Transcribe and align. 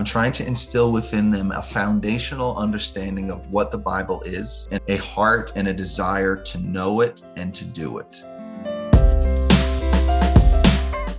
I'm 0.00 0.06
trying 0.06 0.32
to 0.32 0.46
instill 0.46 0.92
within 0.92 1.30
them 1.30 1.50
a 1.50 1.60
foundational 1.60 2.56
understanding 2.56 3.30
of 3.30 3.52
what 3.52 3.70
the 3.70 3.76
Bible 3.76 4.22
is 4.22 4.66
and 4.70 4.80
a 4.88 4.96
heart 4.96 5.52
and 5.56 5.68
a 5.68 5.74
desire 5.74 6.36
to 6.36 6.58
know 6.62 7.02
it 7.02 7.20
and 7.36 7.54
to 7.54 7.66
do 7.66 7.98
it. 7.98 8.24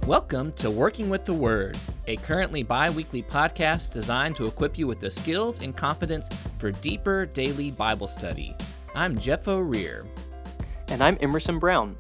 Welcome 0.08 0.52
to 0.54 0.72
Working 0.72 1.12
with 1.12 1.26
the 1.26 1.34
Word, 1.34 1.78
a 2.08 2.16
currently 2.16 2.64
bi 2.64 2.90
weekly 2.90 3.22
podcast 3.22 3.92
designed 3.92 4.36
to 4.38 4.48
equip 4.48 4.80
you 4.80 4.88
with 4.88 5.00
the 5.00 5.12
skills 5.12 5.62
and 5.62 5.78
confidence 5.78 6.28
for 6.58 6.72
deeper 6.72 7.28
daily 7.28 7.70
Bible 7.70 8.08
study. 8.08 8.56
I'm 8.96 9.16
Jeff 9.16 9.48
O'Rear. 9.48 10.06
And 10.88 11.04
I'm 11.04 11.20
Emerson 11.22 11.60
Brown. 11.60 11.96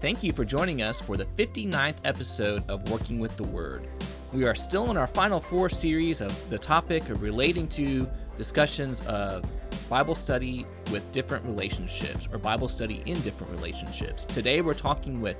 Thank 0.00 0.22
you 0.22 0.32
for 0.32 0.44
joining 0.44 0.82
us 0.82 1.00
for 1.00 1.16
the 1.16 1.24
59th 1.24 1.96
episode 2.04 2.62
of 2.70 2.88
Working 2.92 3.18
with 3.18 3.36
the 3.36 3.48
Word. 3.48 3.88
We 4.32 4.46
are 4.46 4.54
still 4.54 4.90
in 4.90 4.96
our 4.96 5.06
final 5.06 5.40
four 5.40 5.68
series 5.68 6.22
of 6.22 6.48
the 6.48 6.58
topic 6.58 7.10
of 7.10 7.20
relating 7.20 7.68
to 7.68 8.08
discussions 8.38 9.00
of 9.06 9.44
Bible 9.90 10.14
study 10.14 10.64
with 10.90 11.12
different 11.12 11.44
relationships 11.44 12.26
or 12.32 12.38
Bible 12.38 12.70
study 12.70 13.02
in 13.04 13.20
different 13.20 13.52
relationships. 13.52 14.24
Today 14.24 14.62
we're 14.62 14.72
talking 14.72 15.20
with 15.20 15.36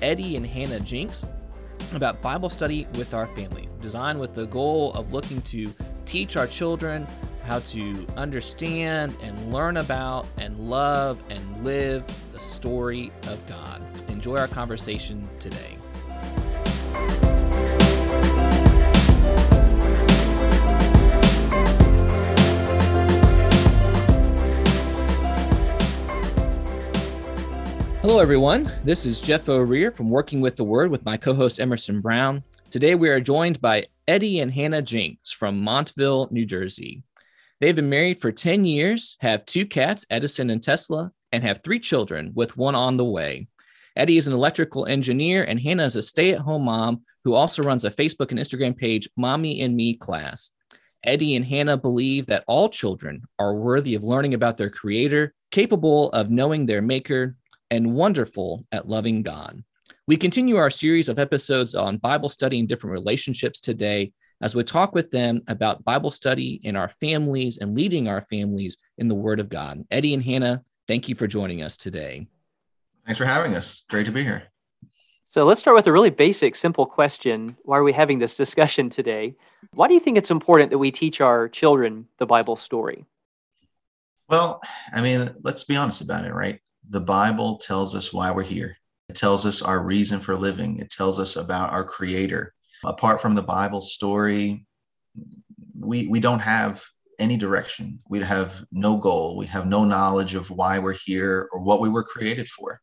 Eddie 0.00 0.36
and 0.36 0.46
Hannah 0.46 0.80
Jinks 0.80 1.26
about 1.94 2.22
Bible 2.22 2.48
study 2.48 2.86
with 2.94 3.12
our 3.12 3.26
family, 3.26 3.68
designed 3.78 4.18
with 4.18 4.32
the 4.32 4.46
goal 4.46 4.94
of 4.94 5.12
looking 5.12 5.42
to 5.42 5.70
teach 6.06 6.38
our 6.38 6.46
children 6.46 7.06
how 7.44 7.58
to 7.58 8.06
understand 8.16 9.14
and 9.22 9.52
learn 9.52 9.76
about 9.76 10.26
and 10.40 10.58
love 10.58 11.22
and 11.28 11.62
live 11.62 12.06
the 12.32 12.40
story 12.40 13.12
of 13.24 13.46
God. 13.46 13.86
Enjoy 14.08 14.38
our 14.38 14.48
conversation 14.48 15.28
today. 15.38 15.76
Hello, 28.02 28.18
everyone. 28.18 28.66
This 28.82 29.04
is 29.04 29.20
Jeff 29.20 29.46
O'Rear 29.46 29.92
from 29.92 30.08
Working 30.08 30.40
with 30.40 30.56
the 30.56 30.64
Word 30.64 30.90
with 30.90 31.04
my 31.04 31.18
co 31.18 31.34
host 31.34 31.60
Emerson 31.60 32.00
Brown. 32.00 32.42
Today, 32.70 32.94
we 32.94 33.10
are 33.10 33.20
joined 33.20 33.60
by 33.60 33.84
Eddie 34.08 34.40
and 34.40 34.50
Hannah 34.50 34.80
Jinks 34.80 35.32
from 35.32 35.60
Montville, 35.60 36.26
New 36.30 36.46
Jersey. 36.46 37.02
They've 37.60 37.76
been 37.76 37.90
married 37.90 38.18
for 38.18 38.32
10 38.32 38.64
years, 38.64 39.18
have 39.20 39.44
two 39.44 39.66
cats, 39.66 40.06
Edison 40.08 40.48
and 40.48 40.62
Tesla, 40.62 41.12
and 41.30 41.44
have 41.44 41.60
three 41.62 41.78
children, 41.78 42.32
with 42.34 42.56
one 42.56 42.74
on 42.74 42.96
the 42.96 43.04
way. 43.04 43.48
Eddie 43.94 44.16
is 44.16 44.26
an 44.26 44.32
electrical 44.32 44.86
engineer, 44.86 45.44
and 45.44 45.60
Hannah 45.60 45.84
is 45.84 45.96
a 45.96 46.00
stay 46.00 46.32
at 46.32 46.40
home 46.40 46.62
mom 46.62 47.02
who 47.24 47.34
also 47.34 47.62
runs 47.62 47.84
a 47.84 47.90
Facebook 47.90 48.30
and 48.30 48.40
Instagram 48.40 48.78
page, 48.78 49.10
Mommy 49.18 49.60
and 49.60 49.76
Me 49.76 49.94
Class. 49.94 50.52
Eddie 51.04 51.36
and 51.36 51.44
Hannah 51.44 51.76
believe 51.76 52.24
that 52.26 52.44
all 52.46 52.70
children 52.70 53.24
are 53.38 53.54
worthy 53.54 53.94
of 53.94 54.02
learning 54.02 54.32
about 54.32 54.56
their 54.56 54.70
creator, 54.70 55.34
capable 55.50 56.10
of 56.12 56.30
knowing 56.30 56.64
their 56.64 56.80
maker, 56.80 57.36
and 57.70 57.94
wonderful 57.94 58.66
at 58.72 58.88
loving 58.88 59.22
God. 59.22 59.62
We 60.06 60.16
continue 60.16 60.56
our 60.56 60.70
series 60.70 61.08
of 61.08 61.18
episodes 61.18 61.74
on 61.74 61.98
Bible 61.98 62.28
study 62.28 62.58
and 62.58 62.68
different 62.68 62.92
relationships 62.92 63.60
today 63.60 64.12
as 64.40 64.54
we 64.54 64.64
talk 64.64 64.94
with 64.94 65.10
them 65.10 65.42
about 65.48 65.84
Bible 65.84 66.10
study 66.10 66.60
in 66.64 66.74
our 66.74 66.88
families 66.88 67.58
and 67.58 67.74
leading 67.74 68.08
our 68.08 68.22
families 68.22 68.78
in 68.98 69.08
the 69.08 69.14
Word 69.14 69.38
of 69.38 69.48
God. 69.48 69.84
Eddie 69.90 70.14
and 70.14 70.22
Hannah, 70.22 70.62
thank 70.88 71.08
you 71.08 71.14
for 71.14 71.26
joining 71.26 71.62
us 71.62 71.76
today. 71.76 72.26
Thanks 73.06 73.18
for 73.18 73.24
having 73.24 73.54
us. 73.54 73.84
Great 73.88 74.06
to 74.06 74.12
be 74.12 74.24
here. 74.24 74.44
So 75.28 75.44
let's 75.44 75.60
start 75.60 75.76
with 75.76 75.86
a 75.86 75.92
really 75.92 76.10
basic, 76.10 76.56
simple 76.56 76.86
question. 76.86 77.56
Why 77.62 77.78
are 77.78 77.84
we 77.84 77.92
having 77.92 78.18
this 78.18 78.34
discussion 78.34 78.90
today? 78.90 79.36
Why 79.74 79.86
do 79.86 79.94
you 79.94 80.00
think 80.00 80.18
it's 80.18 80.30
important 80.30 80.70
that 80.70 80.78
we 80.78 80.90
teach 80.90 81.20
our 81.20 81.48
children 81.48 82.06
the 82.18 82.26
Bible 82.26 82.56
story? 82.56 83.04
Well, 84.28 84.60
I 84.92 85.00
mean, 85.00 85.32
let's 85.42 85.64
be 85.64 85.76
honest 85.76 86.02
about 86.02 86.24
it, 86.24 86.34
right? 86.34 86.60
The 86.90 87.00
Bible 87.00 87.56
tells 87.56 87.94
us 87.94 88.12
why 88.12 88.32
we're 88.32 88.42
here. 88.42 88.76
It 89.08 89.14
tells 89.14 89.46
us 89.46 89.62
our 89.62 89.80
reason 89.80 90.18
for 90.18 90.36
living. 90.36 90.78
It 90.78 90.90
tells 90.90 91.20
us 91.20 91.36
about 91.36 91.72
our 91.72 91.84
creator. 91.84 92.52
Apart 92.84 93.20
from 93.20 93.34
the 93.34 93.42
Bible 93.42 93.80
story, 93.80 94.66
we, 95.78 96.08
we 96.08 96.18
don't 96.18 96.40
have 96.40 96.82
any 97.20 97.36
direction. 97.36 98.00
We 98.08 98.18
have 98.20 98.64
no 98.72 98.96
goal. 98.96 99.36
We 99.36 99.46
have 99.46 99.66
no 99.66 99.84
knowledge 99.84 100.34
of 100.34 100.50
why 100.50 100.80
we're 100.80 100.96
here 101.04 101.48
or 101.52 101.62
what 101.62 101.80
we 101.80 101.88
were 101.88 102.02
created 102.02 102.48
for 102.48 102.80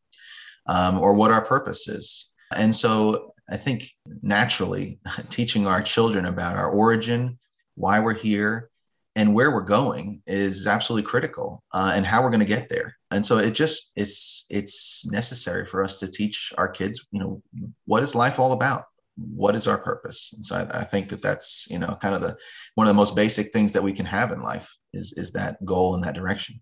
um, 0.66 0.98
or 0.98 1.12
what 1.12 1.30
our 1.30 1.44
purpose 1.44 1.86
is. 1.86 2.32
And 2.56 2.74
so 2.74 3.34
I 3.50 3.58
think 3.58 3.84
naturally 4.22 5.00
teaching 5.28 5.66
our 5.66 5.82
children 5.82 6.24
about 6.24 6.56
our 6.56 6.70
origin, 6.70 7.38
why 7.74 8.00
we're 8.00 8.14
here, 8.14 8.70
and 9.16 9.34
where 9.34 9.50
we're 9.50 9.60
going 9.62 10.22
is 10.26 10.66
absolutely 10.66 11.06
critical 11.08 11.62
uh, 11.74 11.92
and 11.94 12.06
how 12.06 12.22
we're 12.22 12.30
going 12.30 12.40
to 12.40 12.46
get 12.46 12.68
there 12.70 12.97
and 13.10 13.24
so 13.24 13.38
it 13.38 13.52
just 13.52 13.92
it's 13.96 14.46
it's 14.50 15.10
necessary 15.10 15.66
for 15.66 15.82
us 15.82 15.98
to 16.00 16.10
teach 16.10 16.52
our 16.58 16.68
kids 16.68 17.06
you 17.10 17.20
know 17.20 17.42
what 17.86 18.02
is 18.02 18.14
life 18.14 18.38
all 18.38 18.52
about? 18.52 18.84
What 19.16 19.56
is 19.56 19.66
our 19.66 19.78
purpose? 19.78 20.32
And 20.34 20.44
so 20.44 20.56
I, 20.56 20.80
I, 20.80 20.84
think 20.84 21.08
that 21.08 21.22
that's 21.22 21.66
you 21.70 21.78
know 21.78 21.96
kind 22.00 22.14
of 22.14 22.20
the 22.20 22.36
one 22.74 22.86
of 22.86 22.94
the 22.94 22.98
most 22.98 23.16
basic 23.16 23.48
things 23.52 23.72
that 23.72 23.82
we 23.82 23.92
can 23.92 24.06
have 24.06 24.30
in 24.30 24.42
life 24.42 24.72
is 24.92 25.14
is 25.16 25.32
that 25.32 25.64
goal 25.64 25.94
in 25.94 26.02
that 26.02 26.14
direction. 26.14 26.60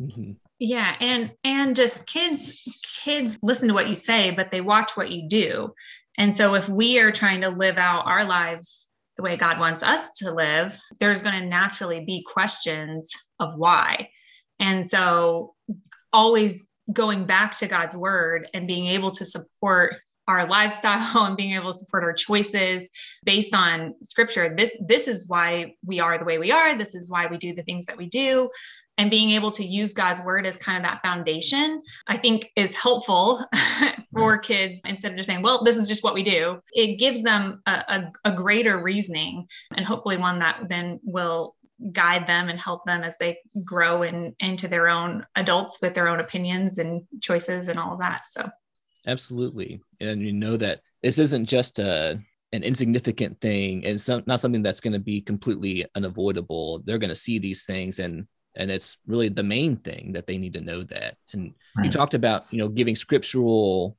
Mm-hmm. 0.00 0.32
yeah. 0.58 0.94
And 1.00 1.32
and 1.44 1.76
just 1.76 2.06
kids 2.06 2.62
kids 3.04 3.38
listen 3.42 3.68
to 3.68 3.74
what 3.74 3.88
you 3.88 3.94
say 3.94 4.30
but 4.30 4.50
they 4.50 4.60
watch 4.60 4.92
what 4.96 5.10
you 5.10 5.28
do. 5.28 5.72
And 6.18 6.34
so 6.34 6.54
if 6.54 6.68
we 6.68 6.98
are 6.98 7.12
trying 7.12 7.42
to 7.42 7.50
live 7.50 7.78
out 7.78 8.06
our 8.06 8.24
lives 8.24 8.90
the 9.16 9.22
way 9.22 9.36
god 9.36 9.58
wants 9.58 9.82
us 9.82 10.12
to 10.12 10.30
live 10.30 10.78
there's 11.00 11.22
going 11.22 11.40
to 11.40 11.48
naturally 11.48 12.04
be 12.04 12.22
questions 12.30 13.10
of 13.40 13.54
why 13.56 14.10
and 14.60 14.88
so 14.88 15.54
always 16.12 16.68
going 16.92 17.24
back 17.24 17.52
to 17.58 17.66
God's 17.66 17.96
word 17.96 18.48
and 18.54 18.66
being 18.66 18.86
able 18.86 19.10
to 19.12 19.24
support 19.24 19.96
our 20.28 20.48
lifestyle 20.48 21.24
and 21.26 21.36
being 21.36 21.52
able 21.52 21.72
to 21.72 21.78
support 21.78 22.04
our 22.04 22.12
choices 22.12 22.90
based 23.24 23.54
on 23.54 23.94
scripture 24.02 24.54
this 24.56 24.76
this 24.80 25.08
is 25.08 25.28
why 25.28 25.74
we 25.84 26.00
are 26.00 26.18
the 26.18 26.24
way 26.24 26.38
we 26.38 26.50
are. 26.50 26.76
This 26.76 26.94
is 26.94 27.08
why 27.08 27.26
we 27.26 27.36
do 27.36 27.54
the 27.54 27.62
things 27.62 27.86
that 27.86 27.96
we 27.96 28.06
do. 28.06 28.50
And 28.98 29.10
being 29.10 29.30
able 29.30 29.50
to 29.52 29.64
use 29.64 29.92
God's 29.92 30.22
word 30.24 30.46
as 30.46 30.56
kind 30.56 30.78
of 30.78 30.90
that 30.90 31.02
foundation, 31.02 31.80
I 32.06 32.16
think 32.16 32.50
is 32.56 32.74
helpful 32.74 33.44
for 34.14 34.38
kids 34.38 34.80
instead 34.86 35.10
of 35.10 35.18
just 35.18 35.28
saying, 35.28 35.42
well, 35.42 35.62
this 35.64 35.76
is 35.76 35.86
just 35.86 36.02
what 36.02 36.14
we 36.14 36.22
do. 36.22 36.60
It 36.72 36.98
gives 36.98 37.22
them 37.22 37.60
a, 37.66 37.84
a, 38.24 38.30
a, 38.30 38.32
greater 38.32 38.82
reasoning 38.82 39.48
and 39.76 39.84
hopefully 39.84 40.16
one 40.16 40.38
that 40.38 40.70
then 40.70 40.98
will 41.02 41.54
guide 41.92 42.26
them 42.26 42.48
and 42.48 42.58
help 42.58 42.84
them 42.86 43.02
as 43.02 43.18
they 43.18 43.38
grow 43.64 44.02
in, 44.02 44.34
into 44.40 44.68
their 44.68 44.88
own 44.88 45.26
adults 45.36 45.78
with 45.82 45.94
their 45.94 46.08
own 46.08 46.20
opinions 46.20 46.78
and 46.78 47.02
choices 47.22 47.68
and 47.68 47.78
all 47.78 47.92
of 47.92 47.98
that. 47.98 48.22
So, 48.26 48.48
absolutely. 49.06 49.80
And 50.00 50.20
you 50.20 50.32
know 50.32 50.56
that 50.56 50.80
this 51.02 51.18
isn't 51.18 51.46
just 51.46 51.78
a 51.78 52.18
an 52.52 52.62
insignificant 52.62 53.40
thing 53.40 53.84
and 53.84 53.94
it's 53.94 54.08
not 54.08 54.40
something 54.40 54.62
that's 54.62 54.80
going 54.80 54.92
to 54.92 55.00
be 55.00 55.20
completely 55.20 55.84
unavoidable 55.96 56.80
they're 56.84 56.98
going 56.98 57.10
to 57.10 57.14
see 57.14 57.38
these 57.38 57.64
things 57.64 57.98
and 57.98 58.26
and 58.54 58.70
it's 58.70 58.96
really 59.06 59.28
the 59.28 59.42
main 59.42 59.76
thing 59.76 60.12
that 60.12 60.26
they 60.26 60.38
need 60.38 60.54
to 60.54 60.60
know 60.60 60.82
that 60.84 61.16
and 61.32 61.54
right. 61.76 61.84
you 61.84 61.90
talked 61.90 62.14
about 62.14 62.46
you 62.50 62.58
know 62.58 62.68
giving 62.68 62.94
scriptural 62.94 63.96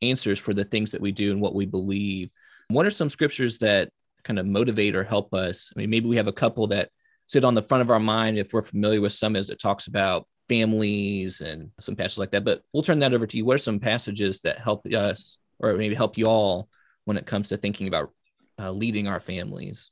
answers 0.00 0.38
for 0.38 0.54
the 0.54 0.64
things 0.64 0.90
that 0.90 1.00
we 1.00 1.12
do 1.12 1.30
and 1.32 1.40
what 1.40 1.54
we 1.54 1.66
believe 1.66 2.32
what 2.68 2.86
are 2.86 2.90
some 2.90 3.10
scriptures 3.10 3.58
that 3.58 3.90
kind 4.24 4.38
of 4.38 4.46
motivate 4.46 4.96
or 4.96 5.04
help 5.04 5.34
us 5.34 5.70
i 5.76 5.78
mean 5.78 5.90
maybe 5.90 6.08
we 6.08 6.16
have 6.16 6.28
a 6.28 6.32
couple 6.32 6.66
that 6.68 6.88
sit 7.26 7.44
on 7.44 7.54
the 7.54 7.62
front 7.62 7.82
of 7.82 7.90
our 7.90 8.00
mind 8.00 8.38
if 8.38 8.52
we're 8.52 8.62
familiar 8.62 9.00
with 9.00 9.12
some 9.12 9.36
as 9.36 9.50
it 9.50 9.60
talks 9.60 9.86
about 9.86 10.26
families 10.48 11.40
and 11.40 11.70
some 11.80 11.96
passages 11.96 12.18
like 12.18 12.30
that. 12.32 12.44
But 12.44 12.62
we'll 12.72 12.82
turn 12.82 12.98
that 13.00 13.14
over 13.14 13.26
to 13.26 13.36
you. 13.36 13.44
What 13.44 13.54
are 13.54 13.58
some 13.58 13.80
passages 13.80 14.40
that 14.40 14.58
help 14.58 14.86
us 14.86 15.38
or 15.58 15.74
maybe 15.74 15.94
help 15.94 16.18
you 16.18 16.26
all 16.26 16.68
when 17.04 17.16
it 17.16 17.26
comes 17.26 17.48
to 17.48 17.56
thinking 17.56 17.88
about 17.88 18.10
uh, 18.58 18.70
leading 18.70 19.08
our 19.08 19.20
families? 19.20 19.90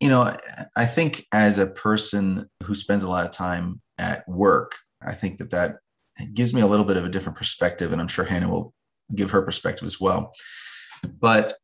You 0.00 0.08
know, 0.08 0.28
I 0.76 0.84
think 0.84 1.24
as 1.32 1.58
a 1.58 1.68
person 1.68 2.50
who 2.64 2.74
spends 2.74 3.04
a 3.04 3.08
lot 3.08 3.24
of 3.24 3.30
time 3.30 3.80
at 3.98 4.28
work, 4.28 4.74
I 5.00 5.12
think 5.12 5.38
that 5.38 5.50
that 5.50 5.76
gives 6.34 6.52
me 6.52 6.60
a 6.60 6.66
little 6.66 6.84
bit 6.84 6.96
of 6.96 7.04
a 7.04 7.08
different 7.08 7.38
perspective, 7.38 7.92
and 7.92 8.00
I'm 8.00 8.08
sure 8.08 8.24
Hannah 8.24 8.50
will 8.50 8.74
give 9.14 9.30
her 9.30 9.42
perspective 9.42 9.86
as 9.86 10.00
well. 10.00 10.32
But 11.20 11.54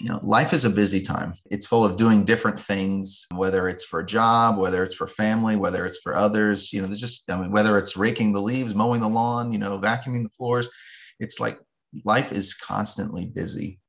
you 0.00 0.08
know 0.08 0.18
life 0.22 0.52
is 0.52 0.64
a 0.64 0.70
busy 0.70 1.00
time. 1.00 1.34
It's 1.50 1.66
full 1.66 1.84
of 1.84 1.96
doing 1.96 2.24
different 2.24 2.58
things 2.58 3.26
whether 3.34 3.68
it's 3.68 3.84
for 3.84 4.00
a 4.00 4.06
job 4.06 4.58
whether 4.58 4.82
it's 4.82 4.94
for 4.94 5.06
family 5.06 5.56
whether 5.56 5.84
it's 5.84 5.98
for 5.98 6.16
others 6.16 6.72
you 6.72 6.80
know 6.80 6.86
there's 6.86 7.00
just 7.00 7.30
i 7.30 7.38
mean 7.38 7.52
whether 7.52 7.76
it's 7.78 7.96
raking 7.96 8.32
the 8.32 8.40
leaves 8.40 8.74
mowing 8.74 9.00
the 9.00 9.08
lawn 9.08 9.52
you 9.52 9.58
know 9.58 9.78
vacuuming 9.78 10.22
the 10.22 10.30
floors 10.30 10.70
it's 11.18 11.38
like 11.38 11.60
life 12.04 12.32
is 12.32 12.54
constantly 12.54 13.26
busy. 13.26 13.80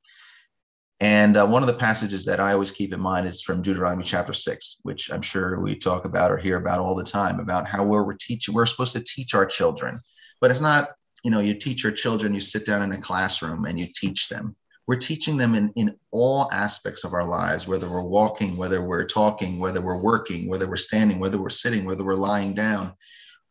And 1.00 1.36
uh, 1.36 1.46
one 1.46 1.62
of 1.62 1.66
the 1.66 1.74
passages 1.74 2.24
that 2.26 2.38
i 2.40 2.52
always 2.52 2.70
keep 2.70 2.92
in 2.92 3.00
mind 3.00 3.26
is 3.26 3.42
from 3.42 3.62
deuteronomy 3.62 4.04
chapter 4.04 4.32
6 4.32 4.80
which 4.82 5.10
i'm 5.10 5.22
sure 5.22 5.60
we 5.60 5.74
talk 5.74 6.04
about 6.04 6.30
or 6.30 6.36
hear 6.36 6.58
about 6.58 6.78
all 6.78 6.94
the 6.94 7.02
time 7.02 7.40
about 7.40 7.66
how 7.66 7.82
we're, 7.82 8.04
we're 8.04 8.16
teaching 8.20 8.54
we're 8.54 8.66
supposed 8.66 8.94
to 8.94 9.02
teach 9.02 9.34
our 9.34 9.46
children. 9.46 9.96
But 10.40 10.50
it's 10.50 10.60
not 10.60 10.90
you 11.24 11.30
know 11.30 11.40
you 11.40 11.54
teach 11.54 11.82
your 11.82 11.92
children 11.92 12.34
you 12.34 12.40
sit 12.40 12.66
down 12.66 12.82
in 12.82 12.92
a 12.92 13.00
classroom 13.00 13.64
and 13.64 13.80
you 13.80 13.86
teach 13.94 14.28
them 14.28 14.54
we're 14.86 14.96
teaching 14.96 15.36
them 15.36 15.54
in, 15.54 15.72
in 15.76 15.96
all 16.10 16.50
aspects 16.52 17.04
of 17.04 17.12
our 17.12 17.24
lives, 17.24 17.68
whether 17.68 17.88
we're 17.88 18.02
walking, 18.02 18.56
whether 18.56 18.84
we're 18.84 19.06
talking, 19.06 19.58
whether 19.58 19.80
we're 19.80 20.02
working, 20.02 20.48
whether 20.48 20.68
we're 20.68 20.76
standing, 20.76 21.20
whether 21.20 21.40
we're 21.40 21.50
sitting, 21.50 21.84
whether 21.84 22.04
we're 22.04 22.14
lying 22.14 22.54
down. 22.54 22.92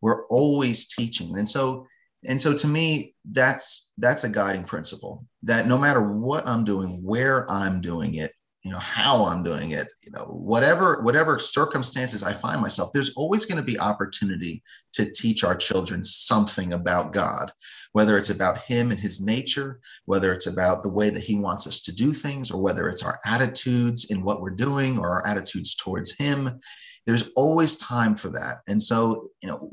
We're 0.01 0.25
always 0.27 0.87
teaching. 0.87 1.37
And 1.37 1.49
so, 1.49 1.87
and 2.27 2.39
so 2.39 2.55
to 2.55 2.67
me, 2.67 3.15
that's 3.31 3.93
that's 3.97 4.23
a 4.23 4.29
guiding 4.29 4.63
principle 4.63 5.25
that 5.43 5.67
no 5.67 5.77
matter 5.77 6.01
what 6.01 6.45
I'm 6.47 6.65
doing, 6.65 7.01
where 7.03 7.49
I'm 7.49 7.81
doing 7.81 8.15
it, 8.15 8.31
you 8.63 8.71
know 8.71 8.79
how 8.79 9.25
i'm 9.25 9.43
doing 9.43 9.71
it 9.71 9.91
you 10.03 10.11
know 10.11 10.25
whatever 10.25 11.01
whatever 11.01 11.39
circumstances 11.39 12.23
i 12.23 12.33
find 12.33 12.61
myself 12.61 12.91
there's 12.93 13.15
always 13.15 13.45
going 13.45 13.57
to 13.57 13.63
be 13.63 13.79
opportunity 13.79 14.61
to 14.93 15.11
teach 15.11 15.43
our 15.43 15.55
children 15.55 16.03
something 16.03 16.73
about 16.73 17.13
god 17.13 17.51
whether 17.93 18.17
it's 18.17 18.29
about 18.29 18.61
him 18.61 18.91
and 18.91 18.99
his 18.99 19.25
nature 19.25 19.79
whether 20.05 20.31
it's 20.33 20.47
about 20.47 20.83
the 20.83 20.91
way 20.91 21.09
that 21.09 21.23
he 21.23 21.35
wants 21.35 21.67
us 21.67 21.81
to 21.81 21.95
do 21.95 22.11
things 22.11 22.51
or 22.51 22.61
whether 22.61 22.87
it's 22.87 23.03
our 23.03 23.19
attitudes 23.25 24.11
in 24.11 24.23
what 24.23 24.41
we're 24.41 24.49
doing 24.49 24.97
or 24.97 25.09
our 25.09 25.25
attitudes 25.27 25.75
towards 25.75 26.15
him. 26.17 26.59
There's 27.05 27.31
always 27.35 27.77
time 27.77 28.15
for 28.15 28.29
that. 28.29 28.57
And 28.67 28.81
so 28.81 29.29
you 29.41 29.49
know 29.49 29.69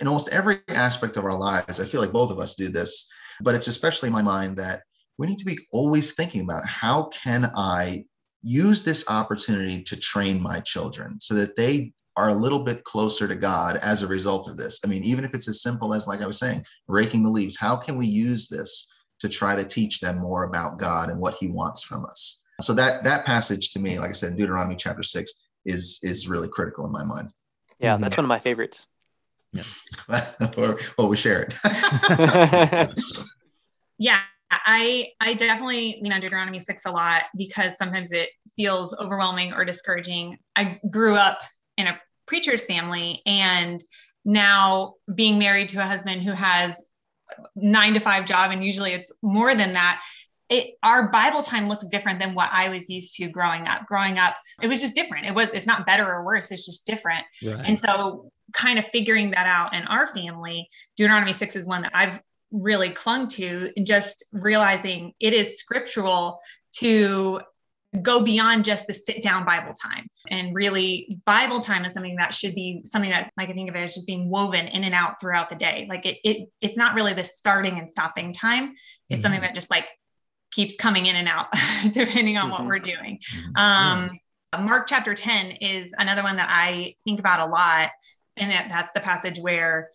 in 0.00 0.06
almost 0.06 0.32
every 0.32 0.60
aspect 0.68 1.16
of 1.16 1.24
our 1.24 1.36
lives 1.36 1.80
i 1.80 1.84
feel 1.84 2.00
like 2.00 2.12
both 2.12 2.30
of 2.30 2.38
us 2.38 2.54
do 2.54 2.68
this 2.68 3.10
but 3.40 3.54
it's 3.54 3.66
especially 3.66 4.06
in 4.06 4.12
my 4.12 4.22
mind 4.22 4.56
that 4.56 4.82
we 5.16 5.26
need 5.26 5.38
to 5.38 5.44
be 5.44 5.58
always 5.72 6.14
thinking 6.14 6.42
about 6.42 6.64
how 6.66 7.10
can 7.24 7.50
i 7.56 8.04
use 8.42 8.84
this 8.84 9.04
opportunity 9.08 9.82
to 9.82 9.96
train 9.96 10.40
my 10.40 10.60
children 10.60 11.20
so 11.20 11.34
that 11.34 11.56
they 11.56 11.92
are 12.16 12.30
a 12.30 12.34
little 12.34 12.58
bit 12.58 12.82
closer 12.84 13.28
to 13.28 13.36
God 13.36 13.76
as 13.76 14.02
a 14.02 14.08
result 14.08 14.48
of 14.48 14.56
this. 14.56 14.80
I 14.84 14.88
mean, 14.88 15.04
even 15.04 15.24
if 15.24 15.34
it's 15.34 15.48
as 15.48 15.62
simple 15.62 15.94
as, 15.94 16.08
like 16.08 16.20
I 16.20 16.26
was 16.26 16.38
saying, 16.38 16.64
raking 16.88 17.22
the 17.22 17.30
leaves, 17.30 17.56
how 17.56 17.76
can 17.76 17.96
we 17.96 18.06
use 18.06 18.48
this 18.48 18.92
to 19.20 19.28
try 19.28 19.54
to 19.54 19.64
teach 19.64 20.00
them 20.00 20.18
more 20.18 20.44
about 20.44 20.78
God 20.78 21.10
and 21.10 21.20
what 21.20 21.34
He 21.34 21.48
wants 21.48 21.84
from 21.84 22.04
us? 22.04 22.44
So 22.60 22.74
that 22.74 23.04
that 23.04 23.24
passage 23.24 23.70
to 23.70 23.78
me, 23.78 24.00
like 24.00 24.10
I 24.10 24.14
said, 24.14 24.36
Deuteronomy 24.36 24.74
chapter 24.76 25.04
six, 25.04 25.32
is 25.64 26.00
is 26.02 26.28
really 26.28 26.48
critical 26.48 26.84
in 26.86 26.92
my 26.92 27.04
mind. 27.04 27.32
Yeah, 27.78 27.96
that's 27.98 28.16
one 28.16 28.24
of 28.24 28.28
my 28.28 28.40
favorites. 28.40 28.86
Yeah. 29.52 29.62
well, 30.98 31.08
we 31.08 31.16
share 31.16 31.42
it. 31.48 31.54
yeah, 33.98 34.20
I 34.50 35.08
I 35.20 35.34
definitely 35.34 35.98
lean 36.02 36.12
on 36.12 36.20
Deuteronomy 36.20 36.60
6 36.60 36.86
a 36.86 36.90
lot 36.90 37.24
because 37.36 37.76
sometimes 37.76 38.12
it 38.12 38.30
feels 38.56 38.96
overwhelming 38.98 39.52
or 39.52 39.64
discouraging. 39.64 40.38
I 40.56 40.80
grew 40.90 41.16
up 41.16 41.40
in 41.76 41.86
a 41.86 42.00
preacher's 42.26 42.64
family 42.64 43.22
and 43.26 43.82
now 44.24 44.94
being 45.14 45.38
married 45.38 45.70
to 45.70 45.80
a 45.80 45.86
husband 45.86 46.22
who 46.22 46.32
has 46.32 46.86
nine 47.56 47.94
to 47.94 48.00
five 48.00 48.26
job 48.26 48.50
and 48.50 48.64
usually 48.64 48.92
it's 48.92 49.12
more 49.22 49.54
than 49.54 49.72
that 49.72 50.02
it, 50.48 50.74
our 50.82 51.10
bible 51.10 51.42
time 51.42 51.68
looks 51.68 51.88
different 51.88 52.18
than 52.18 52.34
what 52.34 52.48
i 52.52 52.68
was 52.68 52.88
used 52.88 53.14
to 53.14 53.28
growing 53.28 53.66
up 53.66 53.86
growing 53.86 54.18
up 54.18 54.34
it 54.62 54.68
was 54.68 54.80
just 54.80 54.94
different 54.94 55.26
it 55.26 55.34
was 55.34 55.50
it's 55.50 55.66
not 55.66 55.86
better 55.86 56.06
or 56.10 56.24
worse 56.24 56.50
it's 56.50 56.64
just 56.64 56.86
different 56.86 57.24
right. 57.44 57.60
and 57.64 57.78
so 57.78 58.30
kind 58.54 58.78
of 58.78 58.86
figuring 58.86 59.30
that 59.30 59.46
out 59.46 59.74
in 59.74 59.82
our 59.84 60.06
family 60.06 60.66
deuteronomy 60.96 61.32
6 61.32 61.56
is 61.56 61.66
one 61.66 61.82
that 61.82 61.92
i've 61.94 62.20
really 62.50 62.90
clung 62.90 63.28
to 63.28 63.72
and 63.76 63.86
just 63.86 64.24
realizing 64.32 65.12
it 65.20 65.32
is 65.32 65.58
scriptural 65.58 66.40
to 66.76 67.40
go 68.02 68.22
beyond 68.22 68.64
just 68.64 68.86
the 68.86 68.92
sit 68.92 69.22
down 69.22 69.46
Bible 69.46 69.72
time. 69.72 70.06
And 70.28 70.54
really, 70.54 71.18
Bible 71.24 71.60
time 71.60 71.84
is 71.84 71.94
something 71.94 72.16
that 72.16 72.34
should 72.34 72.54
be 72.54 72.82
something 72.84 73.10
that 73.10 73.30
like 73.36 73.48
I 73.48 73.52
think 73.52 73.70
of 73.70 73.76
it 73.76 73.80
as 73.80 73.94
just 73.94 74.06
being 74.06 74.28
woven 74.28 74.68
in 74.68 74.84
and 74.84 74.94
out 74.94 75.20
throughout 75.20 75.48
the 75.48 75.56
day. 75.56 75.86
Like 75.88 76.04
it, 76.04 76.18
it 76.24 76.48
it's 76.60 76.76
not 76.76 76.94
really 76.94 77.14
the 77.14 77.24
starting 77.24 77.78
and 77.78 77.90
stopping 77.90 78.32
time. 78.32 78.74
It's 79.08 79.18
mm-hmm. 79.18 79.22
something 79.22 79.40
that 79.40 79.54
just 79.54 79.70
like 79.70 79.86
keeps 80.50 80.76
coming 80.76 81.06
in 81.06 81.16
and 81.16 81.28
out 81.28 81.46
depending 81.92 82.36
on 82.36 82.50
mm-hmm. 82.50 82.52
what 82.52 82.66
we're 82.66 82.78
doing. 82.78 83.20
Mm-hmm. 83.56 84.10
Um, 84.58 84.64
Mark 84.64 84.86
chapter 84.88 85.14
10 85.14 85.52
is 85.52 85.94
another 85.98 86.22
one 86.22 86.36
that 86.36 86.48
I 86.50 86.94
think 87.04 87.20
about 87.20 87.40
a 87.40 87.50
lot. 87.50 87.90
And 88.36 88.50
that, 88.50 88.68
that's 88.70 88.92
the 88.92 89.00
passage 89.00 89.38
where 89.40 89.90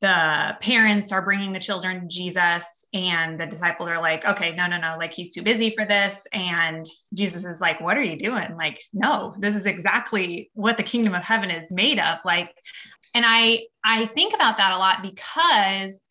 the 0.00 0.56
parents 0.60 1.12
are 1.12 1.24
bringing 1.24 1.52
the 1.52 1.60
children 1.60 2.00
to 2.00 2.06
Jesus, 2.06 2.86
and 2.94 3.38
the 3.38 3.46
disciples 3.46 3.88
are 3.88 4.00
like, 4.00 4.24
okay, 4.24 4.54
no, 4.54 4.66
no, 4.66 4.78
no, 4.78 4.96
like 4.98 5.12
he's 5.12 5.34
too 5.34 5.42
busy 5.42 5.70
for 5.70 5.84
this. 5.84 6.26
And 6.32 6.86
Jesus 7.14 7.44
is 7.44 7.60
like, 7.60 7.80
what 7.80 7.96
are 7.96 8.02
you 8.02 8.16
doing? 8.16 8.56
Like, 8.56 8.80
no, 8.92 9.34
this 9.38 9.54
is 9.54 9.66
exactly 9.66 10.50
what 10.54 10.76
the 10.76 10.82
kingdom 10.82 11.14
of 11.14 11.22
heaven 11.22 11.50
is 11.50 11.70
made 11.70 11.98
of. 11.98 12.18
Like, 12.24 12.50
and 13.14 13.24
I 13.26 13.64
I 13.84 14.06
think 14.06 14.34
about 14.34 14.56
that 14.56 14.72
a 14.72 14.78
lot 14.78 15.02
because 15.02 16.04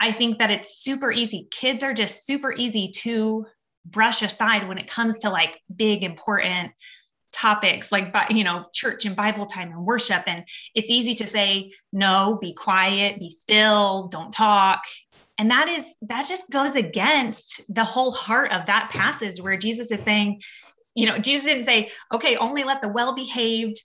I 0.00 0.12
think 0.12 0.38
that 0.38 0.50
it's 0.50 0.82
super 0.82 1.10
easy. 1.10 1.48
Kids 1.50 1.82
are 1.82 1.94
just 1.94 2.26
super 2.26 2.52
easy 2.52 2.90
to 2.98 3.46
brush 3.84 4.22
aside 4.22 4.68
when 4.68 4.78
it 4.78 4.90
comes 4.90 5.20
to 5.20 5.30
like 5.30 5.60
big 5.74 6.02
important 6.02 6.72
topics 7.36 7.92
like 7.92 8.14
you 8.30 8.44
know 8.44 8.64
church 8.72 9.04
and 9.04 9.14
bible 9.14 9.46
time 9.46 9.70
and 9.70 9.84
worship. 9.84 10.22
And 10.26 10.44
it's 10.74 10.90
easy 10.90 11.14
to 11.16 11.26
say 11.26 11.72
no 11.92 12.38
be 12.40 12.54
quiet 12.54 13.18
be 13.18 13.30
still 13.30 14.08
don't 14.08 14.32
talk. 14.32 14.82
And 15.38 15.50
that 15.50 15.68
is 15.68 15.84
that 16.02 16.26
just 16.26 16.50
goes 16.50 16.76
against 16.76 17.62
the 17.74 17.84
whole 17.84 18.12
heart 18.12 18.52
of 18.52 18.66
that 18.66 18.90
passage 18.90 19.40
where 19.40 19.56
jesus 19.56 19.90
is 19.90 20.00
saying 20.02 20.40
you 20.94 21.06
know 21.06 21.18
jesus 21.18 21.46
didn't 21.46 21.64
say 21.64 21.90
okay 22.12 22.36
only 22.36 22.64
let 22.64 22.80
the 22.80 22.88
well 22.88 23.14
behaved 23.14 23.76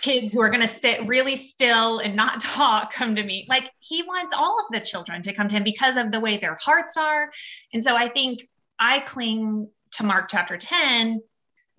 kids 0.00 0.32
who 0.32 0.40
are 0.40 0.48
going 0.48 0.62
to 0.62 0.68
sit 0.68 1.06
really 1.06 1.36
still 1.36 1.98
and 1.98 2.14
not 2.14 2.40
talk 2.40 2.92
come 2.92 3.16
to 3.16 3.22
me. 3.22 3.46
Like 3.48 3.70
he 3.78 4.02
wants 4.02 4.34
all 4.36 4.58
of 4.60 4.66
the 4.72 4.80
children 4.80 5.22
to 5.22 5.32
come 5.32 5.48
to 5.48 5.56
him 5.56 5.64
because 5.64 5.96
of 5.96 6.12
the 6.12 6.20
way 6.20 6.36
their 6.36 6.56
hearts 6.60 6.96
are. 6.96 7.30
And 7.72 7.84
so 7.84 7.96
i 7.96 8.08
think 8.08 8.42
i 8.78 9.00
cling 9.00 9.68
to 9.92 10.04
mark 10.04 10.28
chapter 10.30 10.56
10 10.56 11.20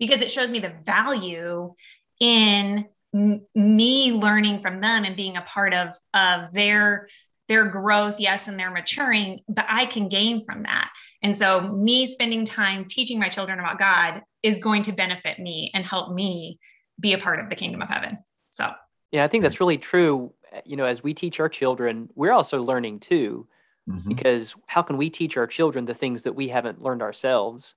because 0.06 0.22
it 0.22 0.30
shows 0.30 0.50
me 0.50 0.58
the 0.58 0.74
value 0.84 1.74
in 2.20 2.86
m- 3.14 3.46
me 3.54 4.12
learning 4.12 4.60
from 4.60 4.80
them 4.80 5.04
and 5.04 5.16
being 5.16 5.36
a 5.36 5.42
part 5.42 5.74
of 5.74 5.94
of 6.12 6.52
their 6.52 7.08
their 7.48 7.68
growth 7.68 8.18
yes 8.18 8.48
and 8.48 8.58
their 8.58 8.70
maturing 8.70 9.40
but 9.48 9.66
i 9.68 9.86
can 9.86 10.08
gain 10.08 10.42
from 10.42 10.62
that. 10.62 10.90
And 11.22 11.36
so 11.36 11.62
me 11.62 12.04
spending 12.06 12.44
time 12.44 12.84
teaching 12.84 13.18
my 13.18 13.28
children 13.28 13.58
about 13.58 13.78
god 13.78 14.22
is 14.42 14.60
going 14.60 14.82
to 14.82 14.92
benefit 14.92 15.38
me 15.38 15.70
and 15.74 15.84
help 15.84 16.12
me 16.12 16.58
be 17.00 17.12
a 17.12 17.18
part 17.18 17.40
of 17.40 17.48
the 17.48 17.56
kingdom 17.56 17.82
of 17.82 17.88
heaven. 17.88 18.18
So. 18.50 18.70
Yeah 19.10 19.24
i 19.24 19.28
think 19.28 19.42
that's 19.42 19.60
really 19.60 19.78
true. 19.78 20.32
You 20.64 20.76
know 20.76 20.84
as 20.84 21.02
we 21.02 21.14
teach 21.14 21.40
our 21.40 21.48
children 21.48 22.08
we're 22.14 22.32
also 22.32 22.62
learning 22.62 23.00
too 23.00 23.48
mm-hmm. 23.90 24.08
because 24.08 24.54
how 24.66 24.82
can 24.82 24.96
we 24.96 25.10
teach 25.10 25.36
our 25.36 25.46
children 25.46 25.84
the 25.84 25.94
things 25.94 26.22
that 26.22 26.34
we 26.34 26.48
haven't 26.48 26.82
learned 26.82 27.02
ourselves 27.02 27.74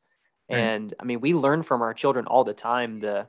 Right. 0.50 0.60
And 0.60 0.94
I 1.00 1.04
mean, 1.04 1.22
we 1.22 1.34
learn 1.34 1.64
from 1.64 1.82
our 1.82 1.94
children 1.94 2.26
all 2.28 2.44
the 2.44 2.54
time. 2.54 3.00
The 3.00 3.28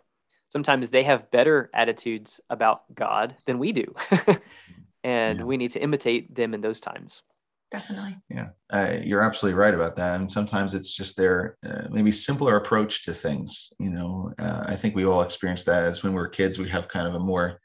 sometimes 0.50 0.90
they 0.90 1.04
have 1.04 1.30
better 1.30 1.70
attitudes 1.74 2.40
about 2.48 2.78
God 2.94 3.36
than 3.44 3.58
we 3.58 3.72
do, 3.72 3.94
and 5.04 5.38
yeah. 5.38 5.44
we 5.44 5.56
need 5.56 5.72
to 5.72 5.82
imitate 5.82 6.34
them 6.34 6.54
in 6.54 6.60
those 6.60 6.80
times. 6.80 7.22
Definitely. 7.70 8.16
Yeah, 8.30 8.48
uh, 8.70 8.98
you're 9.02 9.22
absolutely 9.22 9.58
right 9.58 9.74
about 9.74 9.96
that. 9.96 10.18
And 10.18 10.30
sometimes 10.30 10.74
it's 10.74 10.96
just 10.96 11.18
their 11.18 11.58
uh, 11.68 11.88
maybe 11.90 12.12
simpler 12.12 12.56
approach 12.56 13.04
to 13.04 13.12
things. 13.12 13.72
You 13.78 13.90
know, 13.90 14.32
uh, 14.38 14.64
I 14.66 14.76
think 14.76 14.94
we 14.94 15.04
all 15.04 15.22
experienced 15.22 15.66
that 15.66 15.84
as 15.84 16.02
when 16.02 16.12
we 16.12 16.18
were 16.18 16.28
kids. 16.28 16.58
We 16.58 16.68
have 16.70 16.88
kind 16.88 17.06
of 17.06 17.14
a 17.14 17.20
more 17.20 17.60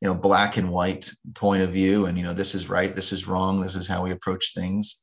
you 0.00 0.08
know 0.08 0.14
black 0.14 0.56
and 0.56 0.70
white 0.70 1.10
point 1.34 1.62
of 1.62 1.70
view 1.70 2.06
and 2.06 2.16
you 2.16 2.24
know 2.24 2.32
this 2.32 2.54
is 2.54 2.68
right 2.68 2.94
this 2.94 3.12
is 3.12 3.28
wrong 3.28 3.60
this 3.60 3.76
is 3.76 3.86
how 3.86 4.02
we 4.02 4.12
approach 4.12 4.54
things 4.54 5.02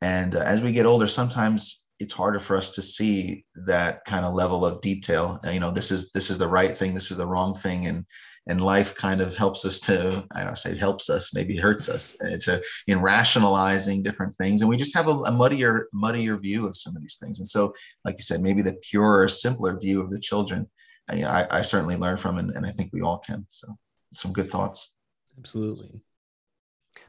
and 0.00 0.34
uh, 0.34 0.40
as 0.40 0.62
we 0.62 0.72
get 0.72 0.86
older 0.86 1.06
sometimes 1.06 1.88
it's 2.00 2.12
harder 2.12 2.40
for 2.40 2.56
us 2.56 2.74
to 2.74 2.82
see 2.82 3.44
that 3.66 4.04
kind 4.06 4.24
of 4.24 4.34
level 4.34 4.64
of 4.64 4.80
detail. 4.80 5.38
You 5.50 5.60
know 5.60 5.70
this 5.70 5.90
is 5.90 6.10
this 6.12 6.30
is 6.30 6.38
the 6.38 6.48
right 6.48 6.76
thing 6.76 6.94
this 6.94 7.10
is 7.10 7.18
the 7.18 7.26
wrong 7.26 7.54
thing 7.54 7.86
and 7.86 8.04
and 8.46 8.60
life 8.60 8.94
kind 8.94 9.20
of 9.20 9.36
helps 9.36 9.64
us 9.64 9.80
to 9.80 10.26
i 10.34 10.42
don't 10.42 10.58
say 10.58 10.72
it 10.72 10.78
helps 10.78 11.10
us 11.10 11.34
maybe 11.34 11.56
hurts 11.56 11.88
us 11.88 12.16
uh, 12.22 12.36
to 12.40 12.62
in 12.86 13.00
rationalizing 13.00 14.02
different 14.02 14.34
things. 14.34 14.62
And 14.62 14.68
we 14.68 14.76
just 14.76 14.96
have 14.96 15.08
a, 15.08 15.10
a 15.10 15.32
muddier 15.32 15.88
muddier 15.92 16.36
view 16.36 16.66
of 16.66 16.76
some 16.76 16.96
of 16.96 17.02
these 17.02 17.18
things. 17.18 17.38
And 17.38 17.46
so 17.46 17.74
like 18.04 18.16
you 18.16 18.22
said 18.22 18.40
maybe 18.40 18.62
the 18.62 18.74
purer 18.74 19.28
simpler 19.28 19.78
view 19.78 20.00
of 20.00 20.10
the 20.10 20.20
children 20.20 20.68
I, 21.10 21.22
I, 21.22 21.46
I 21.58 21.62
certainly 21.62 21.96
learn 21.96 22.16
from 22.16 22.38
and, 22.38 22.50
and 22.50 22.66
i 22.66 22.70
think 22.70 22.90
we 22.92 23.02
all 23.02 23.18
can. 23.18 23.46
So 23.48 23.76
some 24.12 24.32
good 24.32 24.50
thoughts. 24.50 24.96
Absolutely. 25.38 26.02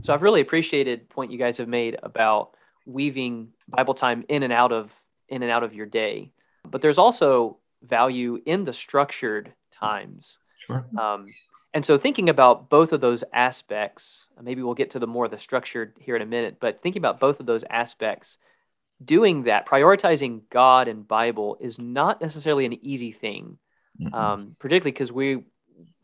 So 0.01 0.13
i've 0.13 0.21
really 0.21 0.41
appreciated 0.41 1.09
point 1.09 1.31
you 1.31 1.37
guys 1.37 1.57
have 1.57 1.67
made 1.67 1.97
about 2.03 2.55
weaving 2.85 3.49
Bible 3.67 3.93
time 3.93 4.25
in 4.27 4.43
and 4.43 4.53
out 4.53 4.71
of 4.71 4.91
in 5.29 5.43
and 5.43 5.51
out 5.51 5.63
of 5.63 5.73
your 5.73 5.85
day. 5.85 6.31
But 6.69 6.81
there's 6.81 6.97
also 6.97 7.57
value 7.81 8.41
in 8.45 8.65
the 8.65 8.73
structured 8.73 9.53
times. 9.73 10.37
Sure. 10.59 10.85
Um, 10.97 11.25
and 11.73 11.85
so 11.85 11.97
thinking 11.97 12.29
about 12.29 12.69
both 12.69 12.91
of 12.91 13.01
those 13.01 13.23
aspects, 13.33 14.27
maybe 14.41 14.61
we'll 14.61 14.73
get 14.73 14.91
to 14.91 14.99
the 14.99 15.07
more 15.07 15.27
the 15.27 15.37
structured 15.37 15.93
here 15.99 16.15
in 16.15 16.21
a 16.21 16.25
minute, 16.25 16.57
but 16.59 16.81
thinking 16.81 16.99
about 16.99 17.19
both 17.19 17.39
of 17.39 17.45
those 17.45 17.63
aspects, 17.69 18.37
doing 19.03 19.43
that, 19.43 19.65
prioritizing 19.65 20.41
God 20.49 20.87
and 20.87 21.07
Bible 21.07 21.57
is 21.61 21.79
not 21.79 22.21
necessarily 22.21 22.65
an 22.65 22.85
easy 22.85 23.11
thing, 23.11 23.57
um, 24.13 24.55
particularly 24.59 24.91
because 24.91 25.11
we 25.11 25.43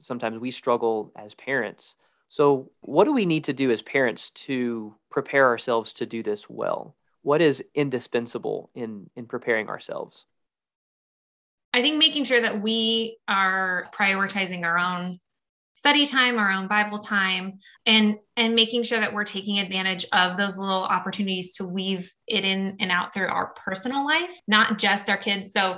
sometimes 0.02 0.40
we 0.40 0.52
struggle 0.52 1.12
as 1.16 1.36
parents 1.36 1.96
so, 2.28 2.72
what 2.82 3.06
do 3.06 3.14
we 3.14 3.26
need 3.26 3.46
to 3.46 3.54
do 3.54 3.72
as 3.72 3.82
parents 3.82 4.30
to 4.32 4.96
prepare 5.10 5.46
ourselves 5.46 5.94
to 5.94 6.06
do 6.06 6.24
this 6.24 6.50
well? 6.50 6.96
what 7.28 7.42
is 7.42 7.62
indispensable 7.76 8.70
in 8.74 9.10
in 9.18 9.26
preparing 9.26 9.68
ourselves? 9.68 10.26
I 11.74 11.82
think 11.82 11.98
making 11.98 12.24
sure 12.24 12.40
that 12.40 12.62
we 12.62 13.18
are 13.28 13.90
prioritizing 13.94 14.64
our 14.64 14.80
own 14.80 15.20
study 15.74 16.08
time 16.08 16.40
our 16.40 16.50
own 16.50 16.68
bible 16.68 16.98
time 16.98 17.60
and 17.86 18.16
and 18.36 18.56
making 18.56 18.82
sure 18.82 19.00
that 19.00 19.14
we're 19.14 19.26
taking 19.26 19.60
advantage 19.60 20.06
of 20.12 20.36
those 20.36 20.58
little 20.58 20.84
opportunities 20.84 21.56
to 21.58 21.68
weave 21.68 22.12
it 22.28 22.44
in 22.46 22.78
and 22.80 22.92
out 22.92 23.14
through 23.14 23.28
our 23.28 23.54
personal 23.54 24.04
life 24.08 24.40
not 24.48 24.80
just 24.80 25.08
our 25.08 25.18
kids 25.18 25.52
so 25.52 25.78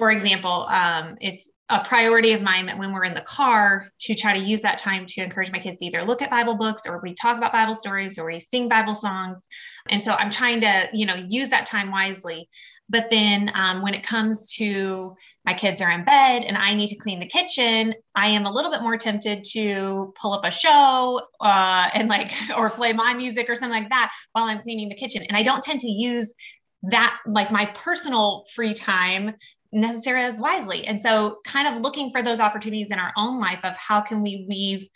for 0.00 0.10
example 0.10 0.66
um, 0.68 1.16
it's 1.20 1.52
a 1.68 1.84
priority 1.84 2.32
of 2.32 2.42
mine 2.42 2.66
that 2.66 2.76
when 2.76 2.92
we're 2.92 3.04
in 3.04 3.14
the 3.14 3.20
car 3.20 3.86
to 4.00 4.14
try 4.14 4.36
to 4.36 4.42
use 4.42 4.62
that 4.62 4.78
time 4.78 5.06
to 5.06 5.22
encourage 5.22 5.52
my 5.52 5.58
kids 5.58 5.78
to 5.78 5.84
either 5.84 6.02
look 6.02 6.22
at 6.22 6.30
bible 6.30 6.56
books 6.56 6.86
or 6.86 7.00
we 7.02 7.14
talk 7.14 7.36
about 7.38 7.52
bible 7.52 7.74
stories 7.74 8.18
or 8.18 8.26
we 8.26 8.40
sing 8.40 8.68
bible 8.68 8.94
songs 8.94 9.46
and 9.90 10.02
so 10.02 10.14
i'm 10.14 10.30
trying 10.30 10.60
to 10.60 10.88
you 10.92 11.06
know 11.06 11.14
use 11.28 11.50
that 11.50 11.66
time 11.66 11.90
wisely 11.90 12.48
but 12.90 13.08
then 13.08 13.52
um, 13.54 13.82
when 13.82 13.94
it 13.94 14.02
comes 14.02 14.52
to 14.56 15.14
my 15.46 15.54
kids 15.54 15.80
are 15.80 15.92
in 15.92 16.04
bed 16.04 16.42
and 16.42 16.58
I 16.58 16.74
need 16.74 16.88
to 16.88 16.96
clean 16.96 17.20
the 17.20 17.26
kitchen, 17.26 17.94
I 18.16 18.26
am 18.26 18.46
a 18.46 18.52
little 18.52 18.70
bit 18.70 18.82
more 18.82 18.96
tempted 18.96 19.44
to 19.52 20.12
pull 20.20 20.32
up 20.32 20.44
a 20.44 20.50
show 20.50 21.22
uh, 21.40 21.88
and 21.94 22.08
like, 22.08 22.32
or 22.58 22.68
play 22.68 22.92
my 22.92 23.14
music 23.14 23.48
or 23.48 23.54
something 23.54 23.80
like 23.80 23.90
that 23.90 24.12
while 24.32 24.46
I'm 24.46 24.60
cleaning 24.60 24.88
the 24.88 24.96
kitchen. 24.96 25.22
And 25.28 25.36
I 25.36 25.44
don't 25.44 25.62
tend 25.62 25.78
to 25.80 25.88
use 25.88 26.34
that, 26.82 27.16
like 27.26 27.52
my 27.52 27.66
personal 27.76 28.44
free 28.54 28.74
time 28.74 29.34
necessarily 29.72 30.26
as 30.26 30.40
wisely. 30.40 30.86
And 30.86 31.00
so, 31.00 31.36
kind 31.44 31.68
of 31.68 31.82
looking 31.82 32.10
for 32.10 32.22
those 32.22 32.40
opportunities 32.40 32.90
in 32.90 32.98
our 32.98 33.12
own 33.16 33.38
life 33.38 33.64
of 33.64 33.76
how 33.76 34.00
can 34.00 34.22
we 34.22 34.46
weave 34.48 34.86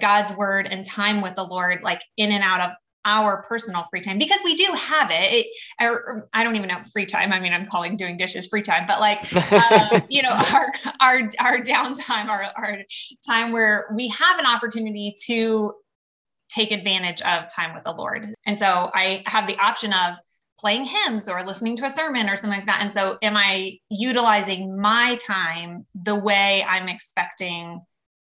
God's 0.00 0.36
word 0.36 0.68
and 0.70 0.84
time 0.84 1.20
with 1.20 1.34
the 1.34 1.44
Lord, 1.44 1.82
like 1.82 2.02
in 2.16 2.32
and 2.32 2.42
out 2.42 2.60
of 2.60 2.72
our 3.04 3.42
personal 3.48 3.84
free 3.90 4.00
time 4.00 4.18
because 4.18 4.40
we 4.44 4.54
do 4.54 4.72
have 4.76 5.10
it. 5.10 5.32
it 5.32 5.46
or, 5.80 6.28
I 6.32 6.44
don't 6.44 6.56
even 6.56 6.68
know 6.68 6.82
free 6.92 7.06
time. 7.06 7.32
I 7.32 7.40
mean, 7.40 7.52
I'm 7.52 7.66
calling 7.66 7.96
doing 7.96 8.16
dishes 8.16 8.48
free 8.48 8.62
time, 8.62 8.86
but 8.86 9.00
like, 9.00 9.18
uh, 9.34 10.00
you 10.08 10.22
know, 10.22 10.30
our, 10.30 10.66
our, 11.00 11.30
our 11.40 11.58
downtime, 11.58 12.28
our, 12.28 12.44
our 12.56 12.78
time 13.26 13.52
where 13.52 13.88
we 13.94 14.08
have 14.08 14.38
an 14.38 14.46
opportunity 14.46 15.14
to 15.26 15.74
take 16.48 16.70
advantage 16.70 17.20
of 17.22 17.52
time 17.52 17.74
with 17.74 17.84
the 17.84 17.92
Lord. 17.92 18.32
And 18.46 18.58
so 18.58 18.90
I 18.94 19.22
have 19.26 19.46
the 19.46 19.58
option 19.58 19.92
of 19.92 20.16
playing 20.62 20.84
hymns 20.84 21.28
or 21.28 21.44
listening 21.44 21.76
to 21.76 21.84
a 21.84 21.90
sermon 21.90 22.30
or 22.30 22.36
something 22.36 22.60
like 22.60 22.68
that. 22.68 22.82
And 22.82 22.92
so 22.92 23.18
am 23.20 23.36
I 23.36 23.78
utilizing 23.90 24.80
my 24.80 25.18
time 25.26 25.84
the 25.92 26.14
way 26.14 26.64
I'm 26.66 26.88
expecting 26.88 27.80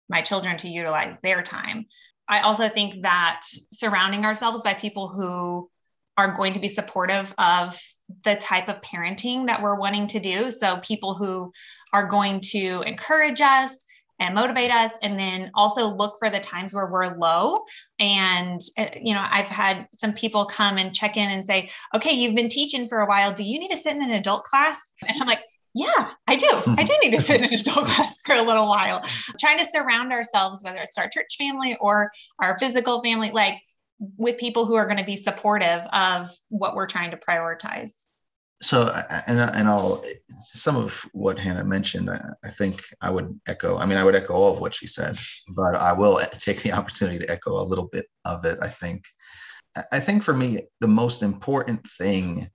my 0.08 0.22
children 0.22 0.56
to 0.56 0.68
utilize 0.68 1.18
their 1.22 1.42
time? 1.42 1.84
I 2.26 2.40
also 2.40 2.68
think 2.68 3.02
that 3.02 3.42
surrounding 3.44 4.24
ourselves 4.24 4.62
by 4.62 4.72
people 4.72 5.08
who 5.08 5.68
are 6.16 6.34
going 6.34 6.54
to 6.54 6.60
be 6.60 6.68
supportive 6.68 7.34
of 7.36 7.78
the 8.24 8.36
type 8.36 8.68
of 8.68 8.80
parenting 8.80 9.48
that 9.48 9.60
we're 9.60 9.78
wanting 9.78 10.06
to 10.08 10.20
do. 10.20 10.50
So, 10.50 10.78
people 10.78 11.14
who 11.14 11.52
are 11.92 12.08
going 12.08 12.40
to 12.52 12.82
encourage 12.86 13.42
us 13.42 13.84
and 14.20 14.34
motivate 14.34 14.70
us, 14.70 14.92
and 15.02 15.18
then 15.18 15.50
also 15.54 15.88
look 15.88 16.16
for 16.18 16.30
the 16.30 16.38
times 16.38 16.72
where 16.72 16.86
we're 16.86 17.16
low. 17.16 17.56
And, 17.98 18.60
uh, 18.78 18.86
you 19.00 19.14
know, 19.14 19.26
I've 19.28 19.46
had 19.46 19.88
some 19.94 20.12
people 20.12 20.44
come 20.44 20.78
and 20.78 20.94
check 20.94 21.16
in 21.16 21.30
and 21.30 21.44
say, 21.44 21.70
okay, 21.96 22.12
you've 22.12 22.36
been 22.36 22.50
teaching 22.50 22.86
for 22.86 23.00
a 23.00 23.06
while. 23.06 23.32
Do 23.32 23.42
you 23.42 23.58
need 23.58 23.70
to 23.70 23.76
sit 23.76 23.96
in 23.96 24.02
an 24.02 24.12
adult 24.12 24.44
class? 24.44 24.92
And 25.08 25.20
I'm 25.20 25.26
like, 25.26 25.42
yeah, 25.74 26.10
I 26.26 26.36
do. 26.36 26.48
I 26.66 26.82
do 26.82 26.92
need 27.02 27.14
to 27.14 27.22
sit 27.22 27.40
in 27.40 27.52
a 27.52 27.54
adult 27.60 27.86
class 27.86 28.20
for 28.24 28.34
a 28.34 28.42
little 28.42 28.68
while. 28.68 29.02
Trying 29.38 29.58
to 29.58 29.64
surround 29.64 30.12
ourselves, 30.12 30.62
whether 30.62 30.80
it's 30.80 30.98
our 30.98 31.08
church 31.08 31.36
family 31.38 31.76
or 31.80 32.10
our 32.38 32.58
physical 32.58 33.02
family, 33.02 33.30
like 33.30 33.54
with 34.16 34.38
people 34.38 34.66
who 34.66 34.74
are 34.74 34.86
going 34.86 34.98
to 34.98 35.04
be 35.04 35.16
supportive 35.16 35.82
of 35.92 36.28
what 36.48 36.74
we're 36.74 36.86
trying 36.86 37.10
to 37.12 37.16
prioritize. 37.16 38.06
So, 38.62 38.92
and, 39.26 39.40
and 39.40 39.68
I'll, 39.68 40.04
some 40.42 40.76
of 40.76 41.08
what 41.12 41.38
Hannah 41.38 41.64
mentioned, 41.64 42.10
I, 42.10 42.20
I 42.44 42.48
think 42.48 42.82
I 43.00 43.10
would 43.10 43.40
echo, 43.46 43.78
I 43.78 43.86
mean, 43.86 43.96
I 43.96 44.04
would 44.04 44.14
echo 44.14 44.34
all 44.34 44.52
of 44.52 44.60
what 44.60 44.74
she 44.74 44.86
said, 44.86 45.18
but 45.56 45.74
I 45.74 45.92
will 45.94 46.20
take 46.38 46.62
the 46.62 46.72
opportunity 46.72 47.18
to 47.20 47.30
echo 47.30 47.58
a 47.58 47.64
little 47.64 47.88
bit 47.90 48.06
of 48.24 48.44
it. 48.44 48.58
I 48.60 48.68
think, 48.68 49.04
I 49.92 50.00
think 50.00 50.22
for 50.22 50.36
me, 50.36 50.60
the 50.80 50.88
most 50.88 51.22
important 51.22 51.86
thing 51.86 52.50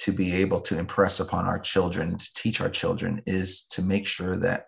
to 0.00 0.12
be 0.12 0.34
able 0.36 0.60
to 0.60 0.78
impress 0.78 1.18
upon 1.20 1.46
our 1.46 1.58
children, 1.58 2.16
to 2.16 2.28
teach 2.36 2.60
our 2.60 2.68
children, 2.68 3.22
is 3.26 3.66
to 3.68 3.82
make 3.82 4.06
sure 4.06 4.36
that 4.36 4.66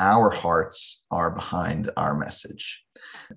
our 0.00 0.30
hearts 0.30 1.06
are 1.10 1.34
behind 1.34 1.90
our 1.96 2.14
message 2.14 2.84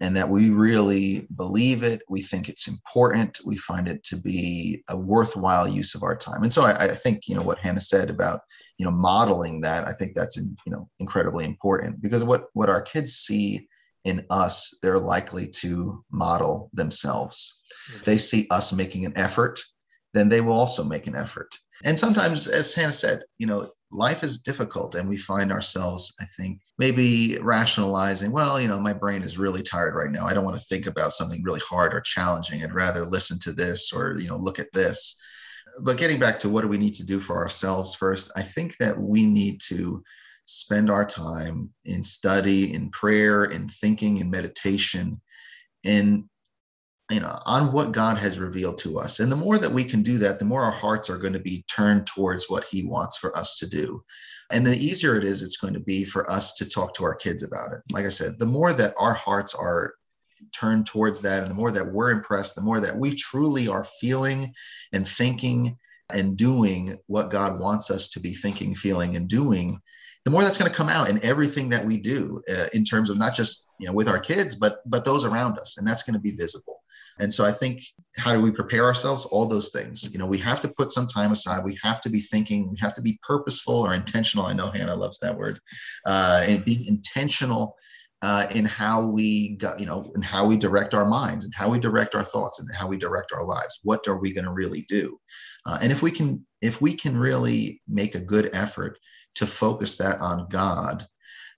and 0.01 0.16
that 0.16 0.30
we 0.30 0.50
really 0.50 1.28
believe 1.36 1.84
it. 1.84 2.01
We 2.10 2.22
think 2.22 2.50
it's 2.50 2.68
important. 2.68 3.39
We 3.46 3.58
find 3.58 3.88
it 3.88 4.04
to 4.06 4.18
be 4.18 4.84
a 4.89 4.98
worthwhile 4.98 5.68
use 5.68 5.96
of 5.96 6.04
our 6.04 6.16
time. 6.16 6.44
And 6.44 6.51
so 6.51 6.63
I, 6.63 6.72
I 6.72 6.88
think, 6.89 7.28
you 7.28 7.36
know, 7.36 7.44
what 7.44 7.60
Hannah 7.60 7.80
said 7.80 8.10
about, 8.10 8.42
you 8.78 8.86
know, 8.86 8.92
modeling 8.92 9.62
that, 9.62 9.88
I 9.88 9.94
think 9.94 10.16
that's, 10.16 10.38
you 10.38 10.72
know, 10.72 10.89
incredibly 11.00 11.46
important 11.46 12.01
because 12.01 12.24
what, 12.24 12.46
what 12.54 12.70
our 12.70 12.82
kids 12.82 13.13
see 13.13 13.68
in 14.04 14.25
us, 14.30 14.78
they're 14.82 15.00
likely 15.00 15.48
to 15.48 16.04
model 16.12 16.70
themselves. 16.74 17.62
Mm-hmm. 17.92 18.04
They 18.04 18.18
see 18.18 18.48
us 18.50 18.74
making 18.74 19.06
an 19.06 19.13
effort 19.16 19.60
then 20.13 20.30
they 20.30 20.42
will 20.42 20.54
also 20.54 20.84
make 20.84 21.08
an 21.08 21.16
effort. 21.16 21.56
And 21.86 21.98
sometimes, 21.98 22.48
as 22.48 22.74
Hannah 22.74 22.91
said, 22.91 23.21
you 23.38 23.48
know, 23.48 23.69
life 23.91 24.24
is 24.24 24.41
difficult 24.41 24.95
and 24.95 25.07
we 25.07 25.17
find 25.17 25.51
ourselves, 25.51 26.13
I 26.19 26.25
think, 26.38 26.59
maybe 26.77 27.38
rationalizing, 27.41 28.31
well, 28.31 28.59
you 28.59 28.67
know, 28.67 28.79
my 28.79 28.93
brain 28.93 29.24
is 29.24 29.39
really 29.39 29.63
tired 29.63 29.95
right 29.95 30.12
now. 30.12 30.25
I 30.25 30.33
don't 30.33 30.45
want 30.45 30.57
to 30.57 30.65
think 30.65 30.86
about 30.88 31.12
something 31.12 31.41
really 31.43 31.62
hard 31.67 31.93
or 31.93 32.01
challenging. 32.01 32.63
I'd 32.63 32.74
rather 32.74 33.05
listen 33.05 33.39
to 33.39 33.53
this 33.53 33.93
or, 33.93 34.17
you 34.19 34.27
know, 34.27 34.38
look 34.38 34.59
at 34.59 34.71
this. 34.74 35.19
But 35.81 35.98
getting 35.98 36.19
back 36.19 36.38
to 36.39 36.50
what 36.50 36.62
do 36.62 36.67
we 36.67 36.77
need 36.77 36.93
to 36.95 37.05
do 37.05 37.19
for 37.19 37.38
ourselves 37.38 37.95
first, 37.95 38.31
I 38.36 38.41
think 38.41 38.77
that 38.77 39.00
we 39.00 39.25
need 39.25 39.62
to 39.67 40.03
spend 40.45 40.89
our 40.89 41.05
time 41.05 41.69
in 41.86 42.03
study, 42.03 42.74
in 42.74 42.89
prayer, 42.89 43.45
in 43.45 43.67
thinking, 43.67 44.17
in 44.17 44.29
meditation, 44.29 45.21
in 45.83 46.27
you 47.10 47.20
know 47.20 47.36
on 47.46 47.72
what 47.72 47.92
god 47.92 48.18
has 48.18 48.39
revealed 48.39 48.78
to 48.80 49.00
us. 49.00 49.20
And 49.20 49.32
the 49.32 49.36
more 49.36 49.58
that 49.58 49.72
we 49.72 49.84
can 49.84 50.01
do 50.01 50.18
that 50.20 50.39
the 50.39 50.46
more 50.46 50.62
our 50.62 50.72
hearts 50.72 51.10
are 51.10 51.18
going 51.18 51.34
to 51.34 51.39
be 51.39 51.63
turned 51.68 52.08
towards 52.08 52.50
what 52.50 52.63
he 52.63 52.86
wants 52.86 53.18
for 53.18 53.36
us 53.38 53.58
to 53.60 53.70
do. 53.70 54.04
And 54.51 54.66
the 54.66 54.75
easier 54.75 55.16
it 55.16 55.24
is 55.24 55.42
it's 55.42 55.58
going 55.58 55.74
to 55.74 55.80
be 55.80 56.04
for 56.04 56.30
us 56.30 56.54
to 56.56 56.68
talk 56.68 56.94
to 56.96 57.04
our 57.04 57.16
kids 57.16 57.44
about 57.44 57.74
it. 57.74 57.82
Like 57.92 58.06
i 58.06 58.10
said 58.10 58.39
the 58.39 58.46
more 58.46 58.74
that 58.74 58.94
our 58.98 59.13
hearts 59.13 59.56
are 59.56 59.94
turned 60.54 60.86
towards 60.86 61.20
that 61.22 61.42
and 61.42 61.51
the 61.51 61.56
more 61.56 61.72
that 61.72 61.92
we're 61.92 62.12
impressed 62.12 62.56
the 62.56 62.62
more 62.62 62.80
that 62.80 62.96
we 62.96 63.13
truly 63.13 63.68
are 63.68 63.84
feeling 64.00 64.54
and 64.94 65.08
thinking 65.08 65.78
and 66.12 66.38
doing 66.38 66.98
what 67.08 67.30
god 67.30 67.60
wants 67.60 67.92
us 67.92 68.08
to 68.10 68.20
be 68.22 68.34
thinking 68.34 68.74
feeling 68.74 69.18
and 69.18 69.28
doing 69.28 69.80
the 70.25 70.32
more 70.32 70.44
that's 70.44 70.58
going 70.58 70.70
to 70.70 70.78
come 70.78 70.89
out 70.89 71.10
in 71.10 71.24
everything 71.25 71.70
that 71.70 71.86
we 71.86 71.98
do 71.98 72.42
uh, 72.50 72.68
in 72.74 72.84
terms 72.84 73.10
of 73.10 73.18
not 73.18 73.34
just 73.34 73.68
you 73.80 73.88
know 73.88 73.94
with 73.94 74.08
our 74.08 74.20
kids 74.20 74.56
but 74.56 74.78
but 74.86 75.06
those 75.06 75.25
around 75.25 75.58
us. 75.60 75.78
And 75.78 75.88
that's 75.88 76.04
going 76.04 76.13
to 76.13 76.20
be 76.20 76.32
visible 76.32 76.78
and 77.20 77.32
so 77.32 77.46
I 77.46 77.51
think, 77.51 77.82
how 78.18 78.34
do 78.34 78.42
we 78.42 78.51
prepare 78.51 78.86
ourselves? 78.86 79.25
All 79.25 79.46
those 79.46 79.70
things. 79.70 80.12
You 80.12 80.20
know, 80.20 80.25
we 80.25 80.38
have 80.39 80.60
to 80.62 80.74
put 80.78 80.92
some 80.92 81.08
time 81.08 81.32
aside. 81.32 81.63
We 81.63 81.78
have 81.84 82.01
to 82.01 82.10
be 82.10 82.22
thinking. 82.22 82.70
We 82.70 82.78
have 82.80 82.94
to 82.96 83.01
be 83.01 83.20
purposeful 83.24 83.75
or 83.75 83.94
intentional. 83.94 84.46
I 84.46 84.54
know 84.54 84.72
Hannah 84.72 84.96
loves 84.96 85.20
that 85.20 85.36
word. 85.36 85.60
Uh, 86.06 86.46
and 86.48 86.63
being 86.66 86.86
intentional 86.86 87.75
uh, 88.22 88.48
in 88.54 88.66
how 88.66 89.04
we 89.04 89.58
you 89.78 89.86
know, 89.86 90.12
in 90.16 90.22
how 90.22 90.46
we 90.46 90.58
direct 90.58 90.94
our 90.94 91.06
minds 91.06 91.46
and 91.46 91.54
how 91.56 91.70
we 91.70 91.80
direct 91.80 92.16
our 92.16 92.24
thoughts 92.24 92.60
and 92.60 92.68
how 92.75 92.88
we 92.88 92.98
direct 92.98 93.32
our 93.34 93.44
lives. 93.44 93.80
What 93.84 94.08
are 94.08 94.18
we 94.18 94.34
going 94.34 94.46
to 94.46 94.51
really 94.51 94.86
do? 94.88 95.20
Uh, 95.66 95.80
and 95.82 95.92
if 95.92 96.01
we 96.01 96.12
can, 96.12 96.46
if 96.62 96.82
we 96.82 96.94
can 96.94 97.18
really 97.18 97.82
make 97.88 98.16
a 98.16 98.22
good 98.22 98.50
effort 98.54 98.98
to 99.36 99.46
focus 99.46 99.98
that 99.98 100.20
on 100.20 100.48
God, 100.50 101.08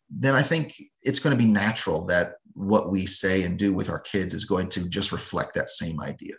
then 0.09 0.35
I 0.35 0.41
think 0.41 0.73
it's 1.03 1.19
going 1.19 1.35
to 1.35 1.43
be 1.43 1.49
natural 1.49 2.05
that 2.07 2.33
what 2.53 2.91
we 2.91 3.05
say 3.05 3.43
and 3.43 3.57
do 3.57 3.73
with 3.73 3.89
our 3.89 3.99
kids 3.99 4.33
is 4.33 4.45
going 4.45 4.69
to 4.69 4.89
just 4.89 5.11
reflect 5.11 5.53
that 5.55 5.69
same 5.69 6.01
idea. 6.01 6.35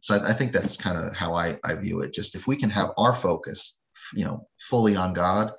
So 0.00 0.14
I, 0.14 0.30
I 0.30 0.32
think 0.32 0.52
that's 0.52 0.76
kind 0.76 0.98
of 0.98 1.14
how 1.14 1.34
I, 1.34 1.58
I 1.64 1.74
view 1.74 2.00
it. 2.00 2.12
Just 2.12 2.34
if 2.34 2.46
we 2.46 2.56
can 2.56 2.70
have 2.70 2.90
our 2.96 3.14
focus, 3.14 3.80
you 4.14 4.24
know, 4.24 4.46
fully 4.58 4.96
on 4.96 5.12
God, 5.12 5.52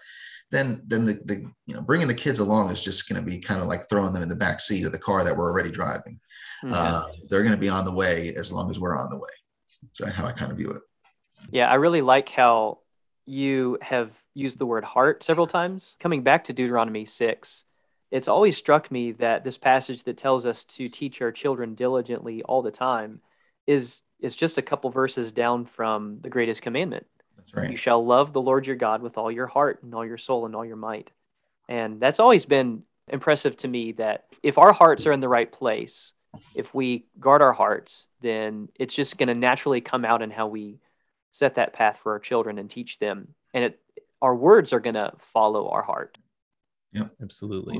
then 0.52 0.82
then 0.88 1.04
the, 1.04 1.14
the 1.26 1.46
you 1.66 1.76
know 1.76 1.82
bringing 1.82 2.08
the 2.08 2.14
kids 2.14 2.40
along 2.40 2.70
is 2.70 2.84
just 2.84 3.10
going 3.10 3.22
to 3.22 3.30
be 3.30 3.40
kind 3.40 3.62
of 3.62 3.68
like 3.68 3.82
throwing 3.90 4.14
them 4.14 4.24
in 4.24 4.30
the 4.30 4.36
back 4.36 4.60
seat 4.60 4.86
of 4.86 4.94
the 4.94 5.00
car 5.00 5.24
that 5.24 5.36
we're 5.36 5.52
already 5.52 5.72
driving. 5.72 6.20
Mm-hmm. 6.64 6.72
Uh, 6.74 7.04
they're 7.30 7.44
going 7.44 7.56
to 7.56 7.60
be 7.60 7.70
on 7.70 7.86
the 7.86 7.94
way 7.94 8.34
as 8.36 8.52
long 8.52 8.70
as 8.70 8.80
we're 8.80 8.98
on 8.98 9.10
the 9.10 9.18
way. 9.18 9.30
So 9.94 10.08
how 10.08 10.26
I 10.26 10.32
kind 10.32 10.52
of 10.52 10.58
view 10.58 10.72
it. 10.72 10.82
Yeah, 11.52 11.70
I 11.70 11.76
really 11.76 12.02
like 12.02 12.30
how 12.30 12.80
you 13.26 13.78
have 13.82 14.12
used 14.34 14.58
the 14.58 14.66
word 14.66 14.84
heart 14.84 15.24
several 15.24 15.48
times. 15.48 15.96
Coming 16.00 16.24
back 16.24 16.46
to 16.46 16.54
Deuteronomy 16.54 17.06
six, 17.06 17.66
it's 18.12 18.28
always 18.28 18.58
struck 18.58 18.90
me 18.90 19.12
that 19.14 19.44
this 19.44 19.58
passage 19.58 20.04
that 20.04 20.18
tells 20.18 20.46
us 20.46 20.64
to 20.64 20.90
teach 20.90 21.22
our 21.22 21.32
children 21.32 21.76
diligently 21.76 22.44
all 22.44 22.62
the 22.62 22.72
time 22.72 23.22
is 23.66 24.02
is 24.20 24.36
just 24.36 24.58
a 24.58 24.64
couple 24.64 24.90
verses 24.90 25.32
down 25.32 25.66
from 25.66 26.20
the 26.22 26.30
greatest 26.30 26.64
commandment. 26.64 27.06
That's 27.36 27.54
right. 27.54 27.70
You 27.70 27.78
shall 27.78 28.04
love 28.04 28.34
the 28.34 28.42
Lord 28.42 28.66
your 28.66 28.76
God 28.76 29.02
with 29.02 29.18
all 29.18 29.32
your 29.32 29.46
heart 29.46 29.84
and 29.84 29.94
all 29.94 30.06
your 30.06 30.18
soul 30.18 30.46
and 30.46 30.56
all 30.56 30.66
your 30.66 30.76
might. 30.76 31.12
And 31.70 32.00
that's 32.00 32.20
always 32.20 32.46
been 32.46 32.84
impressive 33.08 33.56
to 33.58 33.68
me 33.68 33.92
that 33.94 34.26
if 34.42 34.58
our 34.58 34.74
hearts 34.74 35.06
are 35.06 35.12
in 35.12 35.20
the 35.20 35.30
right 35.30 35.52
place, 35.52 36.14
if 36.56 36.74
we 36.74 37.06
guard 37.20 37.42
our 37.42 37.54
hearts, 37.54 38.08
then 38.22 38.70
it's 38.76 38.94
just 38.94 39.18
going 39.18 39.28
to 39.28 39.36
naturally 39.36 39.82
come 39.82 40.04
out 40.04 40.22
in 40.22 40.32
how 40.32 40.48
we 40.48 40.80
set 41.32 41.56
that 41.56 41.74
path 41.74 42.00
for 42.02 42.14
our 42.14 42.20
children 42.20 42.58
and 42.58 42.70
teach 42.70 43.00
them. 43.00 43.30
And 43.54 43.66
it, 43.66 43.80
our 44.22 44.36
words 44.36 44.74
are 44.74 44.80
going 44.80 44.96
to 44.96 45.14
follow 45.34 45.70
our 45.70 45.84
heart. 45.84 46.18
Yep, 46.98 47.12
absolutely. 47.22 47.80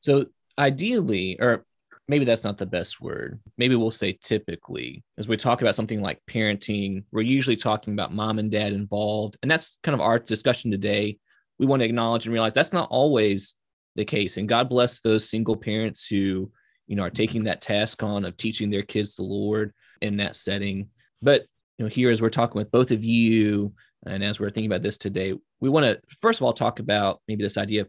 So 0.00 0.26
ideally, 0.58 1.36
or 1.40 1.64
maybe 2.08 2.24
that's 2.24 2.44
not 2.44 2.58
the 2.58 2.66
best 2.66 3.00
word. 3.00 3.40
Maybe 3.56 3.74
we'll 3.74 3.90
say 3.90 4.18
typically, 4.22 5.02
as 5.18 5.28
we 5.28 5.36
talk 5.36 5.62
about 5.62 5.74
something 5.74 6.00
like 6.00 6.20
parenting, 6.28 7.04
we're 7.12 7.22
usually 7.22 7.56
talking 7.56 7.94
about 7.94 8.14
mom 8.14 8.38
and 8.38 8.50
dad 8.50 8.72
involved. 8.72 9.36
And 9.42 9.50
that's 9.50 9.78
kind 9.82 9.94
of 9.94 10.00
our 10.00 10.18
discussion 10.18 10.70
today. 10.70 11.18
We 11.58 11.66
want 11.66 11.80
to 11.80 11.86
acknowledge 11.86 12.26
and 12.26 12.32
realize 12.32 12.52
that's 12.52 12.72
not 12.72 12.90
always 12.90 13.54
the 13.96 14.04
case. 14.04 14.36
And 14.36 14.48
God 14.48 14.68
bless 14.68 15.00
those 15.00 15.28
single 15.28 15.56
parents 15.56 16.06
who, 16.06 16.50
you 16.86 16.96
know, 16.96 17.04
are 17.04 17.10
taking 17.10 17.44
that 17.44 17.62
task 17.62 18.02
on 18.02 18.24
of 18.24 18.36
teaching 18.36 18.70
their 18.70 18.82
kids 18.82 19.16
the 19.16 19.22
Lord 19.22 19.72
in 20.02 20.18
that 20.18 20.36
setting. 20.36 20.88
But, 21.22 21.46
you 21.78 21.84
know, 21.84 21.88
here 21.88 22.10
as 22.10 22.20
we're 22.20 22.30
talking 22.30 22.58
with 22.58 22.70
both 22.70 22.90
of 22.90 23.02
you, 23.02 23.72
and 24.06 24.22
as 24.22 24.38
we're 24.38 24.50
thinking 24.50 24.70
about 24.70 24.82
this 24.82 24.98
today, 24.98 25.32
we 25.60 25.68
want 25.70 25.86
to 25.86 25.98
first 26.20 26.40
of 26.40 26.44
all 26.44 26.52
talk 26.52 26.78
about 26.78 27.22
maybe 27.26 27.42
this 27.42 27.56
idea 27.56 27.82
of 27.82 27.88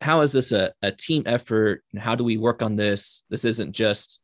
how 0.00 0.22
is 0.22 0.32
this 0.32 0.52
a, 0.52 0.72
a 0.82 0.92
team 0.92 1.24
effort? 1.26 1.82
How 1.98 2.14
do 2.14 2.24
we 2.24 2.36
work 2.36 2.62
on 2.62 2.76
this? 2.76 3.22
This 3.30 3.44
isn't 3.44 3.72
just 3.72 4.20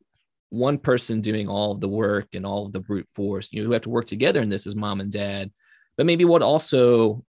one 0.51 0.79
person 0.79 1.21
doing 1.21 1.49
all 1.49 1.73
of 1.73 1.81
the 1.81 1.89
work 1.89 2.29
and 2.35 2.47
all 2.47 2.67
of 2.67 2.73
the 2.73 2.81
brute 2.81 3.09
force. 3.15 3.49
You 3.51 3.61
know 3.61 3.67
who 3.67 3.73
have 3.73 3.83
to 3.83 3.91
work 3.91 4.07
together 4.07 4.41
in 4.41 4.49
this 4.49 4.67
is 4.67 4.77
mom 4.77 5.01
and 5.01 5.13
dad 5.13 5.51
but 5.97 6.07
maybe 6.07 6.25
what 6.25 6.43
also 6.43 7.25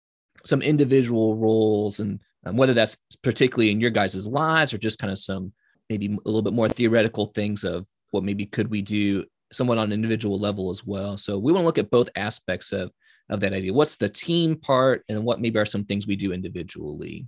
some 0.44 0.62
individual 0.62 1.36
roles 1.36 2.00
and 2.00 2.20
um, 2.46 2.56
whether 2.56 2.74
that's 2.74 2.96
particularly 3.22 3.70
in 3.70 3.80
your 3.80 3.90
guys' 3.90 4.26
lives 4.26 4.72
or 4.72 4.78
just 4.78 4.98
kind 4.98 5.12
of 5.12 5.18
some 5.18 5.52
maybe 5.90 6.06
a 6.06 6.28
little 6.28 6.42
bit 6.42 6.52
more 6.52 6.68
theoretical 6.68 7.26
things 7.26 7.64
of 7.64 7.86
what 8.10 8.24
maybe 8.24 8.46
could 8.46 8.70
we 8.70 8.82
do 8.82 9.24
somewhat 9.52 9.78
on 9.78 9.86
an 9.86 9.92
individual 9.92 10.38
level 10.38 10.70
as 10.70 10.84
well. 10.84 11.18
So 11.18 11.38
we 11.38 11.52
want 11.52 11.62
to 11.62 11.66
look 11.66 11.78
at 11.78 11.90
both 11.90 12.08
aspects 12.16 12.72
of 12.72 12.90
of 13.28 13.40
that 13.40 13.52
idea. 13.52 13.72
What's 13.72 13.96
the 13.96 14.08
team 14.08 14.56
part 14.56 15.04
and 15.08 15.24
what 15.24 15.40
maybe 15.40 15.58
are 15.58 15.66
some 15.66 15.84
things 15.84 16.06
we 16.06 16.16
do 16.16 16.32
individually 16.32 17.26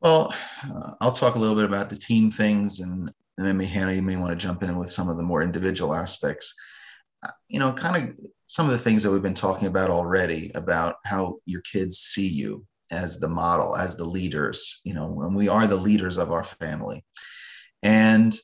well, 0.00 0.34
uh, 0.64 0.94
I'll 1.00 1.12
talk 1.12 1.34
a 1.34 1.38
little 1.38 1.56
bit 1.56 1.64
about 1.64 1.88
the 1.88 1.96
team 1.96 2.30
things, 2.30 2.80
and, 2.80 3.10
and 3.36 3.58
maybe 3.58 3.68
Hannah, 3.68 3.92
you 3.92 4.02
may 4.02 4.16
want 4.16 4.30
to 4.30 4.46
jump 4.46 4.62
in 4.62 4.76
with 4.78 4.90
some 4.90 5.08
of 5.08 5.16
the 5.16 5.22
more 5.22 5.42
individual 5.42 5.94
aspects. 5.94 6.54
Uh, 7.22 7.30
you 7.48 7.58
know, 7.58 7.72
kind 7.72 8.10
of 8.10 8.16
some 8.46 8.66
of 8.66 8.72
the 8.72 8.78
things 8.78 9.02
that 9.02 9.10
we've 9.10 9.22
been 9.22 9.34
talking 9.34 9.66
about 9.66 9.90
already 9.90 10.52
about 10.54 10.96
how 11.04 11.38
your 11.46 11.62
kids 11.62 11.98
see 11.98 12.28
you 12.28 12.64
as 12.90 13.18
the 13.18 13.28
model, 13.28 13.76
as 13.76 13.96
the 13.96 14.04
leaders. 14.04 14.80
You 14.84 14.94
know, 14.94 15.06
when 15.06 15.34
we 15.34 15.48
are 15.48 15.66
the 15.66 15.76
leaders 15.76 16.18
of 16.18 16.30
our 16.30 16.44
family, 16.44 17.04
and 17.82 18.36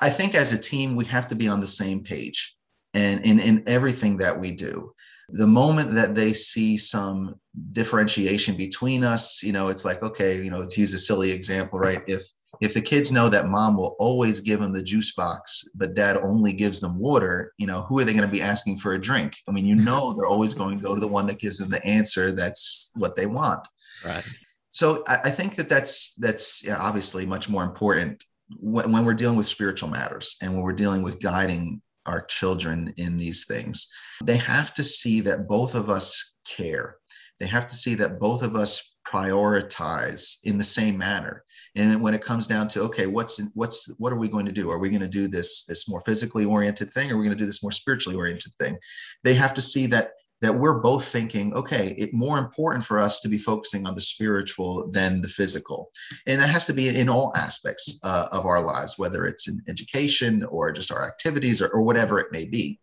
I 0.00 0.08
think 0.08 0.34
as 0.34 0.52
a 0.52 0.58
team 0.58 0.96
we 0.96 1.04
have 1.06 1.28
to 1.28 1.34
be 1.34 1.48
on 1.48 1.60
the 1.60 1.66
same 1.66 2.02
page, 2.02 2.56
and 2.94 3.20
in 3.24 3.38
in 3.40 3.64
everything 3.66 4.18
that 4.18 4.40
we 4.40 4.52
do 4.52 4.94
the 5.30 5.46
moment 5.46 5.90
that 5.92 6.14
they 6.14 6.32
see 6.32 6.76
some 6.76 7.34
differentiation 7.72 8.56
between 8.56 9.04
us 9.04 9.42
you 9.42 9.52
know 9.52 9.68
it's 9.68 9.84
like 9.84 10.02
okay 10.02 10.42
you 10.42 10.50
know 10.50 10.66
to 10.66 10.80
use 10.80 10.94
a 10.94 10.98
silly 10.98 11.30
example 11.30 11.78
right? 11.78 12.02
If 12.06 12.22
if 12.60 12.72
the 12.72 12.80
kids 12.80 13.10
know 13.10 13.28
that 13.28 13.48
mom 13.48 13.76
will 13.76 13.96
always 13.98 14.40
give 14.40 14.60
them 14.60 14.72
the 14.72 14.82
juice 14.82 15.14
box 15.14 15.68
but 15.74 15.94
dad 15.94 16.16
only 16.18 16.52
gives 16.52 16.80
them 16.80 16.98
water 16.98 17.52
you 17.58 17.66
know 17.66 17.82
who 17.82 17.98
are 17.98 18.04
they 18.04 18.12
going 18.12 18.28
to 18.28 18.28
be 18.28 18.42
asking 18.42 18.78
for 18.78 18.94
a 18.94 19.00
drink? 19.00 19.34
I 19.48 19.52
mean 19.52 19.66
you 19.66 19.76
know 19.76 20.12
they're 20.12 20.26
always 20.26 20.54
going 20.54 20.78
to 20.78 20.84
go 20.84 20.94
to 20.94 21.00
the 21.00 21.08
one 21.08 21.26
that 21.26 21.40
gives 21.40 21.58
them 21.58 21.68
the 21.68 21.84
answer 21.84 22.32
that's 22.32 22.92
what 22.96 23.16
they 23.16 23.26
want. 23.26 23.66
Right. 24.04 24.26
So 24.70 25.04
i, 25.08 25.18
I 25.24 25.30
think 25.30 25.56
that 25.56 25.68
that's 25.68 26.14
that's 26.16 26.66
yeah, 26.66 26.76
obviously 26.78 27.26
much 27.26 27.48
more 27.48 27.64
important 27.64 28.22
when, 28.58 28.92
when 28.92 29.04
we're 29.04 29.14
dealing 29.14 29.36
with 29.36 29.46
spiritual 29.46 29.88
matters 29.88 30.36
and 30.42 30.52
when 30.52 30.62
we're 30.62 30.72
dealing 30.72 31.02
with 31.02 31.20
guiding 31.20 31.80
our 32.06 32.24
children 32.26 32.92
in 32.96 33.16
these 33.16 33.46
things. 33.46 33.90
They 34.22 34.36
have 34.38 34.74
to 34.74 34.84
see 34.84 35.20
that 35.22 35.48
both 35.48 35.74
of 35.74 35.90
us 35.90 36.34
care. 36.46 36.96
They 37.40 37.46
have 37.46 37.66
to 37.68 37.74
see 37.74 37.94
that 37.96 38.20
both 38.20 38.42
of 38.42 38.56
us 38.56 38.96
prioritize 39.06 40.38
in 40.44 40.58
the 40.58 40.64
same 40.64 40.96
manner. 40.96 41.44
And 41.76 42.00
when 42.00 42.14
it 42.14 42.24
comes 42.24 42.46
down 42.46 42.68
to 42.68 42.82
okay, 42.82 43.06
what's 43.06 43.42
what's 43.54 43.92
what 43.98 44.12
are 44.12 44.18
we 44.18 44.28
going 44.28 44.46
to 44.46 44.52
do? 44.52 44.70
Are 44.70 44.78
we 44.78 44.90
going 44.90 45.02
to 45.02 45.08
do 45.08 45.26
this 45.26 45.64
this 45.64 45.88
more 45.88 46.02
physically 46.06 46.44
oriented 46.44 46.90
thing, 46.92 47.10
or 47.10 47.14
are 47.14 47.18
we 47.18 47.24
going 47.24 47.36
to 47.36 47.42
do 47.42 47.46
this 47.46 47.62
more 47.62 47.72
spiritually 47.72 48.16
oriented 48.16 48.52
thing? 48.60 48.78
They 49.24 49.34
have 49.34 49.54
to 49.54 49.62
see 49.62 49.86
that 49.88 50.12
that 50.44 50.54
we're 50.54 50.80
both 50.80 51.06
thinking, 51.06 51.54
okay, 51.54 51.94
it's 51.96 52.12
more 52.12 52.36
important 52.36 52.84
for 52.84 52.98
us 52.98 53.20
to 53.20 53.28
be 53.30 53.38
focusing 53.38 53.86
on 53.86 53.94
the 53.94 54.00
spiritual 54.00 54.90
than 54.90 55.22
the 55.22 55.28
physical. 55.28 55.90
And 56.26 56.38
that 56.38 56.50
has 56.50 56.66
to 56.66 56.74
be 56.74 56.86
in 57.00 57.08
all 57.08 57.32
aspects 57.34 57.98
uh, 58.04 58.26
of 58.30 58.44
our 58.44 58.62
lives, 58.62 58.98
whether 58.98 59.24
it's 59.24 59.48
in 59.48 59.62
education 59.68 60.44
or 60.44 60.70
just 60.70 60.92
our 60.92 61.08
activities 61.08 61.62
or, 61.62 61.68
or 61.68 61.80
whatever 61.80 62.20
it 62.20 62.30
may 62.30 62.44
be. 62.44 62.78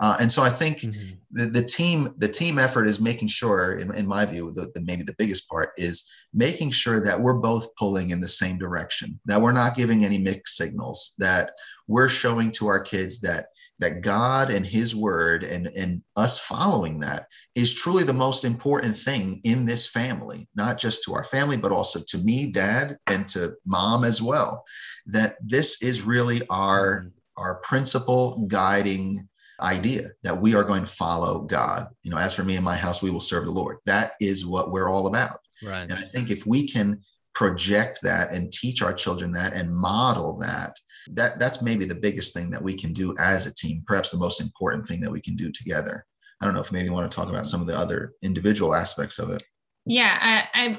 Uh, 0.00 0.16
and 0.20 0.32
so 0.32 0.42
I 0.42 0.48
think 0.48 0.78
mm-hmm. 0.78 1.12
the, 1.32 1.46
the 1.46 1.62
team, 1.62 2.14
the 2.16 2.28
team 2.28 2.58
effort 2.58 2.88
is 2.88 2.98
making 2.98 3.28
sure, 3.28 3.76
in, 3.76 3.94
in 3.94 4.06
my 4.06 4.24
view, 4.24 4.50
the, 4.50 4.72
the, 4.74 4.80
maybe 4.80 5.02
the 5.02 5.16
biggest 5.18 5.46
part 5.50 5.72
is 5.76 6.10
making 6.32 6.70
sure 6.70 6.98
that 7.04 7.20
we're 7.20 7.34
both 7.34 7.74
pulling 7.76 8.08
in 8.08 8.22
the 8.22 8.28
same 8.28 8.56
direction, 8.56 9.20
that 9.26 9.40
we're 9.40 9.52
not 9.52 9.76
giving 9.76 10.02
any 10.02 10.16
mixed 10.16 10.56
signals, 10.56 11.14
that 11.18 11.50
we're 11.86 12.08
showing 12.08 12.50
to 12.52 12.66
our 12.68 12.80
kids 12.80 13.20
that 13.20 13.46
that 13.78 14.00
God 14.00 14.50
and 14.50 14.64
His 14.64 14.94
Word 14.94 15.42
and, 15.42 15.66
and 15.66 16.02
us 16.16 16.38
following 16.38 17.00
that 17.00 17.26
is 17.54 17.74
truly 17.74 18.04
the 18.04 18.12
most 18.12 18.44
important 18.44 18.96
thing 18.96 19.40
in 19.44 19.66
this 19.66 19.90
family, 19.90 20.48
not 20.54 20.78
just 20.78 21.02
to 21.04 21.14
our 21.14 21.24
family, 21.24 21.56
but 21.56 21.72
also 21.72 22.00
to 22.08 22.18
me, 22.18 22.52
dad, 22.52 22.96
and 23.08 23.26
to 23.28 23.54
mom 23.66 24.04
as 24.04 24.22
well. 24.22 24.64
That 25.06 25.36
this 25.42 25.82
is 25.82 26.02
really 26.02 26.42
our, 26.48 27.06
our 27.36 27.56
principal 27.56 28.46
guiding 28.46 29.28
idea 29.60 30.08
that 30.22 30.40
we 30.40 30.54
are 30.54 30.64
going 30.64 30.84
to 30.84 30.90
follow 30.90 31.40
God. 31.40 31.88
You 32.02 32.12
know, 32.12 32.18
as 32.18 32.34
for 32.34 32.44
me 32.44 32.56
and 32.56 32.64
my 32.64 32.76
house, 32.76 33.02
we 33.02 33.10
will 33.10 33.20
serve 33.20 33.46
the 33.46 33.52
Lord. 33.52 33.78
That 33.86 34.12
is 34.20 34.46
what 34.46 34.70
we're 34.70 34.90
all 34.90 35.08
about. 35.08 35.40
Right. 35.62 35.82
And 35.82 35.92
I 35.92 35.96
think 35.96 36.30
if 36.30 36.46
we 36.46 36.68
can 36.68 37.00
project 37.34 38.00
that 38.02 38.32
and 38.32 38.52
teach 38.52 38.82
our 38.82 38.92
children 38.92 39.32
that 39.32 39.54
and 39.54 39.74
model 39.74 40.38
that, 40.40 40.78
that 41.10 41.38
that's 41.38 41.62
maybe 41.62 41.84
the 41.84 41.94
biggest 41.94 42.34
thing 42.34 42.50
that 42.50 42.62
we 42.62 42.74
can 42.74 42.92
do 42.92 43.14
as 43.18 43.46
a 43.46 43.54
team 43.54 43.82
perhaps 43.86 44.10
the 44.10 44.18
most 44.18 44.40
important 44.40 44.86
thing 44.86 45.00
that 45.00 45.10
we 45.10 45.20
can 45.20 45.36
do 45.36 45.50
together. 45.50 46.04
I 46.40 46.44
don't 46.44 46.54
know 46.54 46.60
if 46.60 46.72
maybe 46.72 46.86
you 46.86 46.92
want 46.92 47.10
to 47.10 47.14
talk 47.14 47.28
about 47.28 47.46
some 47.46 47.60
of 47.60 47.66
the 47.66 47.78
other 47.78 48.14
individual 48.22 48.74
aspects 48.74 49.18
of 49.18 49.30
it. 49.30 49.42
Yeah 49.86 50.18
I, 50.20 50.48
I 50.54 50.78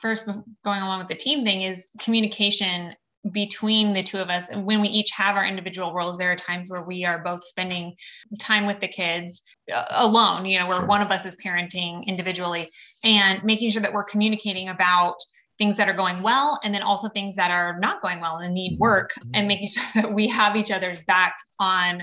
first 0.00 0.28
going 0.64 0.82
along 0.82 1.00
with 1.00 1.08
the 1.08 1.14
team 1.14 1.44
thing 1.44 1.62
is 1.62 1.90
communication 2.00 2.94
between 3.30 3.92
the 3.92 4.02
two 4.02 4.18
of 4.18 4.30
us. 4.30 4.50
And 4.50 4.66
when 4.66 4.80
we 4.80 4.88
each 4.88 5.10
have 5.16 5.36
our 5.36 5.46
individual 5.46 5.92
roles 5.92 6.18
there 6.18 6.32
are 6.32 6.36
times 6.36 6.68
where 6.68 6.82
we 6.82 7.04
are 7.04 7.22
both 7.22 7.44
spending 7.44 7.94
time 8.40 8.66
with 8.66 8.80
the 8.80 8.88
kids 8.88 9.42
uh, 9.72 9.84
alone 9.90 10.46
you 10.46 10.58
know 10.58 10.66
where 10.66 10.78
sure. 10.78 10.86
one 10.86 11.02
of 11.02 11.10
us 11.10 11.24
is 11.24 11.36
parenting 11.36 12.06
individually 12.06 12.68
and 13.04 13.42
making 13.44 13.70
sure 13.70 13.82
that 13.82 13.92
we're 13.92 14.04
communicating 14.04 14.68
about 14.68 15.16
things 15.62 15.76
that 15.76 15.88
are 15.88 15.92
going 15.92 16.22
well 16.22 16.58
and 16.64 16.74
then 16.74 16.82
also 16.82 17.08
things 17.08 17.36
that 17.36 17.52
are 17.52 17.78
not 17.78 18.02
going 18.02 18.18
well 18.18 18.38
and 18.38 18.52
need 18.52 18.72
mm-hmm. 18.72 18.80
work 18.80 19.12
and 19.32 19.46
making 19.46 19.68
sure 19.68 19.84
that 20.02 20.12
we 20.12 20.26
have 20.26 20.56
each 20.56 20.72
other's 20.72 21.04
backs 21.04 21.54
on 21.60 22.02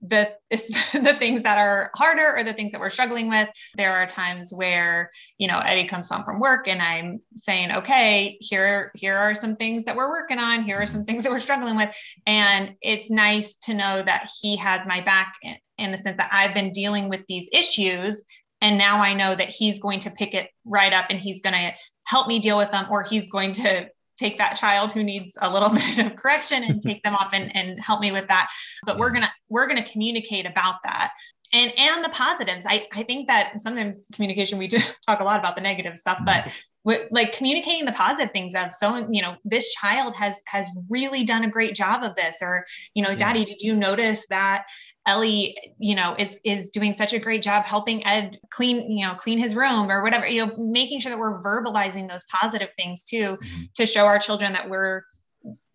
the 0.00 0.32
the 0.50 1.16
things 1.18 1.42
that 1.42 1.58
are 1.58 1.90
harder 1.96 2.36
or 2.36 2.44
the 2.44 2.52
things 2.52 2.70
that 2.70 2.80
we're 2.80 2.88
struggling 2.88 3.28
with. 3.28 3.48
There 3.74 3.92
are 3.92 4.06
times 4.06 4.52
where 4.56 5.10
you 5.38 5.48
know 5.48 5.58
eddie 5.58 5.88
comes 5.88 6.08
home 6.08 6.22
from 6.22 6.38
work 6.38 6.68
and 6.68 6.80
i'm 6.80 7.20
saying 7.34 7.72
okay 7.72 8.38
here 8.40 8.92
here 8.94 9.16
are 9.16 9.34
some 9.34 9.56
things 9.56 9.84
that 9.86 9.96
we're 9.96 10.08
working 10.08 10.38
on. 10.38 10.62
Here 10.62 10.76
are 10.76 10.86
some 10.86 11.04
things 11.04 11.24
that 11.24 11.32
we're 11.32 11.40
struggling 11.40 11.76
with. 11.76 11.92
And 12.26 12.76
it's 12.80 13.10
nice 13.10 13.56
to 13.64 13.74
know 13.74 14.02
that 14.02 14.28
he 14.40 14.56
has 14.56 14.86
my 14.86 15.00
back 15.00 15.34
in, 15.42 15.56
in 15.78 15.90
the 15.90 15.98
sense 15.98 16.16
that 16.16 16.30
i've 16.32 16.54
been 16.54 16.70
dealing 16.70 17.08
with 17.08 17.26
these 17.26 17.50
issues 17.52 18.24
and 18.60 18.78
now 18.78 19.02
i 19.02 19.12
know 19.14 19.34
that 19.34 19.48
he's 19.48 19.82
going 19.82 19.98
to 20.00 20.10
pick 20.10 20.32
it 20.34 20.48
right 20.64 20.92
up 20.92 21.06
and 21.10 21.18
he's 21.18 21.42
going 21.42 21.54
to 21.54 21.72
help 22.10 22.26
me 22.26 22.40
deal 22.40 22.58
with 22.58 22.70
them 22.72 22.84
or 22.90 23.04
he's 23.04 23.30
going 23.30 23.52
to 23.52 23.88
take 24.18 24.36
that 24.38 24.56
child 24.56 24.92
who 24.92 25.02
needs 25.02 25.38
a 25.40 25.50
little 25.50 25.70
bit 25.74 25.98
of 26.06 26.16
correction 26.16 26.64
and 26.64 26.82
take 26.82 27.02
them 27.02 27.14
off 27.14 27.30
and, 27.32 27.54
and 27.56 27.80
help 27.80 28.00
me 28.00 28.12
with 28.12 28.28
that. 28.28 28.50
But 28.84 28.98
we're 28.98 29.10
gonna 29.10 29.30
we're 29.48 29.68
gonna 29.68 29.84
communicate 29.84 30.46
about 30.46 30.76
that. 30.84 31.12
And 31.52 31.72
and 31.78 32.04
the 32.04 32.10
positives. 32.10 32.66
I 32.68 32.86
i 32.94 33.02
think 33.02 33.28
that 33.28 33.60
sometimes 33.60 34.08
communication 34.12 34.58
we 34.58 34.68
do 34.68 34.78
talk 35.06 35.20
a 35.20 35.24
lot 35.24 35.40
about 35.40 35.54
the 35.54 35.62
negative 35.62 35.96
stuff 35.96 36.20
but 36.24 36.52
with, 36.84 37.08
like 37.10 37.32
communicating 37.32 37.84
the 37.84 37.92
positive 37.92 38.32
things 38.32 38.54
of 38.54 38.72
so 38.72 39.06
you 39.10 39.20
know 39.22 39.36
this 39.44 39.72
child 39.74 40.14
has 40.14 40.40
has 40.46 40.68
really 40.88 41.24
done 41.24 41.44
a 41.44 41.50
great 41.50 41.74
job 41.74 42.02
of 42.02 42.14
this 42.16 42.38
or 42.42 42.64
you 42.94 43.02
know 43.02 43.10
yeah. 43.10 43.16
daddy 43.16 43.44
did 43.44 43.60
you 43.60 43.74
notice 43.74 44.26
that 44.28 44.64
ellie 45.06 45.56
you 45.78 45.94
know 45.94 46.14
is 46.18 46.40
is 46.44 46.70
doing 46.70 46.92
such 46.92 47.12
a 47.12 47.18
great 47.18 47.42
job 47.42 47.64
helping 47.64 48.06
ed 48.06 48.38
clean 48.50 48.90
you 48.90 49.06
know 49.06 49.14
clean 49.14 49.38
his 49.38 49.54
room 49.54 49.90
or 49.90 50.02
whatever 50.02 50.26
you 50.26 50.44
know 50.44 50.52
making 50.56 51.00
sure 51.00 51.10
that 51.10 51.18
we're 51.18 51.42
verbalizing 51.42 52.08
those 52.08 52.24
positive 52.30 52.70
things 52.76 53.04
too 53.04 53.36
mm-hmm. 53.36 53.62
to 53.74 53.86
show 53.86 54.06
our 54.06 54.18
children 54.18 54.52
that 54.52 54.68
we're 54.68 55.02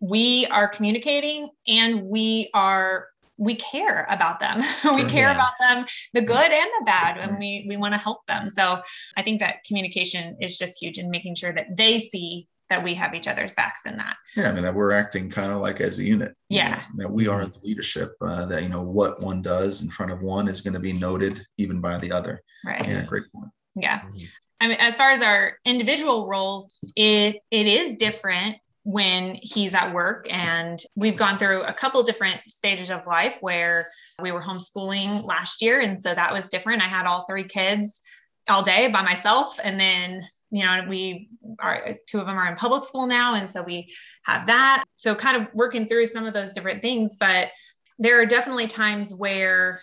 we 0.00 0.46
are 0.46 0.68
communicating 0.68 1.48
and 1.66 2.02
we 2.02 2.50
are 2.54 3.08
we 3.38 3.54
care 3.54 4.06
about 4.10 4.40
them. 4.40 4.58
we 4.94 5.04
care 5.04 5.28
yeah. 5.28 5.34
about 5.34 5.52
them, 5.60 5.84
the 6.14 6.22
good 6.22 6.50
and 6.52 6.70
the 6.78 6.84
bad, 6.84 7.18
and 7.18 7.38
we 7.38 7.64
we 7.68 7.76
want 7.76 7.94
to 7.94 7.98
help 7.98 8.26
them. 8.26 8.50
So 8.50 8.80
I 9.16 9.22
think 9.22 9.40
that 9.40 9.64
communication 9.66 10.36
is 10.40 10.56
just 10.56 10.80
huge 10.80 10.98
in 10.98 11.10
making 11.10 11.34
sure 11.34 11.52
that 11.52 11.76
they 11.76 11.98
see 11.98 12.48
that 12.68 12.82
we 12.82 12.94
have 12.94 13.14
each 13.14 13.28
other's 13.28 13.52
backs 13.52 13.86
in 13.86 13.96
that. 13.96 14.16
Yeah, 14.36 14.48
I 14.48 14.52
mean 14.52 14.62
that 14.62 14.74
we're 14.74 14.92
acting 14.92 15.30
kind 15.30 15.52
of 15.52 15.60
like 15.60 15.80
as 15.80 15.98
a 15.98 16.04
unit. 16.04 16.34
Yeah, 16.48 16.76
know, 16.94 17.04
that 17.04 17.12
we 17.12 17.28
are 17.28 17.42
mm-hmm. 17.42 17.50
the 17.50 17.60
leadership. 17.64 18.12
Uh, 18.20 18.46
that 18.46 18.62
you 18.62 18.68
know 18.68 18.82
what 18.82 19.22
one 19.22 19.42
does 19.42 19.82
in 19.82 19.88
front 19.88 20.12
of 20.12 20.22
one 20.22 20.48
is 20.48 20.60
going 20.60 20.74
to 20.74 20.80
be 20.80 20.92
noted 20.92 21.40
even 21.58 21.80
by 21.80 21.98
the 21.98 22.12
other. 22.12 22.42
Right. 22.64 22.86
Yeah, 22.86 23.04
great 23.04 23.24
point. 23.32 23.50
Yeah. 23.74 24.00
Mm-hmm. 24.00 24.24
I 24.58 24.68
mean, 24.68 24.78
as 24.80 24.96
far 24.96 25.12
as 25.12 25.20
our 25.20 25.58
individual 25.64 26.26
roles, 26.26 26.80
it 26.96 27.36
it 27.50 27.66
is 27.66 27.96
different 27.96 28.56
when 28.86 29.36
he's 29.42 29.74
at 29.74 29.92
work 29.92 30.28
and 30.30 30.78
we've 30.94 31.16
gone 31.16 31.38
through 31.38 31.64
a 31.64 31.72
couple 31.72 32.00
different 32.04 32.40
stages 32.46 32.88
of 32.88 33.04
life 33.04 33.36
where 33.40 33.88
we 34.22 34.30
were 34.30 34.40
homeschooling 34.40 35.24
last 35.24 35.60
year 35.60 35.80
and 35.80 36.00
so 36.00 36.14
that 36.14 36.32
was 36.32 36.50
different. 36.50 36.80
I 36.80 36.86
had 36.86 37.04
all 37.04 37.26
three 37.28 37.48
kids 37.48 38.00
all 38.48 38.62
day 38.62 38.86
by 38.86 39.02
myself 39.02 39.58
and 39.64 39.80
then 39.80 40.22
you 40.52 40.64
know 40.64 40.84
we 40.88 41.28
are 41.58 41.94
two 42.06 42.20
of 42.20 42.26
them 42.26 42.38
are 42.38 42.48
in 42.48 42.54
public 42.54 42.84
school 42.84 43.08
now 43.08 43.34
and 43.34 43.50
so 43.50 43.64
we 43.64 43.92
have 44.24 44.46
that. 44.46 44.84
So 44.94 45.16
kind 45.16 45.36
of 45.42 45.48
working 45.52 45.88
through 45.88 46.06
some 46.06 46.24
of 46.24 46.32
those 46.32 46.52
different 46.52 46.80
things 46.80 47.16
but 47.18 47.50
there 47.98 48.22
are 48.22 48.26
definitely 48.26 48.68
times 48.68 49.12
where 49.12 49.82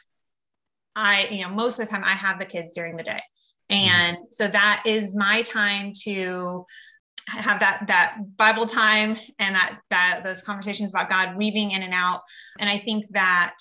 i 0.96 1.28
you 1.30 1.42
know 1.42 1.50
most 1.50 1.78
of 1.78 1.86
the 1.86 1.92
time 1.92 2.06
i 2.06 2.12
have 2.12 2.40
the 2.40 2.46
kids 2.46 2.74
during 2.74 2.96
the 2.96 3.04
day. 3.04 3.22
Mm-hmm. 3.70 3.90
and 3.90 4.18
so 4.32 4.48
that 4.48 4.84
is 4.86 5.14
my 5.14 5.42
time 5.42 5.92
to 6.04 6.66
have 7.28 7.60
that 7.60 7.86
that 7.88 8.18
bible 8.38 8.66
time 8.66 9.16
and 9.40 9.56
that 9.56 9.80
that 9.90 10.22
those 10.24 10.42
conversations 10.42 10.94
about 10.94 11.10
god 11.10 11.36
weaving 11.38 11.72
in 11.72 11.84
and 11.84 11.94
out. 11.94 12.22
And 12.60 12.70
i 12.70 12.78
think 12.78 13.06
that 13.12 13.56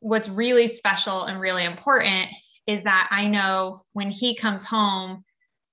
what's 0.00 0.28
really 0.28 0.68
special 0.68 1.24
and 1.24 1.40
really 1.40 1.64
important 1.64 2.28
is 2.66 2.84
that 2.84 3.08
i 3.10 3.28
know 3.28 3.84
when 3.92 4.10
he 4.10 4.34
comes 4.34 4.64
home 4.64 5.24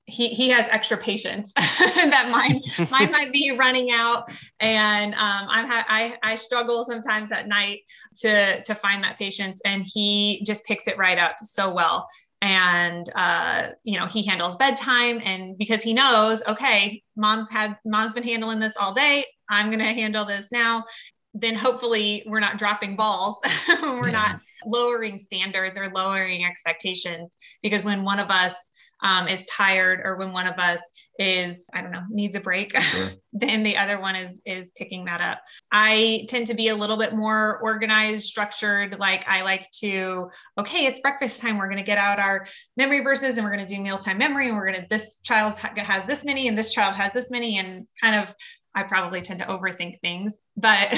he, 0.05 0.29
he 0.29 0.49
has 0.49 0.67
extra 0.69 0.97
patience 0.97 1.53
that 1.55 2.29
mine 2.31 2.61
mine 2.91 3.11
might 3.11 3.31
be 3.31 3.51
running 3.51 3.91
out. 3.91 4.29
And 4.59 5.13
um, 5.13 5.47
I'm 5.49 5.67
ha- 5.67 5.85
I, 5.87 6.17
I 6.23 6.35
struggle 6.35 6.83
sometimes 6.83 7.31
at 7.31 7.47
night 7.47 7.81
to 8.17 8.61
to 8.63 8.75
find 8.75 9.03
that 9.03 9.17
patience. 9.17 9.61
And 9.65 9.83
he 9.85 10.43
just 10.45 10.65
picks 10.65 10.87
it 10.87 10.97
right 10.97 11.17
up 11.17 11.37
so 11.41 11.73
well 11.73 12.07
and 12.41 13.07
uh, 13.15 13.67
you 13.83 13.99
know 13.99 14.05
he 14.05 14.25
handles 14.25 14.55
bedtime 14.55 15.21
and 15.23 15.57
because 15.57 15.83
he 15.83 15.93
knows 15.93 16.41
okay 16.47 17.03
mom's 17.15 17.49
had 17.49 17.77
mom's 17.85 18.13
been 18.13 18.23
handling 18.23 18.59
this 18.59 18.75
all 18.77 18.93
day. 18.93 19.25
I'm 19.49 19.67
going 19.67 19.79
to 19.79 19.85
handle 19.85 20.25
this 20.25 20.51
now. 20.51 20.85
Then 21.33 21.55
hopefully 21.55 22.23
we're 22.25 22.39
not 22.41 22.57
dropping 22.57 22.97
balls. 22.97 23.39
We're 23.81 24.07
yeah. 24.07 24.11
not 24.11 24.39
lowering 24.65 25.17
standards 25.17 25.77
or 25.77 25.89
lowering 25.89 26.43
expectations 26.43 27.37
because 27.63 27.85
when 27.85 28.03
one 28.03 28.19
of 28.19 28.29
us 28.29 28.70
um, 29.01 29.27
is 29.27 29.45
tired 29.47 30.01
or 30.03 30.17
when 30.17 30.31
one 30.31 30.47
of 30.47 30.57
us 30.57 30.81
is 31.19 31.67
i 31.73 31.81
don't 31.81 31.91
know 31.91 32.03
needs 32.09 32.35
a 32.35 32.39
break 32.39 32.77
sure. 32.81 33.09
then 33.33 33.63
the 33.63 33.77
other 33.77 33.99
one 33.99 34.15
is 34.15 34.41
is 34.45 34.71
picking 34.71 35.05
that 35.05 35.21
up 35.21 35.41
i 35.71 36.25
tend 36.29 36.47
to 36.47 36.53
be 36.53 36.69
a 36.69 36.75
little 36.75 36.97
bit 36.97 37.13
more 37.13 37.59
organized 37.61 38.23
structured 38.23 38.97
like 38.99 39.27
i 39.27 39.41
like 39.41 39.69
to 39.71 40.29
okay 40.57 40.85
it's 40.85 40.99
breakfast 40.99 41.41
time 41.41 41.57
we're 41.57 41.67
going 41.69 41.77
to 41.77 41.83
get 41.83 41.97
out 41.97 42.19
our 42.19 42.45
memory 42.77 43.01
verses 43.01 43.37
and 43.37 43.45
we're 43.45 43.53
going 43.53 43.65
to 43.65 43.75
do 43.75 43.81
mealtime 43.81 44.17
memory 44.17 44.47
and 44.47 44.57
we're 44.57 44.71
going 44.71 44.81
to 44.81 44.87
this 44.89 45.19
child 45.19 45.57
has 45.57 46.05
this 46.05 46.25
many 46.25 46.47
and 46.47 46.57
this 46.57 46.73
child 46.73 46.95
has 46.95 47.11
this 47.13 47.29
many 47.29 47.57
and 47.57 47.87
kind 48.01 48.15
of 48.15 48.33
I 48.73 48.83
probably 48.83 49.21
tend 49.21 49.41
to 49.41 49.45
overthink 49.47 49.99
things, 49.99 50.39
but 50.55 50.77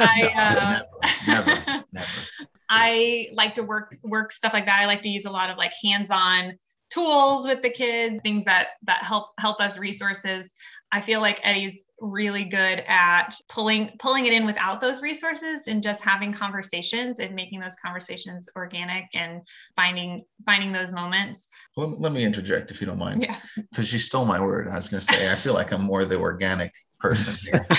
I 0.00 0.32
uh, 0.34 0.82
never, 1.26 1.54
never, 1.54 1.84
never. 1.92 2.06
I 2.68 3.28
like 3.32 3.54
to 3.54 3.62
work 3.62 3.96
work 4.02 4.32
stuff 4.32 4.52
like 4.52 4.66
that. 4.66 4.82
I 4.82 4.86
like 4.86 5.02
to 5.02 5.08
use 5.08 5.24
a 5.24 5.30
lot 5.30 5.50
of 5.50 5.58
like 5.58 5.72
hands-on 5.84 6.58
tools 6.96 7.46
with 7.46 7.62
the 7.62 7.70
kids, 7.70 8.18
things 8.22 8.44
that 8.44 8.68
that 8.84 9.02
help 9.02 9.30
help 9.38 9.60
us 9.60 9.78
resources. 9.78 10.54
I 10.92 11.00
feel 11.00 11.20
like 11.20 11.40
Eddie's 11.42 11.86
really 12.00 12.44
good 12.44 12.84
at 12.86 13.30
pulling 13.48 13.90
pulling 13.98 14.26
it 14.26 14.32
in 14.32 14.46
without 14.46 14.80
those 14.80 15.02
resources 15.02 15.66
and 15.66 15.82
just 15.82 16.04
having 16.04 16.32
conversations 16.32 17.18
and 17.18 17.34
making 17.34 17.60
those 17.60 17.74
conversations 17.74 18.48
organic 18.54 19.06
and 19.14 19.42
finding 19.74 20.24
finding 20.44 20.72
those 20.72 20.92
moments. 20.92 21.48
Well, 21.76 21.88
let 21.98 22.12
me 22.12 22.24
interject 22.24 22.70
if 22.70 22.80
you 22.80 22.86
don't 22.86 22.98
mind. 22.98 23.22
Yeah. 23.22 23.36
Because 23.56 23.92
you 23.92 23.98
stole 23.98 24.24
my 24.24 24.40
word. 24.40 24.68
I 24.68 24.76
was 24.76 24.88
going 24.88 25.00
to 25.00 25.06
say 25.12 25.30
I 25.30 25.34
feel 25.34 25.54
like 25.54 25.72
I'm 25.72 25.82
more 25.82 26.04
the 26.04 26.18
organic 26.18 26.72
person 26.98 27.34
here, 27.42 27.66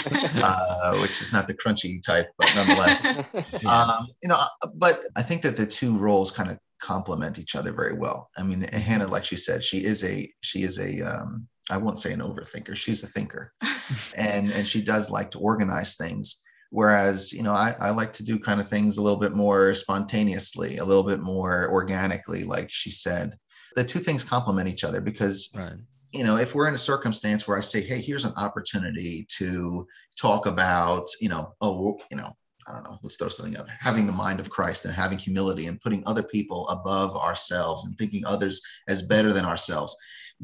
uh, 0.44 0.98
which 0.98 1.22
is 1.22 1.34
not 1.34 1.48
the 1.48 1.54
crunchy 1.54 2.04
type, 2.04 2.28
but 2.38 2.52
nonetheless, 2.56 3.06
um, 3.66 4.08
you 4.22 4.30
know. 4.30 4.40
But 4.76 5.00
I 5.16 5.22
think 5.22 5.42
that 5.44 5.56
the 5.56 5.66
two 5.66 5.98
roles 5.98 6.32
kind 6.32 6.52
of 6.52 6.60
complement 6.80 7.40
each 7.40 7.56
other 7.56 7.72
very 7.72 7.94
well. 7.94 8.30
I 8.38 8.44
mean, 8.44 8.62
Hannah, 8.62 9.08
like 9.08 9.26
she 9.26 9.36
said, 9.36 9.64
she 9.64 9.84
is 9.84 10.04
a 10.04 10.32
she 10.42 10.64
is 10.64 10.80
a 10.80 11.02
um, 11.02 11.48
I 11.70 11.78
won't 11.78 12.00
say 12.00 12.14
an 12.14 12.22
overthinker. 12.22 12.76
She's 12.76 13.04
a 13.04 13.08
thinker, 13.08 13.54
and 14.18 14.52
and 14.52 14.68
she 14.68 14.82
does 14.82 15.12
like 15.12 15.32
to 15.32 15.40
organize 15.40 15.96
things. 15.96 16.44
Whereas 16.70 17.32
you 17.32 17.44
know, 17.44 17.54
I, 17.54 17.76
I 17.80 17.90
like 17.92 18.14
to 18.14 18.24
do 18.24 18.40
kind 18.40 18.60
of 18.60 18.68
things 18.68 18.98
a 18.98 19.04
little 19.04 19.20
bit 19.20 19.34
more 19.34 19.74
spontaneously, 19.74 20.78
a 20.78 20.86
little 20.86 21.04
bit 21.04 21.22
more 21.22 21.70
organically, 21.72 22.44
like 22.44 22.68
she 22.70 22.92
said. 22.92 23.38
The 23.76 23.84
two 23.84 24.00
things 24.00 24.24
complement 24.24 24.68
each 24.68 24.84
other 24.84 25.02
because 25.02 25.52
right. 25.56 25.74
you 26.12 26.24
know, 26.24 26.38
if 26.38 26.56
we're 26.56 26.68
in 26.68 26.74
a 26.74 26.80
circumstance 26.80 27.48
where 27.48 27.58
I 27.58 27.62
say, 27.62 27.82
hey, 27.82 28.02
here's 28.02 28.26
an 28.26 28.34
opportunity 28.38 29.26
to 29.38 29.88
talk 30.20 30.46
about, 30.46 31.06
you 31.22 31.30
know, 31.30 31.54
oh, 31.62 32.00
you 32.10 32.18
know, 32.18 32.34
I 32.68 32.74
don't 32.74 32.84
know, 32.84 32.98
let's 33.02 33.16
throw 33.16 33.30
something 33.30 33.56
out 33.58 33.68
Having 33.80 34.08
the 34.08 34.14
mind 34.14 34.40
of 34.40 34.50
Christ 34.50 34.86
and 34.86 34.94
having 34.94 35.18
humility 35.18 35.68
and 35.68 35.80
putting 35.80 36.04
other 36.06 36.24
people 36.24 36.68
above 36.68 37.16
ourselves 37.16 37.86
and 37.86 37.98
thinking 37.98 38.26
others 38.26 38.62
as 38.90 39.08
better 39.08 39.32
than 39.32 39.46
ourselves. 39.46 39.96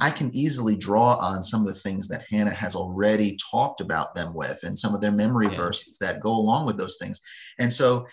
I 0.02 0.10
can 0.10 0.36
easily 0.36 0.76
draw 0.76 1.16
on 1.18 1.44
some 1.44 1.62
of 1.62 1.68
the 1.68 1.80
things 1.80 2.08
that 2.08 2.26
Hannah 2.30 2.54
has 2.54 2.76
already 2.76 3.38
talked 3.52 3.82
about 3.82 4.16
them 4.16 4.34
with 4.34 4.60
and 4.64 4.78
some 4.78 4.96
of 4.96 5.02
their 5.02 5.12
memory 5.12 5.48
yeah. 5.48 5.58
verses 5.58 5.98
that 6.00 6.22
go 6.22 6.32
along 6.32 6.66
with 6.66 6.78
those 6.78 6.98
things. 6.98 7.22
And 7.60 7.72
so, 7.72 8.08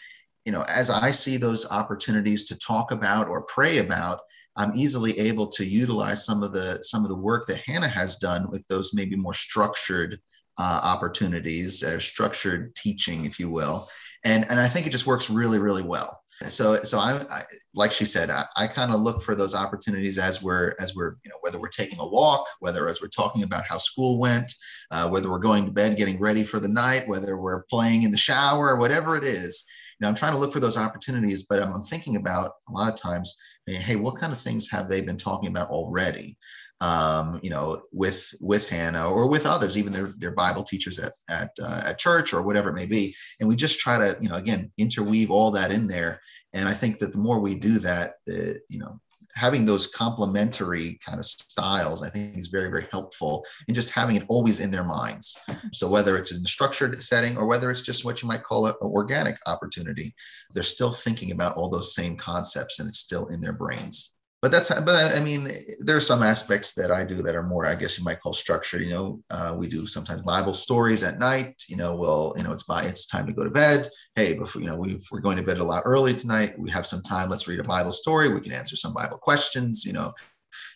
you 0.45 0.53
know, 0.53 0.65
as 0.69 0.91
I 0.91 1.11
see 1.11 1.37
those 1.37 1.71
opportunities 1.71 2.45
to 2.47 2.59
talk 2.59 2.93
about 2.93 3.29
or 3.29 3.43
pray 3.43 3.79
about, 3.79 4.21
I'm 4.57 4.77
easily 4.77 5.19
able 5.19 5.47
to 5.49 5.65
utilize 5.65 6.25
some 6.27 6.43
of 6.43 6.53
the 6.53 6.83
some 6.83 7.03
of 7.03 7.09
the 7.09 7.17
work 7.17 7.47
that 7.47 7.63
Hannah 7.65 7.89
has 7.89 8.17
done 8.17 8.51
with 8.51 8.67
those 8.67 8.93
maybe 8.93 9.17
more 9.17 9.33
structured 9.33 10.21
uh, 10.61 10.81
opportunities, 10.85 11.83
uh, 11.83 11.99
structured 11.99 12.75
teaching, 12.75 13.25
if 13.25 13.41
you 13.41 13.51
will, 13.51 13.87
and 14.27 14.45
and 14.51 14.61
I 14.61 14.69
think 14.69 14.87
it 14.87 14.91
just 14.91 15.07
works 15.07 15.31
really 15.31 15.59
really 15.59 15.83
well. 15.83 16.21
So 16.49 16.77
so 16.77 16.99
I, 16.99 17.25
I 17.31 17.43
like 17.75 17.93
she 17.93 18.05
said, 18.05 18.29
I, 18.29 18.45
I 18.57 18.67
kind 18.67 18.93
of 18.93 19.01
look 19.01 19.23
for 19.23 19.35
those 19.35 19.55
opportunities 19.55 20.19
as 20.19 20.43
we're 20.43 20.75
as 20.79 20.95
we're 20.95 21.17
you 21.25 21.31
know 21.31 21.39
whether 21.41 21.59
we're 21.59 21.69
taking 21.69 21.99
a 21.99 22.07
walk, 22.07 22.47
whether 22.61 22.87
as 22.89 23.01
we're 23.01 23.09
talking 23.09 23.43
about 23.43 23.65
how 23.65 23.79
school 23.79 24.19
went, 24.19 24.53
uh, 24.91 25.09
whether 25.09 25.31
we're 25.31 25.39
going 25.39 25.65
to 25.65 25.73
bed, 25.73 25.97
getting 25.97 26.21
ready 26.21 26.45
for 26.45 26.61
the 26.61 26.69
night, 26.69 27.09
whether 27.09 27.39
we're 27.39 27.65
playing 27.65 28.03
in 28.03 28.11
the 28.11 28.19
shower, 28.19 28.77
whatever 28.77 29.17
it 29.17 29.25
is. 29.25 29.65
You 29.99 30.05
know, 30.05 30.09
I'm 30.09 30.15
trying 30.15 30.33
to 30.33 30.39
look 30.39 30.53
for 30.53 30.61
those 30.61 30.77
opportunities, 30.77 31.47
but 31.49 31.63
I'm, 31.63 31.73
I'm 31.73 31.83
thinking 31.83 32.17
about 32.17 32.53
a 32.69 32.73
lot 32.73 32.93
of 32.93 33.01
times, 33.01 33.37
hey, 33.67 33.97
what 33.97 34.17
kind 34.17 34.33
of 34.33 34.39
things 34.39 34.71
have 34.71 34.89
they 34.89 35.01
been 35.01 35.17
talking 35.17 35.49
about 35.49 35.71
already? 35.71 36.37
Um, 36.81 37.41
you 37.43 37.51
know, 37.51 37.83
with 37.93 38.33
with 38.41 38.69
Hannah 38.69 39.11
or 39.11 39.29
with 39.29 39.47
others, 39.47 39.77
even 39.77 39.93
their 39.93 40.13
their 40.19 40.31
Bible 40.31 40.63
teachers 40.63 40.99
at 40.99 41.13
at 41.29 41.51
uh, 41.63 41.83
at 41.85 41.99
church 41.99 42.33
or 42.33 42.43
whatever 42.43 42.71
it 42.71 42.75
may 42.75 42.87
be, 42.87 43.15
and 43.39 43.49
we 43.49 43.57
just 43.57 43.81
try 43.81 43.99
to 43.99 44.17
you 44.21 44.29
know 44.29 44.37
again 44.37 44.71
interweave 44.79 45.31
all 45.31 45.51
that 45.51 45.71
in 45.71 45.87
there. 45.87 46.21
And 46.55 46.69
I 46.69 46.73
think 46.73 46.99
that 46.99 47.13
the 47.13 47.19
more 47.19 47.41
we 47.41 47.55
do 47.57 47.79
that, 47.81 48.15
the 48.27 48.61
you 48.69 48.79
know 48.79 48.99
having 49.37 49.65
those 49.65 49.87
complementary 49.87 50.99
kind 51.07 51.19
of 51.19 51.27
styles, 51.27 52.03
I 52.03 52.09
think 52.09 52.37
is 52.37 52.49
very, 52.49 52.69
very 52.69 52.89
helpful 52.91 53.45
in 53.69 53.75
just 53.75 53.91
having 53.91 54.17
it 54.17 54.25
always 54.29 54.59
in 54.59 54.73
their 54.73 54.83
minds. 54.83 55.39
So 55.73 55.89
whether 55.89 56.17
it's 56.17 56.33
in 56.33 56.43
a 56.43 56.49
structured 56.49 57.01
setting 57.01 57.37
or 57.37 57.47
whether 57.47 57.71
it's 57.71 57.83
just 57.83 58.05
what 58.05 58.23
you 58.23 58.29
might 58.29 58.43
call 58.43 58.67
an 58.67 58.75
organic 58.83 59.39
opportunity, 59.47 60.15
they're 60.53 60.65
still 60.65 60.93
thinking 60.93 61.31
about 61.31 61.57
all 61.57 61.69
those 61.69 61.95
same 61.95 62.17
concepts 62.17 62.81
and 62.81 62.89
it's 62.89 62.99
still 62.99 63.29
in 63.29 63.41
their 63.41 63.53
brains 63.53 64.17
but 64.43 64.51
that's 64.51 64.69
but 64.81 65.15
i 65.15 65.21
mean 65.21 65.51
there 65.81 65.97
are 65.97 66.01
some 66.01 66.23
aspects 66.23 66.73
that 66.73 66.91
i 66.91 67.05
do 67.05 67.23
that 67.23 67.37
are 67.37 67.43
more 67.43 67.67
i 67.67 67.75
guess 67.75 67.99
you 67.99 68.05
might 68.05 68.21
call 68.21 68.33
structured 68.33 68.83
you 68.83 68.91
know 68.91 69.21
uh, 69.31 69.55
we 69.59 69.69
do 69.69 69.87
sometimes 69.87 70.23
bible 70.23 70.55
stories 70.55 71.03
at 71.03 71.19
night 71.19 71.63
you 71.69 71.77
know 71.77 71.97
well 71.97 72.35
you 72.37 72.43
know 72.43 72.53
it's 72.53 72.65
by 72.65 72.83
it's 72.83 73.07
time 73.07 73.27
to 73.27 73.33
go 73.33 73.45
to 73.45 73.51
bed. 73.51 73.87
Hey 74.15 74.37
before 74.37 74.63
you 74.63 74.69
know 74.69 74.77
we 74.77 74.99
are 75.13 75.21
going 75.21 75.37
to 75.37 75.43
bed 75.43 75.59
a 75.59 75.65
lot 75.65 75.83
early 75.85 76.15
tonight. 76.15 76.59
We 76.59 76.71
have 76.71 76.87
some 76.87 77.03
time. 77.03 77.29
Let's 77.29 77.47
read 77.49 77.61
a 77.61 77.65
bible 77.65 77.93
story. 77.93 78.33
We 78.33 78.41
can 78.41 78.53
answer 78.53 78.77
some 78.77 78.95
bible 78.95 79.19
questions 79.19 79.85
you 79.85 79.93
know 79.93 80.13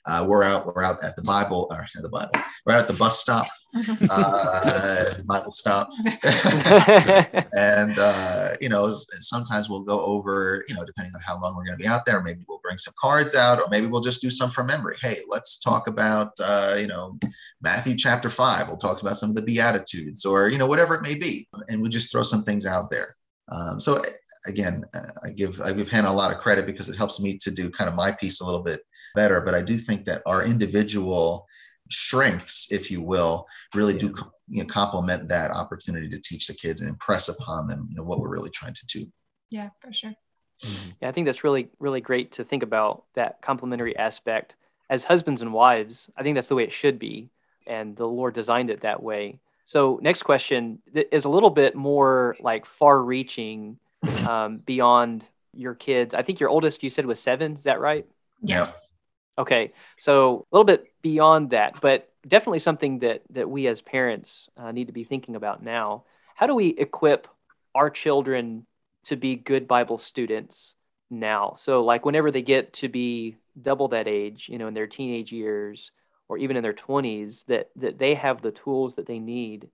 uh, 0.07 0.25
we're 0.29 0.43
out 0.43 0.67
we're 0.67 0.83
out 0.83 1.03
at 1.03 1.17
the 1.17 1.23
bible 1.23 1.67
or 1.71 1.83
at 1.83 2.03
the 2.03 2.09
bible 2.09 2.33
we're 2.67 2.75
out 2.75 2.81
at 2.81 2.89
the 2.89 2.95
bus 2.95 3.21
stop 3.21 3.47
uh, 4.11 5.05
Bible 5.27 5.51
stop. 5.51 5.91
and, 7.59 7.99
uh, 7.99 8.55
you 8.61 8.69
know, 8.69 8.93
sometimes 8.93 9.69
we'll 9.69 9.83
go 9.83 10.01
over, 10.05 10.65
you 10.69 10.75
know, 10.75 10.85
depending 10.85 11.13
on 11.15 11.21
how 11.25 11.41
long 11.41 11.57
we're 11.57 11.65
going 11.65 11.77
to 11.77 11.83
be 11.83 11.89
out 11.89 12.07
there, 12.07 12.23
maybe 12.23 12.41
we'll 12.49 12.61
bring 12.63 12.79
some 12.79 12.95
cards 13.01 13.35
out, 13.35 13.59
or 13.59 13.67
maybe 13.71 13.87
we'll 13.87 14.01
just 14.01 14.23
do 14.23 14.31
some 14.31 14.51
from 14.51 14.69
memory. 14.69 14.97
Hey, 15.01 15.17
let's 15.29 15.59
talk 15.59 15.89
about, 15.89 16.33
uh, 16.41 16.77
you 16.79 16.87
know, 16.87 17.19
Matthew 17.63 17.97
chapter 17.97 18.31
five. 18.31 18.69
We'll 18.69 18.77
talk 18.77 19.03
about 19.03 19.17
some 19.17 19.31
of 19.31 19.37
the 19.37 19.43
Beatitudes 19.43 20.25
or, 20.25 20.49
you 20.49 20.59
know, 20.59 20.67
whatever 20.67 20.95
it 20.95 21.03
may 21.03 21.17
be. 21.17 21.49
And 21.69 21.81
we'll 21.81 21.91
just 21.91 22.13
throw 22.13 22.23
some 22.23 22.43
things 22.43 22.67
out 22.67 22.91
there. 22.91 23.17
Um, 23.51 23.81
so 23.81 24.01
again, 24.47 24.85
I 25.25 25.31
give 25.31 25.61
I 25.61 25.73
give 25.73 25.91
Hannah 25.91 26.11
a 26.11 26.13
lot 26.13 26.33
of 26.33 26.39
credit 26.39 26.67
because 26.67 26.89
it 26.89 26.97
helps 26.97 27.21
me 27.21 27.37
to 27.39 27.51
do 27.51 27.71
kind 27.71 27.89
of 27.89 27.97
my 27.97 28.13
piece 28.13 28.41
a 28.41 28.45
little 28.45 28.63
bit 28.63 28.81
better. 29.15 29.41
But 29.41 29.55
I 29.55 29.63
do 29.63 29.77
think 29.77 30.05
that 30.07 30.23
our 30.27 30.45
individual 30.45 31.47
strengths, 31.91 32.73
if 32.73 32.91
you 32.91 33.03
will, 33.03 33.47
really 33.75 33.93
yeah. 33.95 33.99
do 34.01 34.15
you 34.49 34.63
know, 34.63 34.67
complement 34.67 35.29
that 35.29 35.51
opportunity 35.51 36.09
to 36.09 36.21
teach 36.21 36.47
the 36.47 36.55
kids 36.55 36.81
and 36.81 36.91
impress 36.91 37.29
upon 37.29 37.69
them, 37.69 37.87
you 37.91 37.97
know, 37.97 38.03
what 38.03 38.21
we're 38.21 38.29
really 38.29 38.51
trying 38.51 38.75
to 38.75 38.87
do. 38.87 39.07
Yeah, 39.51 39.71
for 39.81 39.93
sure. 39.93 40.15
Mm-hmm. 40.63 40.91
Yeah, 41.03 41.09
I 41.09 41.13
think 41.13 41.27
that's 41.27 41.45
really, 41.45 41.69
really 41.79 42.01
great 42.01 42.33
to 42.33 42.45
think 42.45 42.63
about 42.63 43.05
that 43.15 43.43
complementary 43.43 43.97
aspect. 43.97 44.55
As 44.91 45.05
husbands 45.05 45.43
and 45.43 45.53
wives, 45.53 46.11
I 46.17 46.23
think 46.23 46.35
that's 46.35 46.49
the 46.49 46.55
way 46.55 46.65
it 46.65 46.73
should 46.73 46.99
be. 46.99 47.31
And 47.67 47.97
the 47.97 48.07
Lord 48.07 48.35
designed 48.35 48.71
it 48.71 48.83
that 48.83 49.03
way. 49.03 49.41
So, 49.65 49.99
next 50.03 50.23
question 50.25 50.81
is 50.95 51.25
a 51.25 51.31
little 51.31 51.49
bit 51.49 51.75
more 51.75 52.37
like 52.41 52.67
far 52.67 53.03
reaching 53.03 53.79
um, 54.29 54.59
beyond 54.59 55.25
your 55.55 55.75
kids. 55.75 56.15
I 56.15 56.23
think 56.23 56.41
your 56.41 56.51
oldest, 56.51 56.83
you 56.83 56.91
said, 56.91 57.07
was 57.07 57.19
seven. 57.19 57.57
Is 57.57 57.65
that 57.65 57.81
right? 57.81 58.07
Yes. 58.43 58.94
Okay. 59.37 59.71
So, 59.97 60.47
a 60.51 60.57
little 60.57 60.65
bit 60.65 60.93
beyond 61.03 61.51
that, 61.51 61.81
but 61.81 62.09
definitely 62.27 62.61
something 62.61 63.01
that, 63.01 63.23
that 63.31 63.51
we 63.51 63.67
as 63.67 63.83
parents 63.83 64.49
uh, 64.57 64.73
need 64.73 64.87
to 64.87 64.93
be 64.93 65.05
thinking 65.05 65.37
about 65.37 65.63
now. 65.63 66.05
How 66.35 66.47
do 66.47 66.55
we 66.55 66.69
equip 66.69 67.27
our 67.75 67.91
children 67.91 68.67
to 69.05 69.17
be 69.17 69.37
good 69.37 69.69
Bible 69.69 69.99
students 69.99 70.75
now. 71.11 71.55
So, 71.57 71.85
like, 71.85 72.05
whenever 72.05 72.31
they 72.31 72.43
get 72.43 72.73
to 72.75 72.89
be 72.89 73.37
double 73.61 73.89
that 73.89 74.09
age, 74.09 74.49
you 74.49 74.59
know, 74.59 74.69
in 74.69 74.75
their 74.75 74.87
teenage 74.87 75.33
years 75.33 75.91
or 76.29 76.39
even 76.39 76.57
in 76.57 76.63
their 76.63 76.73
20s, 76.73 77.45
that, 77.47 77.71
that 77.77 77.99
they 77.99 78.15
have 78.15 78.43
the 78.43 78.51
tools 78.51 78.95
that 78.95 79.07
they 79.07 79.19
need 79.19 79.69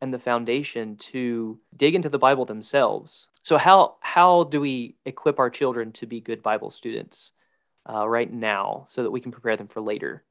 and 0.00 0.14
the 0.14 0.18
foundation 0.18 0.96
to 0.96 1.58
dig 1.76 1.94
into 1.94 2.08
the 2.08 2.18
Bible 2.18 2.44
themselves. 2.44 3.28
So, 3.42 3.58
how, 3.58 3.96
how 4.00 4.44
do 4.44 4.60
we 4.60 4.96
equip 5.04 5.38
our 5.38 5.50
children 5.50 5.92
to 5.92 6.06
be 6.06 6.20
good 6.20 6.42
Bible 6.42 6.70
students 6.70 7.32
uh, 7.88 8.08
right 8.08 8.32
now 8.32 8.86
so 8.88 9.02
that 9.02 9.10
we 9.10 9.20
can 9.20 9.32
prepare 9.32 9.56
them 9.56 9.68
for 9.68 9.80
later? 9.80 10.24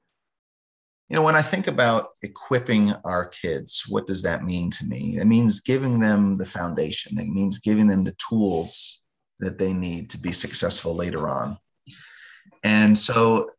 You 1.10 1.16
know, 1.16 1.22
when 1.22 1.36
I 1.36 1.42
think 1.42 1.68
about 1.68 2.10
equipping 2.24 2.92
our 3.04 3.28
kids, 3.28 3.86
what 3.88 4.08
does 4.08 4.24
that 4.24 4.44
mean 4.44 4.72
to 4.72 4.86
me? 4.86 5.18
It 5.20 5.26
means 5.26 5.60
giving 5.60 6.00
them 6.00 6.38
the 6.38 6.46
foundation, 6.46 7.20
it 7.20 7.28
means 7.28 7.60
giving 7.60 7.88
them 7.88 8.04
the 8.04 8.16
tools 8.30 9.04
that 9.40 9.60
they 9.60 9.74
need 9.74 10.10
to 10.12 10.18
be 10.18 10.32
successful 10.32 10.96
later 10.96 11.30
on. 11.30 11.58
And 12.64 12.98
so, 12.98 13.52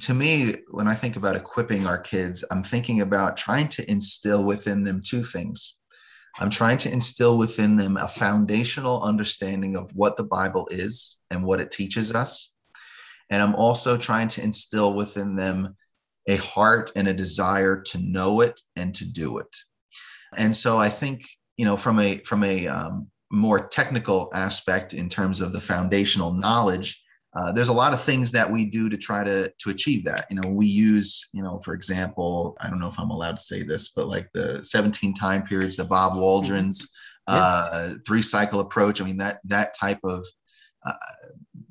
to 0.00 0.14
me, 0.14 0.52
when 0.70 0.86
I 0.86 0.94
think 0.94 1.16
about 1.16 1.36
equipping 1.36 1.86
our 1.86 1.98
kids, 1.98 2.44
I'm 2.50 2.62
thinking 2.62 3.00
about 3.00 3.36
trying 3.36 3.68
to 3.70 3.90
instill 3.90 4.44
within 4.44 4.84
them 4.84 5.02
two 5.04 5.22
things. 5.22 5.80
I'm 6.40 6.50
trying 6.50 6.78
to 6.78 6.92
instill 6.92 7.36
within 7.36 7.76
them 7.76 7.96
a 7.96 8.06
foundational 8.06 9.02
understanding 9.02 9.76
of 9.76 9.90
what 9.94 10.16
the 10.16 10.24
Bible 10.24 10.68
is 10.70 11.18
and 11.30 11.44
what 11.44 11.60
it 11.60 11.70
teaches 11.70 12.14
us. 12.14 12.54
And 13.30 13.42
I'm 13.42 13.54
also 13.54 13.96
trying 13.96 14.28
to 14.28 14.42
instill 14.42 14.94
within 14.94 15.36
them 15.36 15.76
a 16.26 16.36
heart 16.36 16.92
and 16.94 17.08
a 17.08 17.14
desire 17.14 17.80
to 17.80 17.98
know 17.98 18.40
it 18.42 18.60
and 18.76 18.94
to 18.94 19.10
do 19.10 19.38
it. 19.38 19.54
And 20.36 20.54
so 20.54 20.78
I 20.78 20.88
think, 20.88 21.24
you 21.56 21.64
know, 21.64 21.76
from 21.76 21.98
a 21.98 22.18
from 22.18 22.44
a 22.44 22.66
um, 22.68 23.08
more 23.30 23.58
technical 23.68 24.30
aspect 24.34 24.94
in 24.94 25.08
terms 25.08 25.40
of 25.40 25.52
the 25.52 25.60
foundational 25.60 26.32
knowledge, 26.32 27.02
uh, 27.34 27.52
there's 27.52 27.68
a 27.68 27.72
lot 27.72 27.92
of 27.92 28.00
things 28.00 28.32
that 28.32 28.50
we 28.50 28.64
do 28.64 28.88
to 28.88 28.96
try 28.96 29.24
to 29.24 29.50
to 29.58 29.70
achieve 29.70 30.04
that. 30.04 30.26
You 30.30 30.40
know, 30.40 30.48
we 30.48 30.66
use, 30.66 31.28
you 31.32 31.42
know, 31.42 31.60
for 31.64 31.74
example, 31.74 32.56
I 32.60 32.68
don't 32.68 32.80
know 32.80 32.88
if 32.88 32.98
I'm 32.98 33.10
allowed 33.10 33.36
to 33.36 33.42
say 33.42 33.62
this, 33.62 33.92
but 33.92 34.08
like 34.08 34.28
the 34.34 34.62
17 34.62 35.14
time 35.14 35.42
periods, 35.42 35.76
the 35.76 35.84
Bob 35.84 36.18
Waldron's 36.18 36.94
uh, 37.26 37.90
three 38.06 38.22
cycle 38.22 38.60
approach. 38.60 39.00
I 39.00 39.04
mean, 39.04 39.18
that 39.18 39.38
that 39.44 39.74
type 39.78 40.00
of 40.04 40.24
uh, 40.84 40.92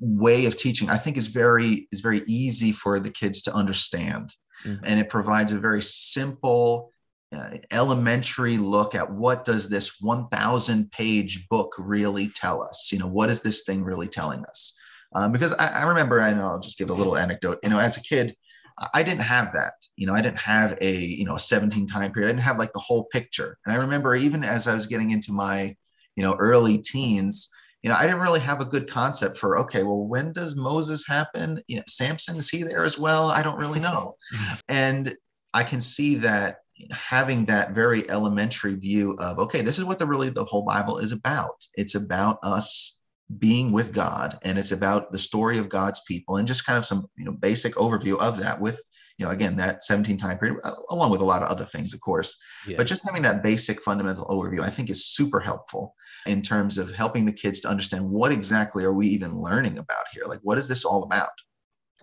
way 0.00 0.46
of 0.46 0.56
teaching, 0.56 0.88
I 0.90 0.96
think, 0.96 1.16
is 1.16 1.28
very 1.28 1.88
is 1.92 2.00
very 2.00 2.22
easy 2.26 2.72
for 2.72 3.00
the 3.00 3.10
kids 3.10 3.42
to 3.42 3.54
understand. 3.54 4.30
Mm-hmm. 4.64 4.84
and 4.86 4.98
it 4.98 5.08
provides 5.08 5.52
a 5.52 5.58
very 5.58 5.80
simple 5.80 6.92
uh, 7.30 7.58
elementary 7.70 8.58
look 8.58 8.96
at 8.96 9.08
what 9.08 9.44
does 9.44 9.68
this 9.68 10.00
1000 10.00 10.90
page 10.90 11.46
book 11.48 11.72
really 11.78 12.28
tell 12.28 12.60
us? 12.62 12.90
You 12.92 12.98
know 12.98 13.06
what 13.06 13.30
is 13.30 13.40
this 13.40 13.62
thing 13.64 13.84
really 13.84 14.08
telling 14.08 14.44
us? 14.46 14.76
Um, 15.14 15.30
because 15.30 15.54
I, 15.54 15.68
I, 15.68 15.82
remember 15.84 16.20
i 16.20 16.34
know 16.34 16.42
i'll 16.42 16.60
just 16.60 16.76
give 16.76 16.90
a 16.90 16.94
little 16.94 17.16
anecdote. 17.16 17.58
You 17.62 17.70
know 17.70 17.78
as 17.78 17.96
a 17.96 18.02
kid 18.02 18.34
i 18.94 19.04
didn't 19.04 19.22
have 19.22 19.52
that. 19.52 19.74
You 19.96 20.08
know 20.08 20.14
i 20.14 20.22
didn't 20.22 20.40
have 20.40 20.76
a 20.80 20.92
you 20.92 21.24
know 21.24 21.36
a 21.36 21.40
17 21.40 21.86
time 21.86 22.12
period. 22.12 22.28
I 22.28 22.32
didn't 22.32 22.44
have 22.44 22.58
like 22.58 22.72
the 22.72 22.80
whole 22.80 23.04
picture. 23.04 23.58
And 23.64 23.72
i 23.72 23.78
remember 23.78 24.16
even 24.16 24.42
as 24.42 24.66
i 24.66 24.74
was 24.74 24.86
getting 24.86 25.12
into 25.12 25.32
my 25.32 25.76
you 26.16 26.24
know 26.24 26.34
early 26.34 26.78
teens 26.78 27.48
you 27.82 27.90
know, 27.90 27.96
I 27.96 28.02
didn't 28.02 28.20
really 28.20 28.40
have 28.40 28.60
a 28.60 28.64
good 28.64 28.90
concept 28.90 29.36
for, 29.36 29.58
okay, 29.58 29.82
well, 29.82 30.04
when 30.04 30.32
does 30.32 30.56
Moses 30.56 31.06
happen? 31.06 31.62
You 31.68 31.76
know, 31.76 31.84
Samson, 31.86 32.36
is 32.36 32.48
he 32.48 32.62
there 32.62 32.84
as 32.84 32.98
well? 32.98 33.26
I 33.26 33.42
don't 33.42 33.58
really 33.58 33.80
know. 33.80 34.16
Mm-hmm. 34.34 34.54
and 34.68 35.14
I 35.54 35.64
can 35.64 35.80
see 35.80 36.16
that 36.16 36.58
having 36.90 37.44
that 37.46 37.72
very 37.72 38.08
elementary 38.10 38.74
view 38.74 39.16
of, 39.18 39.38
okay, 39.38 39.62
this 39.62 39.78
is 39.78 39.84
what 39.84 39.98
the 39.98 40.06
really 40.06 40.30
the 40.30 40.44
whole 40.44 40.62
Bible 40.62 40.98
is 40.98 41.12
about. 41.12 41.64
It's 41.74 41.94
about 41.94 42.38
us 42.42 42.97
being 43.38 43.72
with 43.72 43.92
God 43.92 44.38
and 44.42 44.58
it's 44.58 44.72
about 44.72 45.12
the 45.12 45.18
story 45.18 45.58
of 45.58 45.68
God's 45.68 46.00
people 46.08 46.36
and 46.36 46.48
just 46.48 46.64
kind 46.64 46.78
of 46.78 46.86
some, 46.86 47.06
you 47.16 47.24
know, 47.24 47.32
basic 47.32 47.74
overview 47.74 48.18
of 48.18 48.38
that 48.38 48.60
with 48.60 48.80
you 49.18 49.26
know, 49.26 49.32
again, 49.32 49.56
that 49.56 49.82
17 49.82 50.16
time 50.16 50.38
period, 50.38 50.58
uh, 50.62 50.70
along 50.90 51.10
with 51.10 51.20
a 51.20 51.24
lot 51.24 51.42
of 51.42 51.48
other 51.48 51.64
things, 51.64 51.92
of 51.92 52.00
course. 52.00 52.40
Yeah. 52.66 52.76
But 52.78 52.86
just 52.86 53.06
having 53.06 53.22
that 53.22 53.42
basic 53.42 53.82
fundamental 53.82 54.24
overview, 54.26 54.62
I 54.62 54.70
think 54.70 54.90
is 54.90 55.06
super 55.06 55.40
helpful 55.40 55.94
in 56.26 56.40
terms 56.40 56.78
of 56.78 56.92
helping 56.92 57.26
the 57.26 57.32
kids 57.32 57.60
to 57.60 57.68
understand 57.68 58.08
what 58.08 58.30
exactly 58.30 58.84
are 58.84 58.92
we 58.92 59.08
even 59.08 59.36
learning 59.36 59.78
about 59.78 60.04
here? 60.12 60.22
Like, 60.26 60.40
what 60.42 60.56
is 60.56 60.68
this 60.68 60.84
all 60.84 61.02
about? 61.02 61.30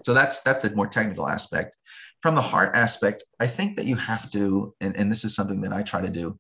So 0.03 0.13
that's 0.13 0.43
that's 0.43 0.61
the 0.61 0.75
more 0.75 0.88
technical 0.88 1.27
aspect. 1.27 1.77
From 2.21 2.35
the 2.35 2.41
heart 2.41 2.75
aspect, 2.75 3.23
I 3.39 3.47
think 3.47 3.77
that 3.77 3.85
you 3.85 3.95
have 3.95 4.29
to, 4.31 4.73
and, 4.81 4.95
and 4.97 5.09
this 5.09 5.23
is 5.23 5.35
something 5.35 5.61
that 5.61 5.71
I 5.71 5.83
try 5.83 6.01
to 6.01 6.09
do, 6.09 6.38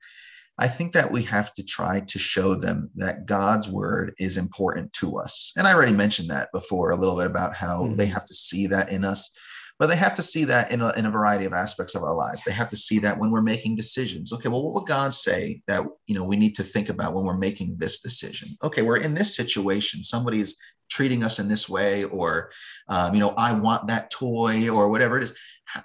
I 0.57 0.67
think 0.67 0.93
that 0.93 1.11
we 1.11 1.23
have 1.23 1.53
to 1.55 1.63
try 1.63 1.99
to 1.99 2.19
show 2.19 2.55
them 2.55 2.89
that 2.95 3.25
God's 3.25 3.67
word 3.67 4.13
is 4.19 4.37
important 4.37 4.93
to 4.93 5.17
us. 5.17 5.51
And 5.57 5.67
I 5.67 5.73
already 5.73 5.91
mentioned 5.91 6.29
that 6.29 6.51
before 6.53 6.91
a 6.91 6.95
little 6.95 7.17
bit 7.17 7.27
about 7.27 7.55
how 7.55 7.83
mm-hmm. 7.83 7.95
they 7.95 8.05
have 8.05 8.25
to 8.25 8.33
see 8.33 8.67
that 8.67 8.89
in 8.89 9.03
us 9.03 9.35
but 9.77 9.87
they 9.87 9.95
have 9.95 10.15
to 10.15 10.23
see 10.23 10.45
that 10.45 10.71
in 10.71 10.81
a, 10.81 10.91
in 10.93 11.05
a 11.05 11.11
variety 11.11 11.45
of 11.45 11.53
aspects 11.53 11.95
of 11.95 12.03
our 12.03 12.15
lives. 12.15 12.43
They 12.43 12.53
have 12.53 12.69
to 12.69 12.77
see 12.77 12.99
that 12.99 13.19
when 13.19 13.31
we're 13.31 13.41
making 13.41 13.75
decisions. 13.75 14.31
Okay 14.31 14.47
well 14.47 14.63
what 14.63 14.73
would 14.73 14.87
god 14.87 15.13
say 15.13 15.61
that 15.67 15.83
you 16.07 16.15
know 16.15 16.23
we 16.23 16.37
need 16.37 16.55
to 16.55 16.63
think 16.63 16.89
about 16.89 17.13
when 17.13 17.25
we're 17.25 17.37
making 17.37 17.75
this 17.77 18.01
decision? 18.01 18.49
Okay 18.63 18.81
we're 18.81 18.97
in 18.97 19.13
this 19.13 19.35
situation. 19.35 20.03
Somebody's 20.03 20.57
treating 20.89 21.23
us 21.23 21.39
in 21.39 21.47
this 21.47 21.67
way 21.67 22.03
or 22.05 22.51
um, 22.89 23.13
you 23.13 23.19
know 23.19 23.33
i 23.37 23.51
want 23.57 23.87
that 23.87 24.11
toy 24.11 24.69
or 24.69 24.87
whatever 24.87 25.17
it 25.17 25.23
is 25.23 25.35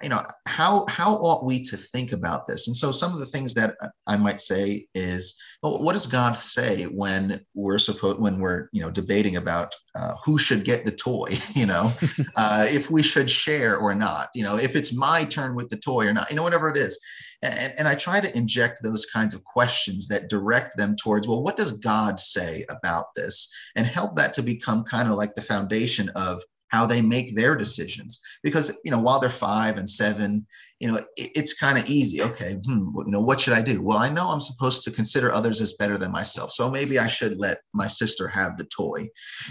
you 0.01 0.09
know 0.09 0.21
how 0.47 0.85
how 0.89 1.15
ought 1.15 1.45
we 1.45 1.61
to 1.63 1.77
think 1.77 2.11
about 2.11 2.47
this? 2.47 2.67
And 2.67 2.75
so 2.75 2.91
some 2.91 3.13
of 3.13 3.19
the 3.19 3.25
things 3.25 3.53
that 3.55 3.75
i 4.07 4.15
might 4.15 4.41
say 4.41 4.87
is 4.93 5.39
well, 5.63 5.81
what 5.83 5.93
does 5.93 6.07
god 6.07 6.33
say 6.33 6.83
when 6.85 7.41
we're 7.53 7.77
supposed 7.77 8.19
when 8.19 8.39
we're 8.39 8.67
you 8.71 8.81
know 8.81 8.91
debating 8.91 9.37
about 9.37 9.73
uh, 9.95 10.13
who 10.23 10.37
should 10.37 10.63
get 10.63 10.85
the 10.85 10.91
toy 10.91 11.29
you 11.55 11.65
know? 11.65 11.93
Uh, 12.37 12.65
if 12.69 12.89
we 12.89 13.03
should 13.03 13.29
share 13.29 13.77
or 13.77 13.93
not 13.93 14.27
you 14.33 14.43
know 14.43 14.57
if 14.57 14.75
it's 14.75 14.95
my 14.95 15.23
turn 15.25 15.55
with 15.55 15.69
the 15.69 15.77
toy 15.77 16.05
or 16.05 16.13
not 16.13 16.29
you 16.29 16.35
know 16.35 16.43
whatever 16.43 16.69
it 16.69 16.77
is. 16.77 16.99
And, 17.43 17.73
and 17.79 17.87
i 17.87 17.95
try 17.95 18.19
to 18.19 18.37
inject 18.37 18.81
those 18.81 19.05
kinds 19.05 19.33
of 19.33 19.43
questions 19.43 20.07
that 20.07 20.29
direct 20.29 20.77
them 20.77 20.95
towards 20.95 21.27
well 21.27 21.43
what 21.43 21.57
does 21.57 21.77
god 21.79 22.19
say 22.19 22.65
about 22.69 23.05
this? 23.15 23.53
And 23.75 23.85
help 23.85 24.15
that 24.15 24.33
to 24.35 24.41
become 24.41 24.83
kind 24.83 25.09
of 25.09 25.15
like 25.15 25.35
the 25.35 25.41
foundation 25.41 26.09
of 26.15 26.41
how 26.71 26.85
they 26.85 27.01
make 27.01 27.35
their 27.35 27.55
decisions. 27.55 28.21
Because 28.43 28.79
you 28.83 28.91
know 28.91 28.99
while 28.99 29.19
they're 29.19 29.29
five 29.29 29.77
and 29.77 29.89
seven 29.89 30.45
you 30.79 30.87
know 30.87 30.97
it, 30.97 31.31
it's 31.35 31.59
kind 31.59 31.77
of 31.77 31.85
easy. 31.89 32.21
Okay 32.21 32.59
hmm, 32.65 32.89
you 33.05 33.11
know 33.11 33.21
what 33.21 33.39
should 33.39 33.53
i 33.53 33.61
do? 33.61 33.83
Well 33.83 33.97
i 33.97 34.09
know 34.09 34.27
i'm 34.29 34.41
supposed 34.41 34.83
to 34.83 34.91
consider 34.91 35.33
others 35.33 35.61
as 35.61 35.73
better 35.73 35.97
than 35.97 36.11
myself 36.11 36.51
so 36.51 36.69
maybe 36.69 36.97
i 36.97 37.07
should 37.07 37.37
let 37.37 37.59
my 37.73 37.87
sister 37.87 38.27
have 38.27 38.57
the 38.57 38.65
toy. 38.65 39.09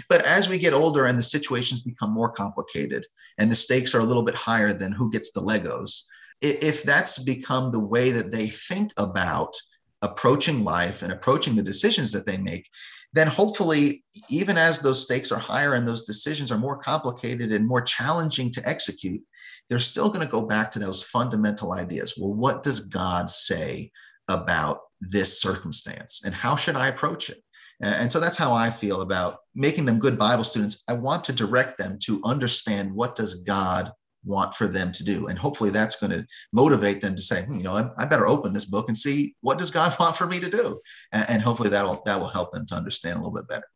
But 0.09 0.25
as 0.25 0.49
we 0.49 0.57
get 0.57 0.73
older 0.73 1.05
and 1.05 1.17
the 1.17 1.23
situations 1.23 1.83
become 1.83 2.11
more 2.11 2.31
complicated 2.31 3.05
and 3.37 3.49
the 3.49 3.55
stakes 3.55 3.95
are 3.95 4.01
a 4.01 4.05
little 4.05 4.23
bit 4.23 4.35
higher 4.35 4.73
than 4.73 4.91
who 4.91 5.11
gets 5.11 5.31
the 5.31 5.41
legos 5.41 6.03
if 6.41 6.83
that's 6.83 7.19
become 7.19 7.71
the 7.71 7.79
way 7.79 8.09
that 8.11 8.31
they 8.31 8.47
think 8.47 8.91
about 8.97 9.55
approaching 10.01 10.63
life 10.63 11.03
and 11.03 11.11
approaching 11.11 11.55
the 11.55 11.63
decisions 11.63 12.11
that 12.11 12.25
they 12.25 12.37
make 12.37 12.69
then 13.13 13.27
hopefully, 13.27 14.03
even 14.29 14.57
as 14.57 14.79
those 14.79 15.03
stakes 15.03 15.31
are 15.31 15.39
higher 15.39 15.73
and 15.73 15.87
those 15.87 16.05
decisions 16.05 16.51
are 16.51 16.57
more 16.57 16.77
complicated 16.77 17.51
and 17.51 17.67
more 17.67 17.81
challenging 17.81 18.51
to 18.51 18.67
execute, 18.67 19.21
they're 19.69 19.79
still 19.79 20.09
going 20.09 20.25
to 20.25 20.31
go 20.31 20.41
back 20.41 20.71
to 20.71 20.79
those 20.79 21.03
fundamental 21.03 21.73
ideas. 21.73 22.15
Well, 22.17 22.33
what 22.33 22.63
does 22.63 22.81
God 22.81 23.29
say 23.29 23.91
about 24.29 24.79
this 25.01 25.41
circumstance? 25.41 26.21
And 26.25 26.33
how 26.33 26.55
should 26.55 26.75
I 26.75 26.87
approach 26.87 27.29
it? 27.29 27.43
And 27.81 28.11
so 28.11 28.19
that's 28.19 28.37
how 28.37 28.53
I 28.53 28.69
feel 28.69 29.01
about 29.01 29.39
making 29.55 29.85
them 29.85 29.99
good 29.99 30.17
Bible 30.17 30.43
students. 30.43 30.83
I 30.87 30.93
want 30.93 31.23
to 31.25 31.33
direct 31.33 31.79
them 31.79 31.97
to 32.03 32.21
understand 32.23 32.93
what 32.93 33.15
does 33.15 33.43
God 33.43 33.91
want 34.23 34.53
for 34.55 34.67
them 34.67 34.91
to 34.91 35.03
do. 35.03 35.27
And 35.27 35.37
hopefully 35.37 35.69
that's 35.69 35.99
going 35.99 36.11
to 36.11 36.25
motivate 36.53 37.01
them 37.01 37.15
to 37.15 37.21
say 37.21 37.43
hmm, 37.43 37.57
you 37.57 37.63
know 37.63 37.73
I, 37.73 37.89
I, 37.97 38.05
better 38.05 38.27
open 38.27 38.53
this 38.53 38.65
book 38.65 38.87
and 38.87 38.97
see 38.97 39.35
what 39.41 39.57
does 39.57 39.71
god 39.71 39.95
want 39.99 40.15
for 40.15 40.27
me 40.27 40.39
to 40.39 40.49
do. 40.49 40.79
And, 41.11 41.25
and 41.29 41.41
hopefully 41.41 41.69
that'll 41.69 42.01
that 42.05 42.19
will 42.19 42.27
help 42.27 42.51
them 42.51 42.65
to 42.67 42.75
understand 42.75 43.15
a 43.15 43.19
little 43.19 43.33
bit 43.33 43.47
better. 43.47 43.67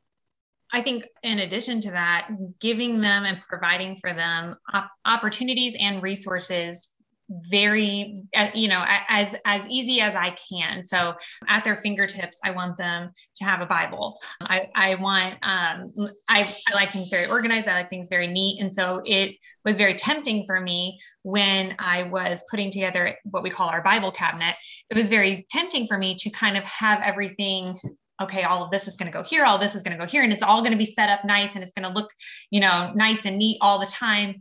I 0.74 0.82
think 0.82 1.06
in 1.24 1.40
addition 1.40 1.80
to 1.82 1.92
that 1.92 2.30
giving 2.60 3.00
them 3.00 3.24
and 3.24 3.42
providing 3.48 3.96
for 3.96 4.14
them 4.14 4.58
op- 4.74 4.92
opportunities 5.06 5.76
and 5.80 6.04
resources 6.04 6.95
very 7.30 8.24
uh, 8.36 8.50
you 8.54 8.68
know 8.68 8.84
as 8.88 9.36
as 9.46 9.68
easy 9.70 10.02
as 10.02 10.16
i 10.16 10.36
can. 10.50 10.84
So 10.84 11.16
at 11.48 11.64
their 11.64 11.76
fingertips 11.76 12.40
i 12.44 12.52
want 12.52 12.78
them 12.78 13.12
to 13.38 13.44
have 13.44 13.62
a 13.62 13.66
bible. 13.66 14.18
I 14.42 14.70
i 14.76 14.96
want 14.96 15.34
um 15.42 15.92
i 16.30 16.48
i 16.70 16.74
like 16.74 16.90
things 16.90 17.10
very 17.10 17.28
organized. 17.28 17.68
I 17.68 17.74
like 17.74 17.90
things 17.90 18.10
very 18.10 18.28
neat. 18.28 18.62
And 18.62 18.74
so 18.74 19.02
it 19.06 19.36
was 19.64 19.78
very 19.78 19.96
tempting 19.96 20.46
for 20.46 20.60
me 20.60 21.00
when 21.24 21.76
i 21.80 22.04
was 22.04 22.44
putting 22.52 22.70
together 22.70 23.18
what 23.24 23.44
we 23.44 23.50
call 23.50 23.70
our 23.70 23.82
bible 23.82 24.12
cabinet. 24.12 24.56
It 24.90 24.98
was 24.98 25.10
very 25.10 25.46
tempting 25.50 25.88
for 25.88 25.98
me 25.98 26.16
to 26.20 26.30
kind 26.30 26.58
of 26.58 26.64
have 26.64 27.02
everything 27.04 27.80
okay, 28.22 28.44
all 28.44 28.64
of 28.64 28.72
this 28.72 28.88
is 28.88 28.96
going 28.96 29.12
to 29.12 29.18
go 29.18 29.24
here, 29.24 29.44
all 29.44 29.58
this 29.58 29.76
is 29.76 29.84
going 29.84 29.98
to 29.98 30.02
go 30.02 30.10
here, 30.10 30.24
and 30.24 30.32
it's 30.32 30.44
all 30.44 30.62
going 30.62 30.72
to 30.72 30.78
be 30.78 30.86
set 30.86 31.10
up 31.10 31.26
nice 31.26 31.56
and 31.56 31.64
it's 31.64 31.74
going 31.74 31.86
to 31.86 31.94
look, 31.94 32.10
you 32.50 32.62
know, 32.62 32.92
nice 32.96 33.26
and 33.26 33.38
neat 33.38 33.58
all 33.60 33.78
the 33.78 33.86
time. 33.86 34.36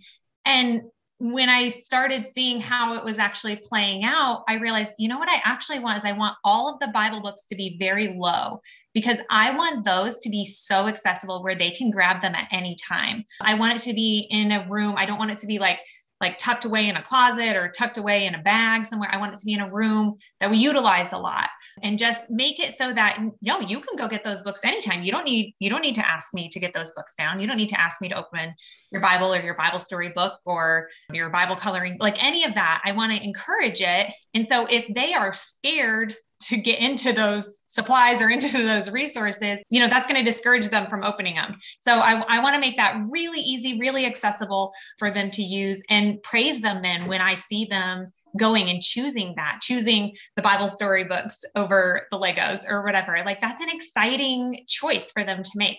And 0.44 0.82
when 1.32 1.48
I 1.48 1.70
started 1.70 2.26
seeing 2.26 2.60
how 2.60 2.94
it 2.96 3.02
was 3.02 3.18
actually 3.18 3.56
playing 3.56 4.04
out, 4.04 4.44
I 4.46 4.56
realized, 4.56 4.92
you 4.98 5.08
know 5.08 5.18
what 5.18 5.30
I 5.30 5.40
actually 5.42 5.78
want 5.78 5.96
is 5.96 6.04
I 6.04 6.12
want 6.12 6.36
all 6.44 6.70
of 6.70 6.78
the 6.80 6.88
Bible 6.88 7.22
books 7.22 7.46
to 7.46 7.56
be 7.56 7.78
very 7.78 8.08
low 8.08 8.60
because 8.92 9.20
I 9.30 9.56
want 9.56 9.86
those 9.86 10.18
to 10.18 10.28
be 10.28 10.44
so 10.44 10.86
accessible 10.86 11.42
where 11.42 11.54
they 11.54 11.70
can 11.70 11.90
grab 11.90 12.20
them 12.20 12.34
at 12.34 12.48
any 12.52 12.76
time. 12.76 13.24
I 13.40 13.54
want 13.54 13.74
it 13.74 13.78
to 13.88 13.94
be 13.94 14.26
in 14.30 14.52
a 14.52 14.66
room. 14.68 14.96
I 14.98 15.06
don't 15.06 15.18
want 15.18 15.30
it 15.30 15.38
to 15.38 15.46
be 15.46 15.58
like 15.58 15.78
like 16.24 16.38
tucked 16.38 16.64
away 16.64 16.88
in 16.88 16.96
a 16.96 17.02
closet 17.02 17.54
or 17.54 17.68
tucked 17.68 17.98
away 17.98 18.24
in 18.24 18.34
a 18.34 18.42
bag 18.42 18.84
somewhere. 18.84 19.10
I 19.12 19.18
want 19.18 19.34
it 19.34 19.38
to 19.38 19.44
be 19.44 19.52
in 19.52 19.60
a 19.60 19.70
room 19.70 20.14
that 20.40 20.50
we 20.50 20.56
utilize 20.56 21.12
a 21.12 21.18
lot 21.18 21.50
and 21.82 21.98
just 21.98 22.30
make 22.30 22.58
it 22.58 22.72
so 22.72 22.92
that 22.92 23.22
yo, 23.42 23.60
you 23.60 23.78
can 23.80 23.96
go 23.96 24.08
get 24.08 24.24
those 24.24 24.40
books 24.40 24.64
anytime. 24.64 25.04
You 25.04 25.12
don't 25.12 25.26
need 25.26 25.54
you 25.58 25.68
don't 25.68 25.82
need 25.82 25.96
to 25.96 26.08
ask 26.08 26.32
me 26.32 26.48
to 26.48 26.58
get 26.58 26.72
those 26.72 26.92
books 26.92 27.14
down. 27.14 27.40
You 27.40 27.46
don't 27.46 27.58
need 27.58 27.68
to 27.68 27.80
ask 27.80 28.00
me 28.00 28.08
to 28.08 28.16
open 28.16 28.54
your 28.90 29.02
Bible 29.02 29.34
or 29.34 29.40
your 29.42 29.54
Bible 29.54 29.78
story 29.78 30.08
book 30.08 30.38
or 30.46 30.88
your 31.12 31.28
Bible 31.28 31.56
coloring, 31.56 31.98
like 32.00 32.22
any 32.24 32.44
of 32.44 32.54
that. 32.54 32.80
I 32.84 32.92
want 32.92 33.12
to 33.12 33.22
encourage 33.22 33.80
it. 33.80 34.12
And 34.32 34.46
so 34.46 34.66
if 34.70 34.86
they 34.94 35.12
are 35.12 35.34
scared 35.34 36.14
to 36.48 36.56
get 36.56 36.80
into 36.80 37.12
those 37.12 37.62
supplies 37.66 38.22
or 38.22 38.28
into 38.30 38.62
those 38.62 38.90
resources, 38.90 39.62
you 39.70 39.80
know, 39.80 39.88
that's 39.88 40.06
going 40.06 40.22
to 40.22 40.30
discourage 40.30 40.68
them 40.68 40.86
from 40.86 41.04
opening 41.04 41.34
them. 41.34 41.56
So 41.80 41.94
I, 41.94 42.24
I 42.28 42.42
want 42.42 42.54
to 42.54 42.60
make 42.60 42.76
that 42.76 43.00
really 43.10 43.40
easy, 43.40 43.78
really 43.78 44.06
accessible 44.06 44.72
for 44.98 45.10
them 45.10 45.30
to 45.32 45.42
use 45.42 45.82
and 45.90 46.22
praise 46.22 46.60
them 46.60 46.82
then 46.82 47.06
when 47.06 47.20
I 47.20 47.34
see 47.34 47.64
them 47.64 48.06
going 48.36 48.68
and 48.68 48.82
choosing 48.82 49.34
that, 49.36 49.60
choosing 49.62 50.14
the 50.36 50.42
Bible 50.42 50.68
story 50.68 51.04
books 51.04 51.40
over 51.54 52.06
the 52.10 52.18
Legos 52.18 52.68
or 52.68 52.82
whatever. 52.82 53.22
Like 53.24 53.40
that's 53.40 53.62
an 53.62 53.68
exciting 53.70 54.64
choice 54.68 55.12
for 55.12 55.24
them 55.24 55.42
to 55.42 55.50
make. 55.54 55.78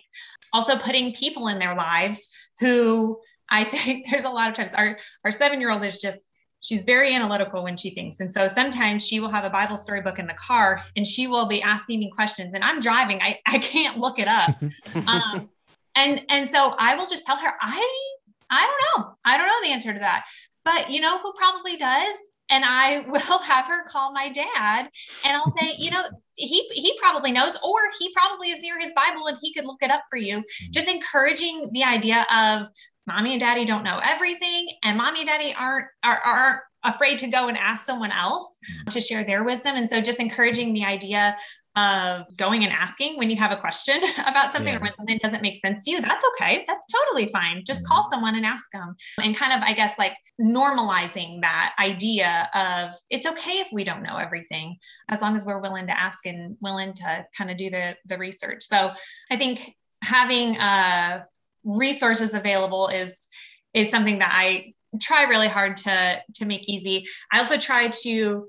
Also, 0.53 0.77
putting 0.77 1.13
people 1.13 1.47
in 1.47 1.59
their 1.59 1.75
lives 1.75 2.27
who 2.59 3.19
I 3.49 3.63
say 3.65 4.03
there's 4.09 4.23
a 4.23 4.29
lot 4.29 4.49
of 4.49 4.55
times 4.55 4.73
our, 4.73 4.97
our 5.23 5.31
seven 5.31 5.59
year 5.59 5.71
old 5.71 5.83
is 5.83 6.01
just 6.01 6.29
she's 6.65 6.83
very 6.83 7.13
analytical 7.13 7.63
when 7.63 7.77
she 7.77 7.91
thinks. 7.91 8.19
And 8.19 8.33
so 8.33 8.47
sometimes 8.47 9.07
she 9.07 9.19
will 9.19 9.29
have 9.29 9.45
a 9.45 9.51
Bible 9.51 9.77
story 9.77 10.01
book 10.01 10.17
in 10.17 10.25
the 10.25 10.33
car 10.33 10.81
and 10.95 11.05
she 11.05 11.27
will 11.27 11.45
be 11.45 11.61
asking 11.61 11.99
me 11.99 12.09
questions 12.09 12.55
and 12.55 12.63
I'm 12.63 12.79
driving. 12.79 13.21
I, 13.21 13.39
I 13.47 13.59
can't 13.59 13.99
look 13.99 14.17
it 14.17 14.27
up. 14.27 14.49
um, 15.07 15.47
and, 15.95 16.23
and 16.29 16.49
so 16.49 16.75
I 16.79 16.95
will 16.95 17.05
just 17.05 17.25
tell 17.25 17.37
her, 17.37 17.51
I, 17.61 18.09
I 18.49 18.65
don't 18.95 19.03
know. 19.05 19.13
I 19.23 19.37
don't 19.37 19.47
know 19.47 19.67
the 19.67 19.73
answer 19.73 19.93
to 19.93 19.99
that, 19.99 20.25
but 20.63 20.89
you 20.89 21.01
know 21.01 21.19
who 21.19 21.31
probably 21.33 21.77
does? 21.77 22.17
And 22.49 22.63
I 22.65 23.05
will 23.07 23.39
have 23.39 23.67
her 23.67 23.87
call 23.87 24.11
my 24.11 24.29
dad 24.29 24.89
and 25.23 25.37
I'll 25.37 25.53
say, 25.61 25.75
you 25.77 25.91
know, 25.91 26.01
he 26.35 26.67
he 26.73 26.97
probably 26.99 27.31
knows, 27.31 27.57
or 27.63 27.79
he 27.97 28.11
probably 28.13 28.49
is 28.49 28.61
near 28.61 28.77
his 28.77 28.91
Bible 28.93 29.27
and 29.27 29.37
he 29.41 29.53
could 29.53 29.65
look 29.65 29.81
it 29.81 29.89
up 29.91 30.01
for 30.09 30.17
you. 30.17 30.39
Mm-hmm. 30.39 30.71
Just 30.71 30.89
encouraging 30.89 31.69
the 31.71 31.83
idea 31.83 32.25
of 32.35 32.67
mommy 33.07 33.31
and 33.31 33.39
daddy 33.39 33.65
don't 33.65 33.83
know 33.83 33.99
everything 34.03 34.67
and 34.83 34.97
mommy 34.97 35.19
and 35.19 35.27
daddy 35.27 35.53
aren't 35.57 35.87
are, 36.03 36.19
are 36.25 36.63
afraid 36.83 37.19
to 37.19 37.27
go 37.27 37.47
and 37.47 37.57
ask 37.57 37.83
someone 37.83 38.11
else 38.11 38.59
mm-hmm. 38.71 38.89
to 38.89 39.01
share 39.01 39.23
their 39.23 39.43
wisdom 39.43 39.75
and 39.75 39.89
so 39.89 40.01
just 40.01 40.19
encouraging 40.19 40.73
the 40.73 40.85
idea 40.85 41.35
of 41.75 42.25
going 42.37 42.63
and 42.63 42.71
asking 42.71 43.17
when 43.17 43.29
you 43.29 43.35
have 43.35 43.51
a 43.51 43.57
question 43.57 43.99
about 44.27 44.53
something 44.53 44.73
yeah. 44.73 44.79
or 44.79 44.81
when 44.81 44.93
something 44.93 45.19
doesn't 45.21 45.41
make 45.41 45.57
sense 45.57 45.83
to 45.83 45.91
you 45.91 46.01
that's 46.01 46.23
okay 46.33 46.63
that's 46.67 46.87
totally 46.87 47.29
fine 47.31 47.63
just 47.65 47.79
mm-hmm. 47.79 47.87
call 47.87 48.09
someone 48.09 48.35
and 48.35 48.45
ask 48.45 48.71
them 48.71 48.95
and 49.21 49.35
kind 49.35 49.51
of 49.51 49.61
i 49.67 49.73
guess 49.73 49.97
like 49.99 50.13
normalizing 50.41 51.41
that 51.41 51.75
idea 51.79 52.49
of 52.55 52.93
it's 53.09 53.27
okay 53.27 53.59
if 53.59 53.67
we 53.73 53.83
don't 53.83 54.03
know 54.03 54.17
everything 54.17 54.75
as 55.09 55.21
long 55.21 55.35
as 55.35 55.45
we're 55.45 55.59
willing 55.59 55.87
to 55.87 55.99
ask 55.99 56.25
and 56.25 56.55
willing 56.61 56.93
to 56.93 57.25
kind 57.37 57.51
of 57.51 57.57
do 57.57 57.69
the 57.69 57.95
the 58.05 58.17
research 58.17 58.63
so 58.63 58.91
i 59.31 59.35
think 59.35 59.75
having 60.01 60.57
uh 60.57 61.21
resources 61.65 62.33
available 62.33 62.87
is 62.87 63.27
is 63.73 63.89
something 63.89 64.19
that 64.19 64.31
I 64.31 64.73
try 65.01 65.23
really 65.23 65.49
hard 65.49 65.77
to 65.77 66.23
to 66.35 66.45
make 66.45 66.69
easy. 66.69 67.05
I 67.31 67.39
also 67.39 67.57
try 67.57 67.89
to 68.03 68.45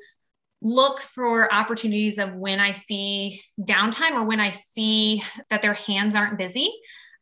look 0.63 1.01
for 1.01 1.53
opportunities 1.53 2.19
of 2.19 2.35
when 2.35 2.61
I 2.61 2.73
see 2.73 3.41
downtime 3.61 4.13
or 4.13 4.25
when 4.25 4.41
I 4.41 4.51
see 4.51 5.23
that 5.51 5.63
their 5.63 5.75
hands 5.75 6.15
aren't 6.15 6.39
busy. 6.39 6.71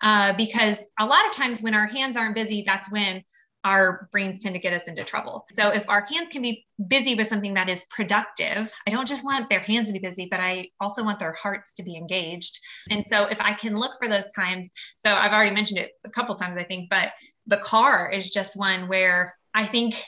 Uh, 0.01 0.35
because 0.35 0.87
a 0.99 1.07
lot 1.07 1.25
of 1.27 1.33
times 1.33 1.63
when 1.63 1.75
our 1.75 1.87
hands 1.87 2.17
aren't 2.17 2.35
busy, 2.35 2.63
that's 2.67 2.93
when 2.93 3.23
our 3.65 4.09
brains 4.13 4.43
tend 4.43 4.55
to 4.55 4.61
get 4.61 4.75
us 4.75 4.89
into 4.89 5.03
trouble. 5.05 5.45
So 5.53 5.71
if 5.71 5.89
our 5.89 6.03
hands 6.03 6.29
can 6.31 6.43
be 6.43 6.67
busy 6.89 7.15
with 7.15 7.27
something 7.27 7.55
that 7.55 7.69
is 7.69 7.87
productive, 7.91 8.71
I 8.87 8.91
don't 8.91 9.09
just 9.09 9.25
want 9.25 9.49
their 9.49 9.61
hands 9.61 9.89
to 9.89 9.95
be 9.95 9.99
busy, 9.99 10.29
but 10.31 10.41
I 10.41 10.69
also 10.81 11.03
want 11.03 11.19
their 11.19 11.33
hearts 11.33 11.75
to 11.75 11.83
be 11.83 11.97
engaged. 11.97 12.59
And 12.91 13.05
so 13.07 13.25
if 13.27 13.41
I 13.41 13.55
can 13.55 13.77
look 13.77 13.93
for 13.99 14.09
those 14.09 14.31
times, 14.33 14.71
so 14.99 15.15
I've 15.15 15.33
already 15.33 15.55
mentioned 15.55 15.81
it 15.81 15.93
a 16.05 16.11
couple 16.11 16.35
times, 16.35 16.59
I 16.59 16.65
think, 16.65 16.91
but 16.91 17.13
the 17.47 17.57
car 17.57 18.11
is 18.11 18.31
just 18.31 18.59
one 18.59 18.89
where 18.89 19.35
I 19.55 19.65
think 19.65 20.03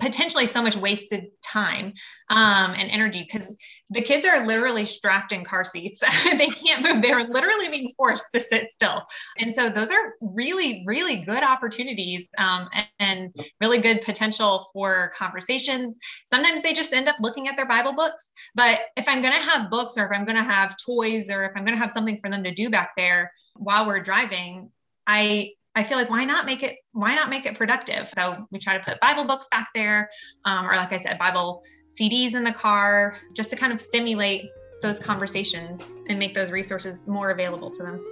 potentially 0.00 0.46
so 0.46 0.62
much 0.62 0.76
wasted 0.76 1.26
time 1.42 1.92
um, 2.30 2.74
and 2.76 2.90
energy 2.90 3.22
because 3.22 3.56
the 3.90 4.00
kids 4.00 4.26
are 4.26 4.46
literally 4.46 4.86
strapped 4.86 5.32
in 5.32 5.44
car 5.44 5.64
seats. 5.64 6.02
they 6.24 6.46
can't 6.46 6.82
move. 6.82 7.02
They're 7.02 7.28
literally 7.28 7.68
being 7.68 7.90
forced 7.96 8.24
to 8.32 8.40
sit 8.40 8.72
still. 8.72 9.02
And 9.38 9.54
so 9.54 9.68
those 9.68 9.90
are 9.90 10.14
really, 10.20 10.82
really 10.86 11.16
good 11.24 11.42
opportunities 11.42 12.28
um, 12.38 12.68
and, 12.72 12.86
and 12.98 13.36
really 13.60 13.78
good 13.78 14.00
potential 14.00 14.66
for 14.72 15.12
conversations. 15.14 15.98
Sometimes 16.24 16.62
they 16.62 16.72
just 16.72 16.94
end 16.94 17.08
up 17.08 17.16
looking 17.20 17.46
at 17.46 17.56
their 17.56 17.68
Bible 17.68 17.92
books. 17.92 18.32
But 18.54 18.80
if 18.96 19.06
I'm 19.08 19.20
going 19.20 19.34
to 19.34 19.50
have 19.50 19.70
books 19.70 19.98
or 19.98 20.06
if 20.06 20.10
I'm 20.12 20.24
going 20.24 20.38
to 20.38 20.42
have 20.42 20.74
toys 20.84 21.30
or 21.30 21.44
if 21.44 21.52
I'm 21.54 21.64
going 21.64 21.76
to 21.76 21.82
have 21.82 21.90
something 21.90 22.18
for 22.24 22.30
them 22.30 22.44
to 22.44 22.54
do 22.54 22.70
back 22.70 22.92
there 22.96 23.30
while 23.56 23.86
we're 23.86 24.00
driving, 24.00 24.70
I 25.06 25.50
I 25.76 25.82
feel 25.82 25.98
like 25.98 26.08
why 26.08 26.24
not 26.24 26.46
make 26.46 26.62
it 26.62 26.76
why 26.92 27.14
not 27.14 27.28
make 27.28 27.46
it 27.46 27.56
productive? 27.56 28.08
So 28.08 28.46
we 28.50 28.58
try 28.58 28.78
to 28.78 28.84
put 28.84 29.00
Bible 29.00 29.24
books 29.24 29.48
back 29.50 29.68
there, 29.74 30.08
um, 30.44 30.66
or 30.66 30.76
like 30.76 30.92
I 30.92 30.98
said, 30.98 31.18
Bible 31.18 31.62
CDs 31.88 32.34
in 32.34 32.44
the 32.44 32.52
car, 32.52 33.16
just 33.34 33.50
to 33.50 33.56
kind 33.56 33.72
of 33.72 33.80
stimulate 33.80 34.44
those 34.82 35.00
conversations 35.00 35.98
and 36.08 36.18
make 36.18 36.34
those 36.34 36.50
resources 36.50 37.06
more 37.08 37.30
available 37.30 37.70
to 37.70 37.82
them. 37.82 38.04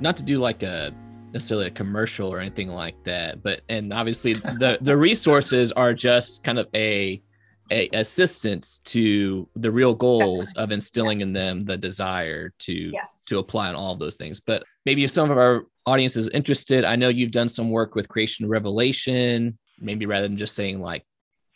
Not 0.00 0.16
to 0.16 0.22
do 0.22 0.38
like 0.38 0.62
a 0.62 0.92
necessarily 1.32 1.66
a 1.66 1.70
commercial 1.70 2.32
or 2.32 2.40
anything 2.40 2.68
like 2.68 3.02
that, 3.04 3.42
but 3.42 3.60
and 3.68 3.92
obviously 3.92 4.34
the 4.34 4.78
the 4.80 4.96
resources 4.96 5.72
are 5.72 5.92
just 5.92 6.44
kind 6.44 6.58
of 6.58 6.68
a 6.74 7.22
a 7.70 7.88
assistance 7.92 8.80
to 8.80 9.48
the 9.56 9.70
real 9.70 9.94
goals 9.94 10.48
Definitely. 10.48 10.62
of 10.64 10.70
instilling 10.72 11.20
yes. 11.20 11.26
in 11.26 11.32
them 11.32 11.64
the 11.64 11.76
desire 11.76 12.52
to 12.60 12.72
yes. 12.72 13.24
to 13.28 13.38
apply 13.38 13.68
on 13.68 13.76
all 13.76 13.92
of 13.92 13.98
those 13.98 14.16
things. 14.16 14.40
But 14.40 14.64
maybe 14.84 15.04
if 15.04 15.10
some 15.10 15.30
of 15.30 15.38
our 15.38 15.66
audience 15.86 16.16
is 16.16 16.28
interested, 16.30 16.84
I 16.84 16.96
know 16.96 17.08
you've 17.08 17.30
done 17.30 17.48
some 17.48 17.70
work 17.70 17.94
with 17.94 18.08
creation 18.08 18.48
revelation, 18.48 19.56
maybe 19.78 20.06
rather 20.06 20.26
than 20.26 20.36
just 20.36 20.54
saying 20.54 20.80
like 20.80 21.04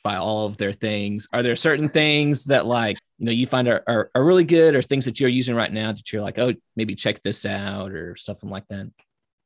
by 0.03 0.17
all 0.17 0.47
of 0.47 0.57
their 0.57 0.73
things. 0.73 1.27
Are 1.33 1.43
there 1.43 1.57
certain 1.57 1.89
things 1.89 2.45
that 2.45 2.67
like 2.67 2.99
you 3.19 3.27
know 3.27 3.33
you 3.33 3.47
find 3.47 3.69
are, 3.69 3.83
are, 3.87 4.11
are 4.15 4.25
really 4.25 4.45
good 4.45 4.75
or 4.75 4.83
things 4.83 5.05
that 5.05 5.21
you're 5.21 5.29
using 5.29 5.55
right 5.55 5.73
now 5.73 5.93
that 5.93 6.13
you're 6.13 6.23
like 6.23 6.39
oh 6.39 6.53
maybe 6.77 6.95
check 6.95 7.23
this 7.23 7.45
out 7.45 7.93
or 7.93 8.17
something 8.17 8.51
like 8.51 8.67
that. 8.69 8.91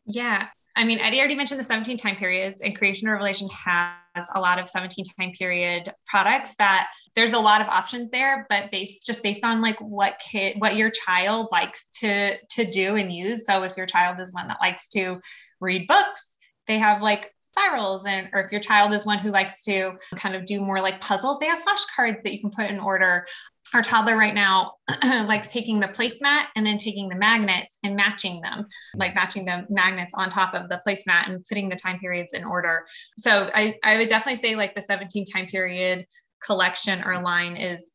Yeah. 0.06 0.48
I 0.76 0.84
mean 0.84 1.00
eddie 1.00 1.18
already 1.18 1.34
mentioned 1.34 1.60
the 1.60 1.64
17 1.64 1.96
time 1.96 2.16
periods 2.16 2.62
and 2.62 2.76
creation 2.76 3.08
revelation 3.08 3.48
has 3.50 4.30
a 4.34 4.40
lot 4.40 4.58
of 4.58 4.68
17 4.68 5.04
time 5.18 5.32
period 5.32 5.92
products 6.06 6.54
that 6.56 6.88
there's 7.14 7.32
a 7.32 7.38
lot 7.38 7.60
of 7.60 7.68
options 7.68 8.10
there 8.10 8.46
but 8.48 8.70
based 8.70 9.04
just 9.04 9.22
based 9.22 9.44
on 9.44 9.60
like 9.60 9.78
what 9.80 10.20
kid 10.20 10.56
what 10.58 10.76
your 10.76 10.90
child 10.90 11.48
likes 11.50 11.88
to 12.00 12.36
to 12.50 12.64
do 12.64 12.96
and 12.96 13.12
use. 13.12 13.44
So 13.44 13.64
if 13.64 13.76
your 13.76 13.86
child 13.86 14.18
is 14.20 14.32
one 14.32 14.48
that 14.48 14.58
likes 14.62 14.88
to 14.88 15.20
read 15.60 15.86
books 15.86 16.38
they 16.66 16.78
have 16.78 17.02
like 17.02 17.32
spirals 17.40 18.06
and 18.06 18.28
or 18.32 18.40
if 18.40 18.52
your 18.52 18.60
child 18.60 18.92
is 18.92 19.04
one 19.04 19.18
who 19.18 19.30
likes 19.30 19.64
to 19.64 19.92
kind 20.16 20.36
of 20.36 20.44
do 20.44 20.60
more 20.60 20.80
like 20.80 21.00
puzzles 21.00 21.38
they 21.38 21.46
have 21.46 21.60
flashcards 21.60 22.22
that 22.22 22.32
you 22.32 22.40
can 22.40 22.50
put 22.50 22.70
in 22.70 22.78
order 22.78 23.26
our 23.74 23.82
toddler 23.82 24.16
right 24.16 24.34
now 24.34 24.74
likes 25.02 25.52
taking 25.52 25.80
the 25.80 25.88
placemat 25.88 26.46
and 26.56 26.66
then 26.66 26.78
taking 26.78 27.08
the 27.08 27.16
magnets 27.16 27.78
and 27.84 27.96
matching 27.96 28.40
them, 28.40 28.66
like 28.96 29.14
matching 29.14 29.44
the 29.44 29.66
magnets 29.68 30.14
on 30.14 30.30
top 30.30 30.54
of 30.54 30.68
the 30.68 30.80
placemat 30.86 31.28
and 31.28 31.44
putting 31.46 31.68
the 31.68 31.76
time 31.76 31.98
periods 31.98 32.34
in 32.34 32.44
order. 32.44 32.86
So 33.16 33.50
I, 33.54 33.76
I 33.84 33.98
would 33.98 34.08
definitely 34.08 34.40
say 34.40 34.56
like 34.56 34.74
the 34.74 34.82
17 34.82 35.24
time 35.26 35.46
period 35.46 36.06
collection 36.42 37.02
or 37.04 37.20
line 37.20 37.56
is 37.56 37.92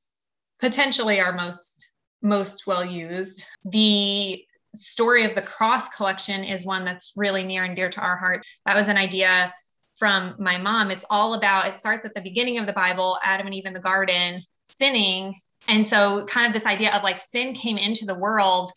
potentially 0.59 1.19
our 1.19 1.33
most 1.33 1.89
most 2.21 2.65
well 2.65 2.85
used. 2.85 3.45
The 3.65 4.43
story 4.75 5.25
of 5.25 5.35
the 5.35 5.41
cross 5.41 5.89
collection 5.89 6.43
is 6.43 6.65
one 6.65 6.85
that's 6.85 7.13
really 7.15 7.43
near 7.43 7.63
and 7.63 7.75
dear 7.75 7.89
to 7.89 7.99
our 7.99 8.17
heart. 8.17 8.45
That 8.65 8.75
was 8.75 8.87
an 8.87 8.97
idea 8.97 9.53
from 9.97 10.35
my 10.39 10.57
mom. 10.57 10.89
It's 10.89 11.05
all 11.09 11.35
about, 11.35 11.67
it 11.67 11.75
starts 11.75 12.05
at 12.05 12.15
the 12.15 12.21
beginning 12.21 12.57
of 12.57 12.65
the 12.65 12.73
Bible, 12.73 13.19
Adam 13.23 13.45
and 13.45 13.53
Eve 13.53 13.65
in 13.65 13.73
the 13.73 13.79
garden 13.79 14.41
sinning. 14.65 15.35
And 15.67 15.85
so, 15.85 16.25
kind 16.25 16.47
of 16.47 16.53
this 16.53 16.65
idea 16.65 16.95
of 16.95 17.03
like 17.03 17.19
sin 17.19 17.53
came 17.53 17.77
into 17.77 18.05
the 18.05 18.15
world. 18.15 18.71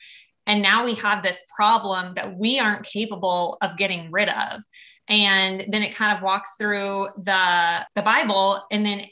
And 0.47 0.63
now 0.63 0.85
we 0.85 0.95
have 0.95 1.23
this 1.23 1.45
problem 1.57 2.11
that 2.13 2.37
we 2.37 2.61
aren't 2.61 2.85
capable 2.85 3.59
of 3.63 3.77
getting 3.77 4.13
rid 4.13 4.29
of. 4.29 4.63
And 5.09 5.65
then 5.69 5.83
it 5.83 5.95
kind 5.95 6.17
of 6.17 6.23
walks 6.23 6.57
through 6.57 7.09
the, 7.17 7.87
the 7.95 8.03
Bible. 8.03 8.63
And 8.71 8.87
then 8.87 9.07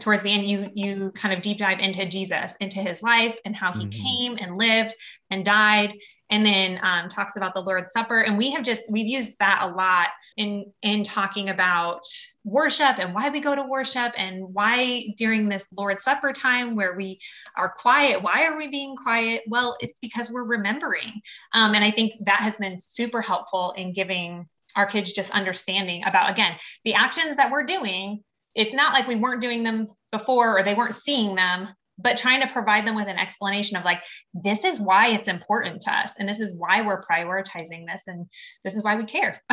towards 0.00 0.22
the 0.22 0.30
end 0.30 0.44
you 0.44 0.68
you 0.74 1.10
kind 1.12 1.32
of 1.32 1.40
deep 1.40 1.56
dive 1.56 1.78
into 1.78 2.04
jesus 2.04 2.56
into 2.56 2.78
his 2.78 3.02
life 3.02 3.38
and 3.46 3.56
how 3.56 3.72
he 3.72 3.86
mm-hmm. 3.86 4.02
came 4.02 4.38
and 4.38 4.56
lived 4.56 4.94
and 5.30 5.44
died 5.44 5.94
and 6.30 6.44
then 6.44 6.78
um, 6.82 7.08
talks 7.08 7.36
about 7.36 7.54
the 7.54 7.60
lord's 7.60 7.92
supper. 7.92 8.20
And 8.20 8.36
we 8.36 8.50
have 8.52 8.62
just 8.62 8.90
we've 8.92 9.06
used 9.06 9.38
that 9.38 9.60
a 9.62 9.74
lot 9.74 10.08
in 10.36 10.72
in 10.82 11.02
talking 11.02 11.50
about 11.50 12.02
worship 12.44 12.98
and 12.98 13.14
why 13.14 13.28
we 13.28 13.40
go 13.40 13.54
to 13.54 13.62
worship 13.62 14.12
and 14.16 14.44
why 14.52 15.04
during 15.16 15.48
this 15.48 15.68
lord's 15.76 16.04
supper 16.04 16.32
time 16.32 16.76
where 16.76 16.96
we 16.96 17.18
are 17.56 17.74
quiet 17.76 18.22
why 18.22 18.46
are 18.46 18.56
we 18.56 18.68
being 18.68 18.96
quiet? 18.96 19.42
Well 19.46 19.76
it's 19.80 19.98
because 20.00 20.30
we're 20.30 20.44
remembering. 20.44 21.20
Um, 21.54 21.74
and 21.74 21.84
i 21.84 21.90
think 21.90 22.12
that 22.24 22.40
has 22.40 22.56
been 22.58 22.78
super 22.80 23.22
helpful 23.22 23.72
in 23.76 23.92
giving 23.92 24.46
our 24.76 24.86
kids 24.86 25.12
just 25.12 25.34
understanding 25.34 26.02
about 26.06 26.30
again 26.30 26.56
the 26.84 26.94
actions 26.94 27.36
that 27.36 27.50
we're 27.50 27.64
doing. 27.64 28.22
It's 28.54 28.74
not 28.74 28.92
like 28.92 29.06
we 29.06 29.16
weren't 29.16 29.40
doing 29.40 29.62
them 29.62 29.86
before 30.10 30.58
or 30.58 30.62
they 30.62 30.74
weren't 30.74 30.94
seeing 30.94 31.36
them 31.36 31.68
but 31.98 32.16
trying 32.16 32.40
to 32.40 32.52
provide 32.52 32.86
them 32.86 32.94
with 32.94 33.08
an 33.08 33.18
explanation 33.18 33.76
of 33.76 33.84
like 33.84 34.02
this 34.34 34.64
is 34.64 34.80
why 34.80 35.08
it's 35.08 35.28
important 35.28 35.80
to 35.82 35.92
us 35.92 36.14
and 36.18 36.28
this 36.28 36.40
is 36.40 36.58
why 36.58 36.82
we're 36.82 37.02
prioritizing 37.02 37.86
this 37.86 38.04
and 38.06 38.26
this 38.64 38.74
is 38.74 38.84
why 38.84 38.96
we 38.96 39.04
care 39.04 39.40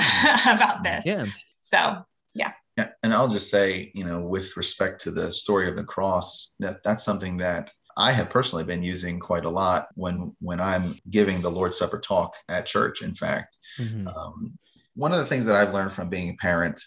about 0.48 0.84
this 0.84 1.06
yeah 1.06 1.26
so 1.62 1.98
yeah 2.34 2.54
yeah 2.78 2.90
and 3.04 3.14
i'll 3.14 3.28
just 3.28 3.50
say 3.50 3.92
you 3.94 4.04
know 4.04 4.22
with 4.22 4.56
respect 4.58 5.02
to 5.02 5.12
the 5.12 5.32
story 5.32 5.68
of 5.68 5.76
the 5.76 5.84
cross 5.84 6.54
that 6.60 6.84
that's 6.84 7.04
something 7.04 7.38
that 7.38 7.72
I 7.98 8.12
have 8.12 8.30
personally 8.30 8.66
been 8.66 8.84
using 8.84 9.20
quite 9.20 9.46
a 9.46 9.50
lot 9.50 9.88
when 9.96 10.36
when 10.40 10.60
I'm 10.60 10.96
giving 11.10 11.42
the 11.42 11.50
Lord's 11.50 11.78
Supper 11.78 11.98
talk 11.98 12.36
at 12.50 12.66
church. 12.66 13.02
In 13.02 13.16
fact, 13.16 13.58
mm-hmm. 13.80 14.08
um, 14.08 14.58
one 14.96 15.12
of 15.12 15.18
the 15.18 15.26
things 15.26 15.46
that 15.46 15.56
I've 15.56 15.74
learned 15.74 15.94
from 15.94 16.10
being 16.10 16.32
a 16.32 16.34
parent 16.34 16.82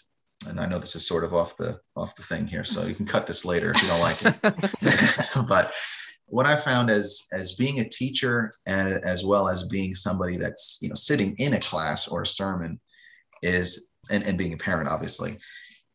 and 0.47 0.59
I 0.59 0.65
know 0.65 0.79
this 0.79 0.95
is 0.95 1.07
sort 1.07 1.23
of 1.23 1.33
off 1.33 1.57
the 1.57 1.79
off 1.95 2.15
the 2.15 2.23
thing 2.23 2.47
here, 2.47 2.63
so 2.63 2.85
you 2.85 2.95
can 2.95 3.05
cut 3.05 3.27
this 3.27 3.45
later 3.45 3.73
if 3.73 3.81
you 3.81 3.89
don't 3.89 3.99
like 3.99 4.21
it. 4.23 4.35
but 5.47 5.73
what 6.29 6.45
I 6.45 6.55
found 6.55 6.89
as 6.89 7.25
as 7.33 7.55
being 7.55 7.79
a 7.79 7.89
teacher 7.89 8.51
and 8.67 9.03
as 9.03 9.25
well 9.25 9.49
as 9.49 9.67
being 9.67 9.93
somebody 9.93 10.37
that's 10.37 10.79
you 10.81 10.89
know 10.89 10.95
sitting 10.95 11.35
in 11.37 11.53
a 11.53 11.59
class 11.59 12.07
or 12.07 12.21
a 12.21 12.27
sermon 12.27 12.79
is 13.41 13.91
and, 14.11 14.23
and 14.23 14.37
being 14.37 14.53
a 14.53 14.57
parent 14.57 14.89
obviously 14.89 15.37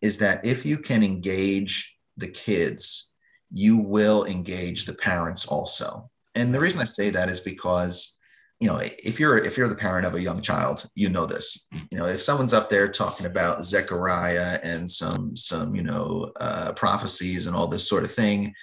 is 0.02 0.18
that 0.18 0.44
if 0.44 0.66
you 0.66 0.78
can 0.78 1.02
engage 1.02 1.96
the 2.16 2.28
kids 2.28 3.12
you 3.50 3.78
will 3.78 4.24
engage 4.24 4.84
the 4.84 4.94
parents 4.94 5.46
also 5.46 6.10
and 6.36 6.54
the 6.54 6.60
reason 6.60 6.80
i 6.80 6.84
say 6.84 7.10
that 7.10 7.28
is 7.28 7.40
because 7.40 8.13
you 8.60 8.68
know 8.68 8.78
if 8.80 9.18
you're 9.18 9.38
if 9.38 9.56
you're 9.56 9.68
the 9.68 9.74
parent 9.74 10.06
of 10.06 10.14
a 10.14 10.20
young 10.20 10.40
child 10.40 10.84
you 10.94 11.08
know 11.08 11.26
this. 11.26 11.68
You 11.90 11.98
know 11.98 12.06
if 12.06 12.22
someone's 12.22 12.54
up 12.54 12.70
there 12.70 12.88
talking 12.88 13.26
about 13.26 13.64
zechariah 13.64 14.60
and 14.62 14.88
some 14.88 15.36
some 15.36 15.74
you 15.74 15.82
know 15.82 16.32
uh, 16.40 16.72
prophecies 16.74 17.46
and 17.46 17.56
all 17.56 17.68
this 17.68 17.88
sort 17.88 18.04
of 18.04 18.10
thing 18.10 18.54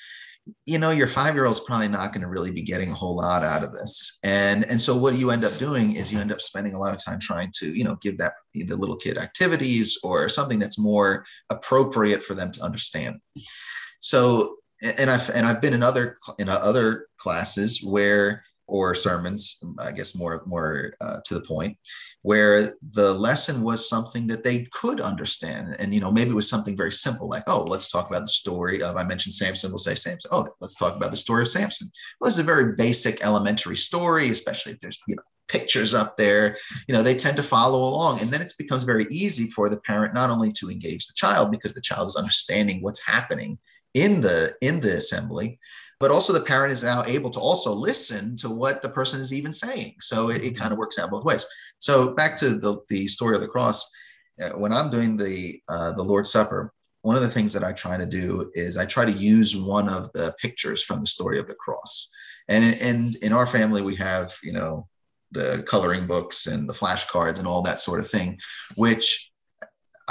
you 0.66 0.80
know 0.80 0.92
your 0.92 1.08
five 1.08 1.36
year 1.36 1.46
old's 1.46 1.60
probably 1.60 1.88
not 1.88 2.12
going 2.12 2.22
to 2.22 2.28
really 2.28 2.52
be 2.52 2.62
getting 2.62 2.92
a 2.92 2.96
whole 2.96 3.16
lot 3.16 3.44
out 3.44 3.64
of 3.64 3.72
this. 3.72 4.20
And 4.24 4.66
and 4.66 4.80
so 4.82 4.98
what 4.98 5.16
you 5.16 5.32
end 5.32 5.46
up 5.46 5.56
doing 5.58 5.96
is 5.96 6.12
you 6.12 6.20
end 6.20 6.32
up 6.32 6.42
spending 6.42 6.74
a 6.74 6.80
lot 6.80 6.94
of 6.94 7.04
time 7.04 7.20
trying 7.20 7.52
to 7.60 7.68
you 7.68 7.84
know 7.84 7.98
give 8.02 8.18
that 8.18 8.34
the 8.54 8.76
little 8.76 8.98
kid 8.98 9.18
activities 9.18 10.00
or 10.04 10.30
something 10.30 10.60
that's 10.60 10.80
more 10.80 11.26
appropriate 11.50 12.24
for 12.24 12.34
them 12.34 12.52
to 12.54 12.64
understand. 12.64 13.20
So 14.00 14.58
and 14.82 15.12
i've 15.12 15.30
and 15.30 15.46
i've 15.46 15.62
been 15.62 15.76
in 15.76 15.84
other 15.84 16.18
in 16.40 16.50
other 16.50 17.06
classes 17.18 17.84
where 17.84 18.44
or 18.68 18.96
sermons, 18.96 19.64
I 19.80 19.92
guess 19.92 20.18
more 20.18 20.44
more 20.46 20.94
uh, 21.02 21.20
to 21.26 21.34
the 21.34 21.42
point, 21.42 21.78
where 22.22 22.76
the 22.94 23.14
lesson 23.14 23.62
was 23.62 23.90
something 23.90 24.28
that 24.28 24.44
they 24.44 24.66
could 24.72 25.02
understand, 25.02 25.76
and 25.80 25.94
you 25.94 26.00
know 26.00 26.12
maybe 26.12 26.32
it 26.32 26.36
was 26.36 26.50
something 26.50 26.78
very 26.78 26.92
simple 26.92 27.28
like, 27.28 27.44
oh, 27.48 27.64
let's 27.64 27.90
talk 27.90 28.10
about 28.10 28.22
the 28.22 28.28
story 28.28 28.82
of 28.82 28.96
I 28.96 29.04
mentioned 29.04 29.34
Samson. 29.34 29.72
We'll 29.72 29.80
say 29.80 29.96
Samson. 29.96 30.30
Oh, 30.32 30.48
let's 30.62 30.76
talk 30.76 30.96
about 30.96 31.12
the 31.12 31.18
story 31.18 31.44
of 31.44 31.50
Samson. 31.50 31.90
Well, 32.20 32.30
this 32.30 32.36
is 32.36 32.44
a 32.44 32.44
very 32.44 32.74
basic 32.76 33.24
elementary 33.26 33.78
story, 33.78 34.30
especially 34.30 34.74
if 34.74 34.80
there's 34.80 35.00
you 35.08 35.16
know 35.16 35.24
pictures 35.48 35.94
up 35.94 36.16
there. 36.18 36.58
You 36.88 36.96
know 36.96 37.04
they 37.04 37.16
tend 37.16 37.38
to 37.38 37.44
follow 37.44 37.80
along, 37.80 38.22
and 38.22 38.30
then 38.30 38.42
it 38.42 38.54
becomes 38.58 38.84
very 38.84 39.06
easy 39.12 39.48
for 39.48 39.70
the 39.70 39.82
parent 39.82 40.14
not 40.14 40.30
only 40.30 40.52
to 40.54 40.70
engage 40.70 41.08
the 41.08 41.14
child 41.16 41.52
because 41.52 41.74
the 41.74 41.82
child 41.82 42.08
is 42.08 42.16
understanding 42.16 42.82
what's 42.82 43.06
happening 43.06 43.60
in 43.94 44.22
the 44.22 44.54
in 44.62 44.80
the 44.80 44.92
assembly 44.92 45.60
but 46.02 46.10
also 46.10 46.34
the 46.34 46.42
parent 46.42 46.74
is 46.74 46.84
now 46.84 47.04
able 47.06 47.30
to 47.30 47.40
also 47.40 47.72
listen 47.72 48.36
to 48.36 48.50
what 48.50 48.82
the 48.82 48.90
person 48.90 49.22
is 49.22 49.32
even 49.32 49.54
saying. 49.54 49.94
So 50.02 50.32
it, 50.32 50.44
it 50.44 50.58
kind 50.58 50.72
of 50.74 50.80
works 50.80 50.98
out 50.98 51.12
both 51.12 51.24
ways. 51.24 51.46
So 51.78 52.16
back 52.16 52.36
to 52.38 52.56
the, 52.56 52.78
the 52.90 53.06
story 53.08 53.36
of 53.36 53.42
the 53.42 53.48
cross, 53.48 53.90
uh, 54.42 54.50
when 54.58 54.74
I'm 54.74 54.90
doing 54.90 55.16
the 55.16 55.62
uh, 55.70 55.94
the 55.94 56.02
Lord's 56.02 56.32
Supper, 56.32 56.74
one 57.04 57.16
of 57.16 57.22
the 57.22 57.30
things 57.30 57.54
that 57.54 57.64
I 57.64 57.72
try 57.74 57.98
to 57.98 58.06
do 58.08 58.52
is 58.56 58.78
I 58.78 58.86
try 58.86 59.06
to 59.06 59.12
use 59.12 59.56
one 59.56 59.88
of 59.88 60.12
the 60.14 60.34
pictures 60.42 60.84
from 60.84 61.02
the 61.02 61.08
story 61.08 61.40
of 61.40 61.48
the 61.48 61.56
cross. 61.56 62.10
And 62.50 62.64
in, 62.82 63.12
in 63.22 63.32
our 63.32 63.46
family, 63.46 63.84
we 63.84 63.96
have, 63.98 64.34
you 64.44 64.54
know, 64.54 64.88
the 65.32 65.64
coloring 65.68 66.08
books 66.08 66.48
and 66.48 66.68
the 66.68 66.74
flashcards 66.74 67.38
and 67.38 67.48
all 67.48 67.62
that 67.62 67.80
sort 67.80 68.00
of 68.00 68.10
thing, 68.10 68.40
which 68.76 69.31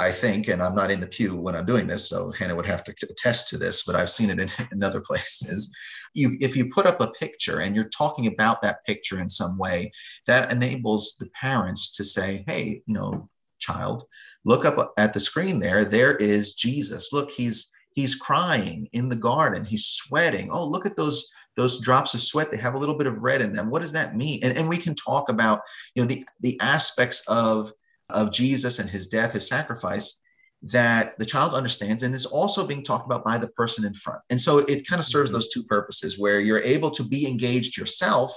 I 0.01 0.09
think, 0.09 0.47
and 0.47 0.63
I'm 0.63 0.73
not 0.73 0.89
in 0.89 0.99
the 0.99 1.05
pew 1.05 1.35
when 1.35 1.55
I'm 1.55 1.65
doing 1.65 1.85
this, 1.85 2.09
so 2.09 2.31
Hannah 2.31 2.55
would 2.55 2.65
have 2.65 2.83
to 2.85 2.95
attest 3.07 3.49
to 3.49 3.57
this, 3.59 3.83
but 3.83 3.95
I've 3.95 4.09
seen 4.09 4.31
it 4.31 4.39
in, 4.39 4.49
in 4.71 4.83
other 4.83 4.99
places. 4.99 5.71
You, 6.15 6.37
if 6.41 6.57
you 6.57 6.73
put 6.73 6.87
up 6.87 6.99
a 7.01 7.11
picture 7.11 7.59
and 7.59 7.75
you're 7.75 7.89
talking 7.89 8.25
about 8.25 8.63
that 8.63 8.83
picture 8.85 9.19
in 9.19 9.29
some 9.29 9.59
way, 9.59 9.91
that 10.25 10.51
enables 10.51 11.17
the 11.19 11.29
parents 11.39 11.91
to 11.97 12.03
say, 12.03 12.43
hey, 12.47 12.81
you 12.87 12.95
know, 12.95 13.29
child, 13.59 14.03
look 14.43 14.65
up 14.65 14.91
at 14.97 15.13
the 15.13 15.19
screen 15.19 15.59
there. 15.59 15.85
There 15.85 16.15
is 16.15 16.55
Jesus. 16.55 17.13
Look, 17.13 17.29
he's 17.29 17.71
he's 17.93 18.15
crying 18.15 18.89
in 18.93 19.07
the 19.07 19.15
garden. 19.15 19.63
He's 19.63 19.85
sweating. 19.85 20.49
Oh, 20.51 20.65
look 20.65 20.87
at 20.87 20.97
those 20.97 21.31
those 21.57 21.81
drops 21.81 22.13
of 22.13 22.21
sweat 22.21 22.49
they 22.49 22.57
have 22.57 22.75
a 22.75 22.77
little 22.77 22.95
bit 22.95 23.07
of 23.07 23.17
red 23.17 23.41
in 23.41 23.53
them 23.53 23.69
what 23.69 23.81
does 23.81 23.91
that 23.91 24.15
mean 24.15 24.39
and, 24.41 24.57
and 24.57 24.69
we 24.69 24.77
can 24.77 24.95
talk 24.95 25.27
about 25.27 25.59
you 25.95 26.01
know 26.01 26.07
the 26.07 26.25
the 26.39 26.57
aspects 26.61 27.21
of 27.27 27.73
of 28.13 28.31
Jesus 28.31 28.79
and 28.79 28.89
his 28.89 29.07
death, 29.07 29.33
his 29.33 29.47
sacrifice, 29.47 30.21
that 30.63 31.17
the 31.17 31.25
child 31.25 31.53
understands 31.53 32.03
and 32.03 32.13
is 32.13 32.25
also 32.25 32.67
being 32.67 32.83
talked 32.83 33.05
about 33.05 33.25
by 33.25 33.37
the 33.37 33.47
person 33.49 33.85
in 33.85 33.93
front. 33.93 34.21
And 34.29 34.39
so 34.39 34.59
it 34.59 34.87
kind 34.87 34.99
of 34.99 35.05
serves 35.05 35.29
mm-hmm. 35.29 35.37
those 35.37 35.49
two 35.49 35.63
purposes 35.63 36.19
where 36.19 36.39
you're 36.39 36.59
able 36.59 36.91
to 36.91 37.03
be 37.03 37.27
engaged 37.27 37.77
yourself, 37.77 38.31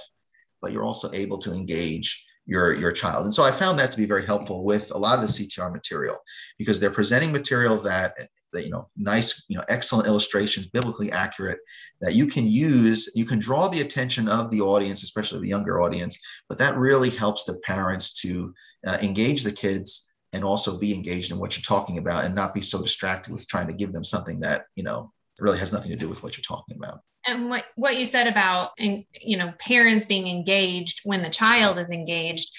but 0.61 0.71
you're 0.71 0.83
also 0.83 1.11
able 1.13 1.37
to 1.39 1.53
engage 1.53 2.25
your, 2.47 2.73
your 2.73 2.91
child. 2.91 3.25
And 3.25 3.33
so 3.33 3.43
I 3.43 3.51
found 3.51 3.77
that 3.79 3.91
to 3.91 3.97
be 3.97 4.05
very 4.05 4.25
helpful 4.25 4.63
with 4.63 4.91
a 4.91 4.97
lot 4.97 5.19
of 5.19 5.21
the 5.21 5.27
CTR 5.27 5.71
material 5.71 6.17
because 6.57 6.79
they're 6.79 6.89
presenting 6.89 7.31
material 7.31 7.77
that 7.77 8.15
that 8.55 8.65
you 8.65 8.71
know 8.71 8.85
nice 8.97 9.45
you 9.47 9.57
know 9.57 9.63
excellent 9.69 10.07
illustrations 10.07 10.67
biblically 10.67 11.11
accurate 11.11 11.59
that 12.01 12.15
you 12.15 12.27
can 12.27 12.47
use 12.47 13.11
you 13.15 13.25
can 13.25 13.39
draw 13.39 13.67
the 13.67 13.81
attention 13.81 14.27
of 14.27 14.49
the 14.49 14.61
audience 14.61 15.03
especially 15.03 15.39
the 15.41 15.47
younger 15.47 15.81
audience 15.81 16.19
but 16.49 16.57
that 16.57 16.77
really 16.77 17.09
helps 17.09 17.43
the 17.43 17.57
parents 17.59 18.19
to 18.21 18.53
uh, 18.87 18.97
engage 19.01 19.43
the 19.43 19.51
kids 19.51 20.11
and 20.33 20.43
also 20.43 20.77
be 20.77 20.93
engaged 20.93 21.31
in 21.31 21.39
what 21.39 21.55
you're 21.55 21.77
talking 21.77 21.97
about 21.97 22.25
and 22.25 22.35
not 22.35 22.53
be 22.53 22.61
so 22.61 22.81
distracted 22.81 23.31
with 23.31 23.47
trying 23.47 23.67
to 23.67 23.73
give 23.73 23.93
them 23.93 24.03
something 24.03 24.39
that 24.39 24.65
you 24.75 24.83
know 24.83 25.11
really 25.39 25.59
has 25.59 25.73
nothing 25.73 25.91
to 25.91 25.97
do 25.97 26.09
with 26.09 26.23
what 26.23 26.37
you're 26.37 26.43
talking 26.43 26.77
about. 26.77 26.99
And 27.27 27.49
what, 27.49 27.65
what 27.75 27.97
you 27.97 28.05
said 28.05 28.27
about 28.27 28.71
you 28.77 29.37
know 29.37 29.53
parents 29.59 30.05
being 30.05 30.27
engaged 30.27 31.01
when 31.03 31.23
the 31.23 31.29
child 31.29 31.79
is 31.79 31.91
engaged 31.91 32.49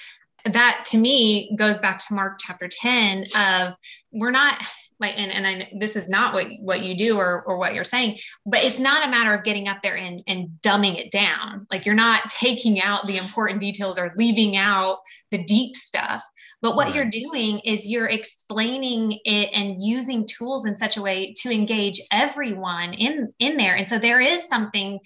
that 0.53 0.84
to 0.86 0.99
me 0.99 1.55
goes 1.57 1.80
back 1.80 1.99
to 1.99 2.14
mark 2.14 2.38
chapter 2.40 2.68
10 2.68 3.24
of 3.36 3.76
we're 4.12 4.30
not 4.30 4.62
like 5.01 5.18
and, 5.18 5.32
and 5.32 5.47
I, 5.47 5.70
this 5.78 5.97
is 5.97 6.09
not 6.09 6.34
what 6.34 6.47
what 6.61 6.84
you 6.84 6.97
do 6.97 7.16
or, 7.18 7.42
or 7.42 7.59
what 7.59 7.74
you're 7.74 7.84
saying 7.84 8.16
but 8.47 8.62
it's 8.62 8.78
not 8.78 9.07
a 9.07 9.11
matter 9.11 9.34
of 9.34 9.44
getting 9.44 9.68
up 9.68 9.82
there 9.82 9.97
and, 9.97 10.22
and 10.26 10.49
dumbing 10.62 10.99
it 10.99 11.11
down. 11.11 11.66
Like 11.70 11.84
you're 11.84 11.94
not 11.94 12.30
taking 12.30 12.80
out 12.80 13.07
the 13.07 13.16
important 13.16 13.61
details 13.61 13.99
or 13.99 14.12
leaving 14.16 14.57
out 14.57 14.99
the 15.30 15.44
deep 15.44 15.74
stuff. 15.76 16.24
But 16.62 16.76
what 16.76 16.86
right. 16.86 16.94
you're 16.94 17.11
doing 17.11 17.61
is 17.61 17.86
you're 17.86 18.09
explaining 18.09 19.18
it 19.24 19.51
and 19.53 19.76
using 19.78 20.26
tools 20.26 20.66
in 20.66 20.76
such 20.76 20.97
a 20.97 21.03
way 21.03 21.34
to 21.38 21.51
engage 21.51 22.01
everyone 22.12 22.94
in 22.94 23.32
in 23.38 23.57
there. 23.57 23.76
And 23.76 23.88
so 23.88 23.99
there 23.99 24.20
is 24.20 24.49
something 24.49 25.01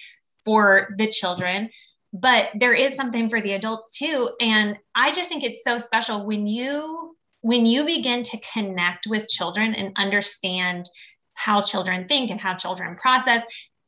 for 0.44 0.94
the 0.98 1.08
children 1.08 1.70
but 2.12 2.50
there 2.56 2.74
is 2.74 2.96
something 2.96 3.28
for 3.28 3.40
the 3.40 3.52
adults 3.52 3.96
too. 3.96 4.30
And 4.40 4.76
i 4.96 5.12
just 5.12 5.28
think 5.28 5.44
it's 5.44 5.62
so 5.62 5.78
special 5.78 6.26
when 6.26 6.46
you 6.46 7.16
when 7.42 7.66
you 7.66 7.84
begin 7.84 8.22
to 8.22 8.40
connect 8.52 9.06
with 9.06 9.28
children 9.28 9.74
and 9.74 9.96
understand 9.96 10.86
how 11.34 11.62
children 11.62 12.06
think 12.06 12.30
and 12.30 12.40
how 12.40 12.54
children 12.54 12.96
process 12.96 13.42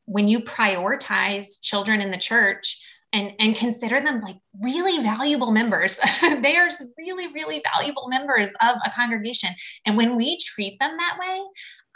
when 0.05 0.27
you 0.27 0.39
prioritize 0.39 1.61
children 1.61 2.01
in 2.01 2.11
the 2.11 2.17
church 2.17 2.81
and, 3.13 3.31
and 3.39 3.55
consider 3.55 4.01
them 4.01 4.19
like 4.19 4.35
really 4.61 5.01
valuable 5.03 5.51
members. 5.51 5.99
they 6.21 6.57
are 6.57 6.69
really, 6.97 7.31
really 7.31 7.61
valuable 7.75 8.07
members 8.07 8.51
of 8.61 8.75
a 8.85 8.89
congregation. 8.89 9.49
And 9.85 9.95
when 9.95 10.15
we 10.15 10.37
treat 10.39 10.79
them 10.79 10.97
that 10.97 11.17
way, 11.21 11.39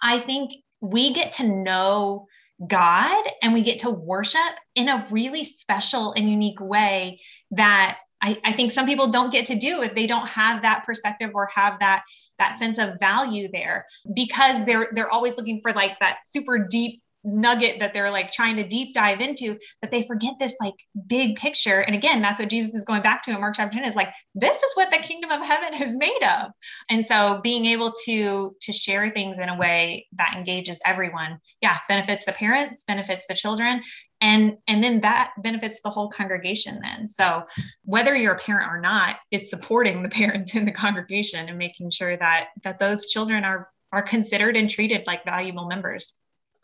I 0.02 0.20
think 0.20 0.52
we 0.80 1.12
get 1.12 1.34
to 1.34 1.48
know 1.48 2.28
God 2.66 3.26
and 3.42 3.54
we 3.54 3.62
get 3.62 3.80
to 3.80 3.90
worship 3.90 4.40
in 4.76 4.90
a 4.90 5.06
really 5.12 5.44
special 5.44 6.14
and 6.14 6.30
unique 6.30 6.62
way 6.62 7.20
that 7.52 7.98
I, 8.22 8.38
I, 8.44 8.52
think 8.52 8.72
some 8.72 8.86
people 8.86 9.08
don't 9.08 9.32
get 9.32 9.46
to 9.48 9.56
do 9.56 9.84
if 9.84 9.94
they 9.94 10.08
don't 10.08 10.28
have 10.28 10.64
that 10.64 10.84
perspective 10.86 11.32
or 11.34 11.50
have 11.54 11.80
that 11.80 12.04
that 12.40 12.58
sense 12.58 12.78
of 12.78 13.00
value 13.00 13.48
there 13.52 13.86
because 14.16 14.66
they're 14.66 14.90
they're 14.94 15.12
always 15.12 15.38
looking 15.38 15.62
for 15.62 15.72
like 15.74 16.00
that 16.00 16.20
super 16.26 16.68
deep 16.70 17.02
nugget 17.24 17.80
that 17.80 17.94
they're 17.94 18.12
like 18.12 18.32
trying 18.32 18.56
to 18.56 18.64
deep 18.64 18.94
dive 18.94 19.22
into 19.22 19.58
that 19.82 19.92
they 19.92 20.04
forget 20.04 20.34
this 20.40 20.56
like 20.62 20.76
big 21.08 21.36
picture. 21.36 21.82
And 21.82 21.96
again 21.96 22.22
that's 22.22 22.40
what 22.40 22.50
jesus 22.50 22.74
is 22.74 22.86
going 22.86 23.02
back 23.02 23.24
to 23.24 23.32
in 23.32 23.40
mark 23.40 23.56
chapter 23.56 23.78
10 23.78 23.88
is 23.88 23.96
like 23.96 24.14
this 24.36 24.58
is 24.58 24.72
what 24.76 24.92
the 24.92 24.98
kingdom 24.98 25.32
of 25.32 25.46
heaven 25.46 25.82
is 25.82 25.98
made 25.98 26.20
of. 26.40 26.52
And 26.90 27.06
so 27.06 27.42
being 27.44 27.66
able 27.66 27.94
to 28.06 28.56
to 28.62 28.74
share 28.74 29.10
things 29.10 29.40
in 29.40 29.50
a 29.50 29.58
way 29.58 30.08
that 30.18 30.36
engages 30.36 30.80
everyone 30.86 31.40
yeah 31.62 31.78
benefits 31.88 32.26
the 32.26 32.32
parents 32.32 32.84
benefits 32.88 33.28
the 33.28 33.36
children 33.36 33.82
and 34.22 34.58
and 34.68 34.84
then 34.84 35.02
that 35.02 35.32
benefits 35.44 35.82
the 35.82 35.90
whole 35.90 36.10
congregation 36.10 36.80
then. 36.82 37.08
So 37.08 37.44
whether 37.84 38.16
you're 38.16 38.36
a 38.36 38.40
parent 38.40 38.72
or 38.72 38.80
not 38.80 39.18
is 39.32 39.50
supporting 39.50 40.04
the 40.04 40.10
parents 40.18 40.56
in 40.56 40.66
the 40.66 40.72
congregation 40.72 41.50
and 41.50 41.58
making 41.58 41.92
sure 41.92 42.16
that 42.16 42.50
that 42.64 42.80
those 42.80 43.08
children 43.08 43.44
are 43.44 43.70
are 43.92 44.02
considered 44.02 44.58
and 44.58 44.70
treated 44.70 45.08
like 45.08 45.26
valuable 45.26 45.68
members 45.68 46.16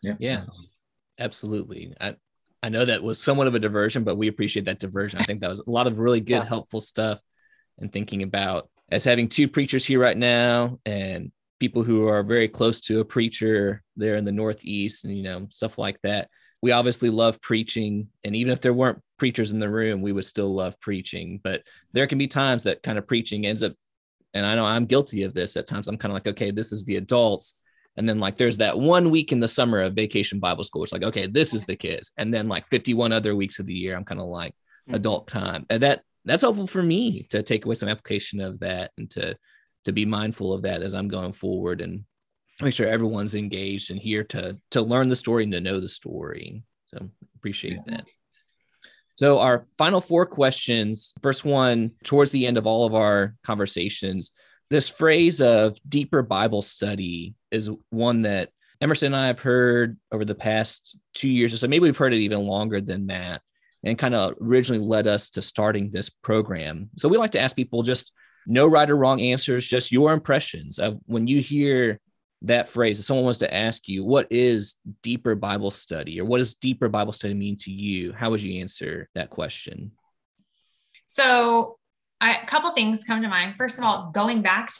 yeah. 0.04 0.14
Yeah. 0.18 0.44
Absolutely. 1.18 1.94
I, 2.00 2.16
I 2.62 2.68
know 2.68 2.84
that 2.84 3.02
was 3.02 3.20
somewhat 3.20 3.46
of 3.46 3.54
a 3.54 3.58
diversion, 3.58 4.04
but 4.04 4.16
we 4.16 4.28
appreciate 4.28 4.64
that 4.66 4.80
diversion. 4.80 5.20
I 5.20 5.24
think 5.24 5.40
that 5.40 5.50
was 5.50 5.60
a 5.60 5.70
lot 5.70 5.86
of 5.86 5.98
really 5.98 6.20
good, 6.20 6.36
yeah. 6.36 6.44
helpful 6.44 6.80
stuff 6.80 7.20
and 7.78 7.92
thinking 7.92 8.22
about 8.22 8.68
as 8.90 9.04
having 9.04 9.28
two 9.28 9.48
preachers 9.48 9.84
here 9.84 10.00
right 10.00 10.16
now 10.16 10.78
and 10.86 11.30
people 11.60 11.82
who 11.82 12.08
are 12.08 12.22
very 12.22 12.48
close 12.48 12.80
to 12.82 13.00
a 13.00 13.04
preacher 13.04 13.82
there 13.96 14.16
in 14.16 14.24
the 14.24 14.32
Northeast 14.32 15.04
and, 15.04 15.16
you 15.16 15.22
know, 15.22 15.46
stuff 15.50 15.78
like 15.78 16.00
that. 16.02 16.28
We 16.62 16.72
obviously 16.72 17.10
love 17.10 17.40
preaching. 17.40 18.08
And 18.24 18.34
even 18.34 18.52
if 18.52 18.60
there 18.60 18.72
weren't 18.72 19.00
preachers 19.18 19.50
in 19.50 19.58
the 19.58 19.68
room, 19.68 20.02
we 20.02 20.12
would 20.12 20.24
still 20.24 20.52
love 20.54 20.80
preaching. 20.80 21.40
But 21.44 21.62
there 21.92 22.06
can 22.06 22.18
be 22.18 22.26
times 22.26 22.64
that 22.64 22.82
kind 22.82 22.98
of 22.98 23.06
preaching 23.06 23.46
ends 23.46 23.62
up, 23.62 23.74
and 24.32 24.44
I 24.44 24.54
know 24.54 24.64
I'm 24.64 24.86
guilty 24.86 25.22
of 25.22 25.34
this 25.34 25.56
at 25.56 25.66
times. 25.66 25.86
I'm 25.86 25.98
kind 25.98 26.12
of 26.12 26.16
like, 26.16 26.26
okay, 26.28 26.50
this 26.50 26.72
is 26.72 26.84
the 26.84 26.96
adults 26.96 27.54
and 27.96 28.08
then 28.08 28.18
like 28.18 28.36
there's 28.36 28.58
that 28.58 28.78
one 28.78 29.10
week 29.10 29.32
in 29.32 29.40
the 29.40 29.48
summer 29.48 29.80
of 29.80 29.94
vacation 29.94 30.40
Bible 30.40 30.64
school. 30.64 30.82
It's 30.82 30.92
like, 30.92 31.02
okay, 31.02 31.26
this 31.26 31.54
is 31.54 31.64
the 31.64 31.76
kids. 31.76 32.12
And 32.16 32.32
then 32.34 32.48
like 32.48 32.68
51 32.68 33.12
other 33.12 33.36
weeks 33.36 33.58
of 33.58 33.66
the 33.66 33.74
year, 33.74 33.96
I'm 33.96 34.04
kind 34.04 34.20
of 34.20 34.26
like 34.26 34.52
mm-hmm. 34.52 34.94
adult 34.94 35.28
time. 35.28 35.66
And 35.70 35.82
that 35.82 36.02
that's 36.24 36.42
helpful 36.42 36.66
for 36.66 36.82
me 36.82 37.24
to 37.30 37.42
take 37.42 37.64
away 37.64 37.74
some 37.74 37.88
application 37.88 38.40
of 38.40 38.60
that 38.60 38.90
and 38.98 39.10
to 39.10 39.36
to 39.84 39.92
be 39.92 40.06
mindful 40.06 40.52
of 40.52 40.62
that 40.62 40.82
as 40.82 40.94
I'm 40.94 41.08
going 41.08 41.34
forward 41.34 41.80
and 41.80 42.04
make 42.60 42.74
sure 42.74 42.88
everyone's 42.88 43.34
engaged 43.34 43.90
and 43.90 44.00
here 44.00 44.24
to 44.24 44.58
to 44.70 44.82
learn 44.82 45.08
the 45.08 45.16
story 45.16 45.44
and 45.44 45.52
to 45.52 45.60
know 45.60 45.80
the 45.80 45.88
story. 45.88 46.62
So 46.86 47.10
appreciate 47.36 47.74
yeah. 47.86 47.96
that. 47.96 48.06
So 49.16 49.38
our 49.38 49.64
final 49.78 50.00
four 50.00 50.26
questions. 50.26 51.14
First 51.22 51.44
one, 51.44 51.92
towards 52.02 52.32
the 52.32 52.46
end 52.46 52.58
of 52.58 52.66
all 52.66 52.84
of 52.86 52.94
our 52.94 53.36
conversations, 53.44 54.32
this 54.70 54.88
phrase 54.88 55.40
of 55.40 55.76
deeper 55.88 56.22
Bible 56.22 56.62
study 56.62 57.34
is 57.50 57.70
one 57.90 58.22
that 58.22 58.50
Emerson 58.80 59.06
and 59.06 59.16
I 59.16 59.28
have 59.28 59.40
heard 59.40 59.98
over 60.10 60.24
the 60.24 60.34
past 60.34 60.98
two 61.14 61.28
years 61.28 61.52
or 61.52 61.56
so. 61.56 61.68
Maybe 61.68 61.84
we've 61.84 61.96
heard 61.96 62.12
it 62.12 62.18
even 62.18 62.40
longer 62.40 62.80
than 62.80 63.06
that, 63.06 63.40
and 63.82 63.98
kind 63.98 64.14
of 64.14 64.34
originally 64.40 64.84
led 64.84 65.06
us 65.06 65.30
to 65.30 65.42
starting 65.42 65.90
this 65.90 66.10
program. 66.10 66.90
So 66.98 67.08
we 67.08 67.16
like 67.16 67.32
to 67.32 67.40
ask 67.40 67.54
people 67.54 67.82
just 67.82 68.12
no 68.46 68.66
right 68.66 68.90
or 68.90 68.96
wrong 68.96 69.20
answers, 69.20 69.66
just 69.66 69.92
your 69.92 70.12
impressions 70.12 70.78
of 70.78 70.98
when 71.06 71.26
you 71.26 71.40
hear 71.40 72.00
that 72.42 72.68
phrase. 72.68 72.98
If 72.98 73.06
someone 73.06 73.24
wants 73.24 73.38
to 73.38 73.54
ask 73.54 73.88
you, 73.88 74.04
what 74.04 74.30
is 74.30 74.76
deeper 75.02 75.34
Bible 75.34 75.70
study 75.70 76.20
or 76.20 76.24
what 76.24 76.38
does 76.38 76.54
deeper 76.54 76.88
Bible 76.88 77.12
study 77.12 77.34
mean 77.34 77.56
to 77.60 77.70
you? 77.70 78.12
How 78.12 78.30
would 78.30 78.42
you 78.42 78.60
answer 78.60 79.08
that 79.14 79.30
question? 79.30 79.92
So 81.06 81.78
I, 82.24 82.36
a 82.42 82.46
couple 82.46 82.70
things 82.70 83.04
come 83.04 83.20
to 83.20 83.28
mind. 83.28 83.56
First 83.56 83.78
of 83.78 83.84
all, 83.84 84.10
going 84.14 84.40
back 84.40 84.70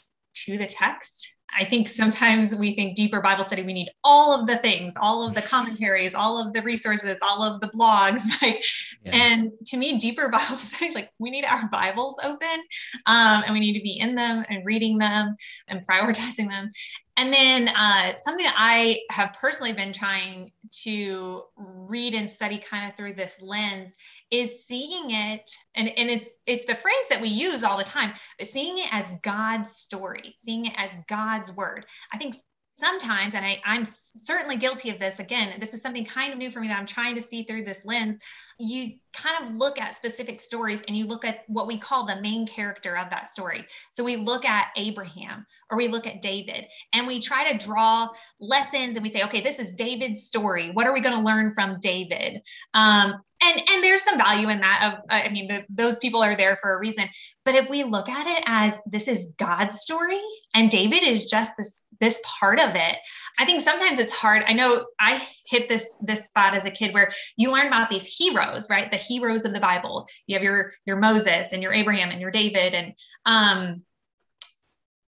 to 0.45 0.57
the 0.57 0.65
text, 0.65 1.37
I 1.57 1.63
think 1.63 1.87
sometimes 1.87 2.55
we 2.55 2.73
think 2.73 2.95
deeper 2.95 3.21
Bible 3.21 3.43
study, 3.43 3.61
we 3.61 3.71
need 3.71 3.89
all 4.03 4.37
of 4.37 4.47
the 4.47 4.57
things, 4.57 4.95
all 4.99 5.25
of 5.25 5.35
the 5.35 5.41
commentaries, 5.53 6.15
all 6.15 6.41
of 6.41 6.53
the 6.53 6.61
resources, 6.63 7.19
all 7.21 7.43
of 7.43 7.61
the 7.61 7.67
blogs. 7.67 8.23
Like, 8.41 8.63
yeah. 9.03 9.11
and 9.13 9.51
to 9.67 9.77
me, 9.77 9.97
deeper 9.99 10.27
Bible 10.31 10.57
study, 10.57 10.93
like 10.93 11.09
we 11.19 11.29
need 11.29 11.45
our 11.45 11.69
Bibles 11.69 12.17
open 12.23 12.59
um, 13.05 13.43
and 13.45 13.53
we 13.53 13.59
need 13.59 13.77
to 13.77 13.83
be 13.83 13.99
in 13.99 14.15
them 14.15 14.43
and 14.49 14.65
reading 14.65 14.97
them 14.97 15.35
and 15.67 15.85
prioritizing 15.87 16.49
them. 16.49 16.69
And 17.17 17.33
then 17.33 17.69
uh, 17.69 18.13
something 18.17 18.45
I 18.45 18.99
have 19.09 19.33
personally 19.39 19.71
been 19.71 19.93
trying 19.93 20.51
to 20.83 21.43
read 21.55 22.13
and 22.13 22.29
study 22.29 22.57
kind 22.57 22.89
of 22.89 22.97
through 22.97 23.13
this 23.13 23.41
lens 23.41 23.95
is 24.31 24.65
seeing 24.65 25.11
it, 25.11 25.49
and, 25.75 25.87
and 25.97 26.09
it's 26.09 26.29
it's 26.45 26.65
the 26.65 26.75
phrase 26.75 27.07
that 27.09 27.21
we 27.21 27.29
use 27.29 27.63
all 27.63 27.77
the 27.77 27.85
time, 27.85 28.13
but 28.37 28.47
seeing 28.47 28.77
it 28.77 28.89
as 28.91 29.13
God's 29.23 29.71
story, 29.71 30.35
seeing 30.37 30.65
it 30.65 30.73
as 30.75 30.95
God's 31.07 31.55
word. 31.55 31.85
I 32.13 32.17
think 32.17 32.35
sometimes, 32.75 33.35
and 33.35 33.45
I, 33.45 33.61
I'm 33.65 33.85
certainly 33.85 34.57
guilty 34.57 34.89
of 34.89 34.99
this 34.99 35.19
again, 35.19 35.53
this 35.59 35.73
is 35.73 35.81
something 35.81 36.05
kind 36.05 36.33
of 36.33 36.39
new 36.39 36.51
for 36.51 36.59
me 36.59 36.67
that 36.67 36.77
I'm 36.77 36.85
trying 36.85 37.15
to 37.15 37.21
see 37.21 37.43
through 37.43 37.63
this 37.63 37.85
lens. 37.85 38.19
You 38.59 38.97
kind 39.13 39.43
of 39.43 39.55
look 39.55 39.79
at 39.79 39.95
specific 39.95 40.41
stories 40.41 40.83
and 40.87 40.95
you 40.95 41.05
look 41.05 41.23
at 41.23 41.43
what 41.47 41.67
we 41.67 41.77
call 41.77 42.05
the 42.05 42.21
main 42.21 42.45
character 42.45 42.97
of 42.97 43.09
that 43.09 43.31
story. 43.31 43.65
So 43.91 44.03
we 44.03 44.17
look 44.17 44.45
at 44.45 44.67
Abraham 44.75 45.45
or 45.69 45.77
we 45.77 45.87
look 45.87 46.05
at 46.05 46.21
David 46.21 46.65
and 46.93 47.07
we 47.07 47.19
try 47.19 47.51
to 47.51 47.65
draw 47.65 48.09
lessons 48.39 48.97
and 48.97 49.03
we 49.03 49.09
say, 49.09 49.23
okay, 49.23 49.41
this 49.41 49.59
is 49.59 49.73
David's 49.73 50.23
story. 50.23 50.71
What 50.71 50.85
are 50.85 50.93
we 50.93 51.01
going 51.01 51.17
to 51.17 51.23
learn 51.23 51.51
from 51.51 51.79
David? 51.79 52.41
Um, 52.73 53.15
and 53.45 53.61
and 53.69 53.83
there's 53.83 54.03
some 54.03 54.17
value 54.17 54.49
in 54.49 54.59
that 54.61 54.93
of 54.93 55.03
i 55.09 55.29
mean 55.29 55.47
the, 55.47 55.65
those 55.69 55.97
people 55.99 56.21
are 56.23 56.35
there 56.35 56.57
for 56.57 56.73
a 56.73 56.79
reason. 56.79 57.05
But 57.43 57.55
if 57.55 57.69
we 57.69 57.83
look 57.83 58.09
at 58.09 58.37
it 58.37 58.43
as 58.47 58.79
this 58.87 59.07
is 59.07 59.31
god's 59.37 59.81
story 59.81 60.19
and 60.55 60.71
david 60.71 61.03
is 61.03 61.25
just 61.27 61.51
this 61.57 61.85
this 61.99 62.21
part 62.39 62.59
of 62.59 62.75
it 62.75 62.97
i 63.39 63.45
think 63.45 63.61
sometimes 63.61 63.99
it's 63.99 64.13
hard. 64.13 64.43
I 64.47 64.53
know 64.53 64.85
i 64.99 65.21
hit 65.45 65.69
this 65.69 65.97
this 66.01 66.25
spot 66.25 66.55
as 66.55 66.65
a 66.65 66.71
kid 66.71 66.93
where 66.93 67.11
you 67.37 67.51
learn 67.51 67.67
about 67.67 67.89
these 67.89 68.07
heroes 68.07 68.69
right? 68.69 68.89
The 68.89 68.97
heroes 68.97 69.45
of 69.45 69.53
the 69.53 69.59
bible. 69.59 70.07
You 70.27 70.35
have 70.35 70.43
your 70.43 70.71
your 70.85 70.97
moses 70.97 71.53
and 71.53 71.61
your 71.61 71.73
abraham 71.73 72.09
and 72.11 72.21
your 72.21 72.31
david 72.31 72.73
and 72.73 72.93
um 73.25 73.83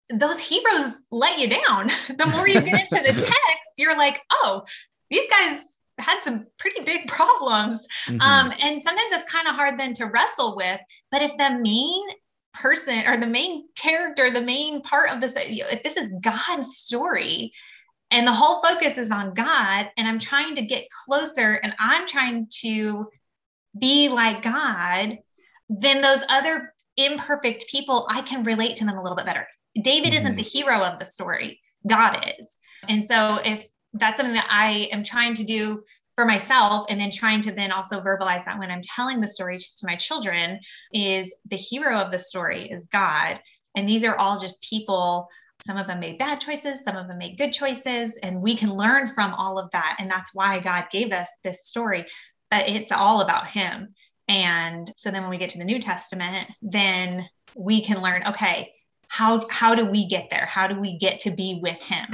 those 0.09 0.39
heroes 0.39 1.03
let 1.11 1.39
you 1.39 1.49
down. 1.49 1.87
The 2.17 2.27
more 2.27 2.47
you 2.47 2.61
get 2.61 2.67
into 2.67 3.03
the 3.03 3.13
text 3.13 3.69
you're 3.77 3.97
like 3.97 4.21
oh 4.31 4.63
these 5.09 5.29
guys 5.29 5.72
had 5.99 6.19
some 6.21 6.45
pretty 6.57 6.83
big 6.83 7.07
problems 7.07 7.87
mm-hmm. 8.07 8.21
um, 8.21 8.53
and 8.61 8.81
sometimes 8.81 9.11
it's 9.11 9.31
kind 9.31 9.47
of 9.47 9.55
hard 9.55 9.79
then 9.79 9.93
to 9.93 10.05
wrestle 10.05 10.55
with 10.55 10.79
but 11.11 11.21
if 11.21 11.35
the 11.37 11.59
main 11.59 12.01
person 12.53 13.07
or 13.07 13.17
the 13.17 13.27
main 13.27 13.67
character 13.75 14.29
the 14.29 14.41
main 14.41 14.81
part 14.81 15.09
of 15.09 15.19
this 15.19 15.35
if 15.37 15.83
this 15.83 15.97
is 15.97 16.13
god's 16.21 16.75
story 16.77 17.51
and 18.13 18.27
the 18.27 18.31
whole 18.31 18.61
focus 18.61 18.99
is 18.99 19.11
on 19.11 19.33
God 19.33 19.89
and 19.97 20.07
I'm 20.07 20.19
trying 20.19 20.53
to 20.55 20.61
get 20.61 20.87
closer 21.05 21.53
and 21.53 21.73
I'm 21.79 22.05
trying 22.05 22.47
to 22.61 23.07
be 23.77 24.07
like 24.09 24.43
God, 24.43 25.17
then 25.67 26.01
those 26.01 26.23
other 26.29 26.75
imperfect 26.95 27.65
people, 27.69 28.05
I 28.07 28.21
can 28.21 28.43
relate 28.43 28.75
to 28.77 28.85
them 28.85 28.99
a 28.99 29.01
little 29.01 29.15
bit 29.15 29.25
better. 29.25 29.47
David 29.81 30.09
mm-hmm. 30.09 30.17
isn't 30.17 30.35
the 30.35 30.43
hero 30.43 30.83
of 30.83 30.99
the 30.99 31.05
story, 31.05 31.59
God 31.87 32.23
is. 32.37 32.59
And 32.87 33.03
so 33.03 33.39
if 33.43 33.67
that's 33.93 34.17
something 34.17 34.35
that 34.35 34.47
I 34.49 34.89
am 34.91 35.03
trying 35.03 35.33
to 35.35 35.43
do 35.43 35.83
for 36.15 36.25
myself 36.25 36.85
and 36.89 36.99
then 36.99 37.09
trying 37.11 37.41
to 37.41 37.51
then 37.51 37.71
also 37.71 38.01
verbalize 38.01 38.45
that 38.45 38.59
when 38.59 38.69
I'm 38.69 38.81
telling 38.81 39.19
the 39.19 39.27
story 39.27 39.57
to 39.57 39.85
my 39.85 39.95
children 39.95 40.59
is 40.91 41.35
the 41.49 41.55
hero 41.55 41.97
of 41.97 42.11
the 42.11 42.19
story 42.19 42.67
is 42.67 42.87
God. 42.87 43.39
And 43.75 43.87
these 43.87 44.03
are 44.03 44.15
all 44.15 44.39
just 44.39 44.63
people 44.69 45.27
some 45.65 45.77
of 45.77 45.87
them 45.87 46.01
made 46.01 46.17
bad 46.17 46.41
choices, 46.41 46.83
some 46.83 46.97
of 46.97 47.07
them 47.07 47.17
made 47.17 47.37
good 47.37 47.53
choices, 47.53 48.17
and 48.21 48.41
we 48.41 48.55
can 48.55 48.73
learn 48.73 49.07
from 49.07 49.33
all 49.33 49.57
of 49.57 49.71
that. 49.71 49.95
And 49.97 50.11
that's 50.11 50.35
why 50.35 50.59
God 50.59 50.85
gave 50.91 51.13
us 51.13 51.29
this 51.43 51.65
story. 51.65 52.05
But 52.51 52.67
it's 52.67 52.91
all 52.91 53.21
about 53.21 53.47
Him. 53.47 53.93
And 54.27 54.91
so 54.97 55.09
then 55.09 55.21
when 55.21 55.31
we 55.31 55.37
get 55.37 55.51
to 55.51 55.57
the 55.57 55.63
New 55.63 55.79
Testament, 55.79 56.47
then 56.61 57.25
we 57.55 57.81
can 57.81 58.01
learn 58.01 58.23
okay, 58.27 58.73
how, 59.07 59.47
how 59.49 59.75
do 59.75 59.85
we 59.85 60.07
get 60.07 60.29
there? 60.29 60.45
How 60.45 60.67
do 60.67 60.79
we 60.79 60.97
get 60.97 61.21
to 61.21 61.31
be 61.31 61.59
with 61.61 61.81
Him? 61.81 62.07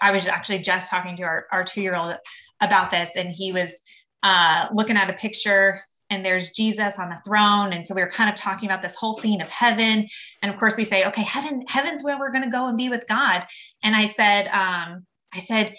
I 0.00 0.12
was 0.12 0.28
actually 0.28 0.60
just 0.60 0.90
talking 0.90 1.16
to 1.16 1.22
our, 1.24 1.46
our 1.52 1.64
two 1.64 1.82
year 1.82 1.96
old 1.96 2.16
about 2.60 2.90
this, 2.90 3.16
and 3.16 3.30
he 3.30 3.52
was 3.52 3.80
uh, 4.22 4.66
looking 4.72 4.96
at 4.96 5.10
a 5.10 5.14
picture 5.14 5.82
and 6.10 6.24
there's 6.24 6.50
Jesus 6.50 6.98
on 6.98 7.08
the 7.08 7.20
throne. 7.26 7.72
And 7.72 7.86
so 7.86 7.94
we 7.94 8.02
were 8.02 8.10
kind 8.10 8.30
of 8.30 8.36
talking 8.36 8.68
about 8.68 8.82
this 8.82 8.96
whole 8.96 9.14
scene 9.14 9.40
of 9.40 9.48
heaven. 9.48 10.06
And 10.42 10.52
of 10.52 10.58
course 10.58 10.76
we 10.76 10.84
say, 10.84 11.04
okay, 11.06 11.22
heaven, 11.22 11.64
heaven's 11.68 12.04
where 12.04 12.18
we're 12.18 12.30
going 12.30 12.44
to 12.44 12.50
go 12.50 12.68
and 12.68 12.78
be 12.78 12.88
with 12.88 13.06
God. 13.08 13.44
And 13.82 13.96
I 13.96 14.04
said, 14.04 14.46
um, 14.48 15.04
I 15.34 15.38
said, 15.38 15.74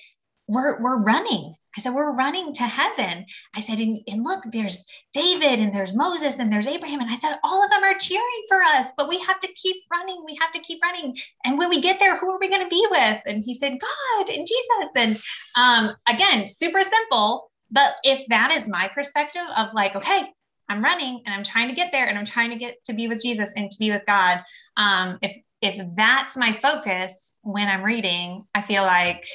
we're, 0.47 0.81
we're 0.81 1.01
running. 1.01 1.55
I 1.77 1.81
said, 1.81 1.93
we're 1.93 2.15
running 2.15 2.53
to 2.53 2.63
heaven. 2.63 3.25
I 3.55 3.61
said, 3.61 3.79
and, 3.79 3.99
and, 4.07 4.23
look, 4.23 4.43
there's 4.51 4.83
David 5.13 5.59
and 5.59 5.71
there's 5.73 5.95
Moses 5.95 6.39
and 6.39 6.51
there's 6.51 6.67
Abraham. 6.67 7.01
And 7.01 7.09
I 7.09 7.15
said, 7.15 7.37
all 7.43 7.63
of 7.63 7.69
them 7.69 7.83
are 7.83 7.97
cheering 7.99 8.43
for 8.47 8.61
us, 8.63 8.93
but 8.97 9.07
we 9.07 9.19
have 9.19 9.39
to 9.41 9.53
keep 9.53 9.83
running. 9.91 10.23
We 10.25 10.37
have 10.41 10.51
to 10.53 10.59
keep 10.59 10.81
running. 10.81 11.15
And 11.45 11.59
when 11.59 11.69
we 11.69 11.79
get 11.79 11.99
there, 11.99 12.17
who 12.17 12.31
are 12.31 12.39
we 12.39 12.49
going 12.49 12.63
to 12.63 12.69
be 12.69 12.87
with? 12.89 13.21
And 13.27 13.43
he 13.43 13.53
said, 13.53 13.77
God 13.79 14.29
and 14.29 14.47
Jesus. 14.47 14.91
And 14.95 15.19
um, 15.55 15.95
again, 16.09 16.47
super 16.47 16.81
simple. 16.81 17.51
But 17.69 17.95
if 18.03 18.25
that 18.29 18.51
is 18.55 18.67
my 18.67 18.87
perspective 18.87 19.45
of 19.55 19.73
like, 19.73 19.95
okay, 19.95 20.23
I'm 20.69 20.83
running 20.83 21.21
and 21.25 21.33
I'm 21.33 21.43
trying 21.43 21.69
to 21.69 21.75
get 21.75 21.91
there 21.91 22.07
and 22.07 22.17
I'm 22.17 22.25
trying 22.25 22.49
to 22.49 22.57
get 22.57 22.83
to 22.85 22.93
be 22.93 23.07
with 23.07 23.21
Jesus 23.21 23.53
and 23.55 23.69
to 23.69 23.77
be 23.77 23.91
with 23.91 24.05
God. 24.05 24.39
Um, 24.75 25.19
if 25.21 25.37
if 25.61 25.95
that's 25.95 26.37
my 26.37 26.51
focus 26.51 27.39
when 27.41 27.67
I'm 27.67 27.83
reading, 27.83 28.43
I 28.53 28.61
feel 28.61 28.83
like 28.83 29.25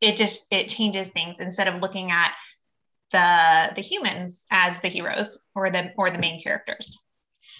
it 0.00 0.16
just 0.16 0.52
it 0.52 0.68
changes 0.68 1.10
things 1.10 1.40
instead 1.40 1.68
of 1.68 1.80
looking 1.80 2.10
at 2.10 2.34
the 3.12 3.72
the 3.74 3.82
humans 3.82 4.46
as 4.50 4.80
the 4.80 4.88
heroes 4.88 5.38
or 5.54 5.70
the 5.70 5.92
or 5.96 6.10
the 6.10 6.18
main 6.18 6.40
characters. 6.40 6.98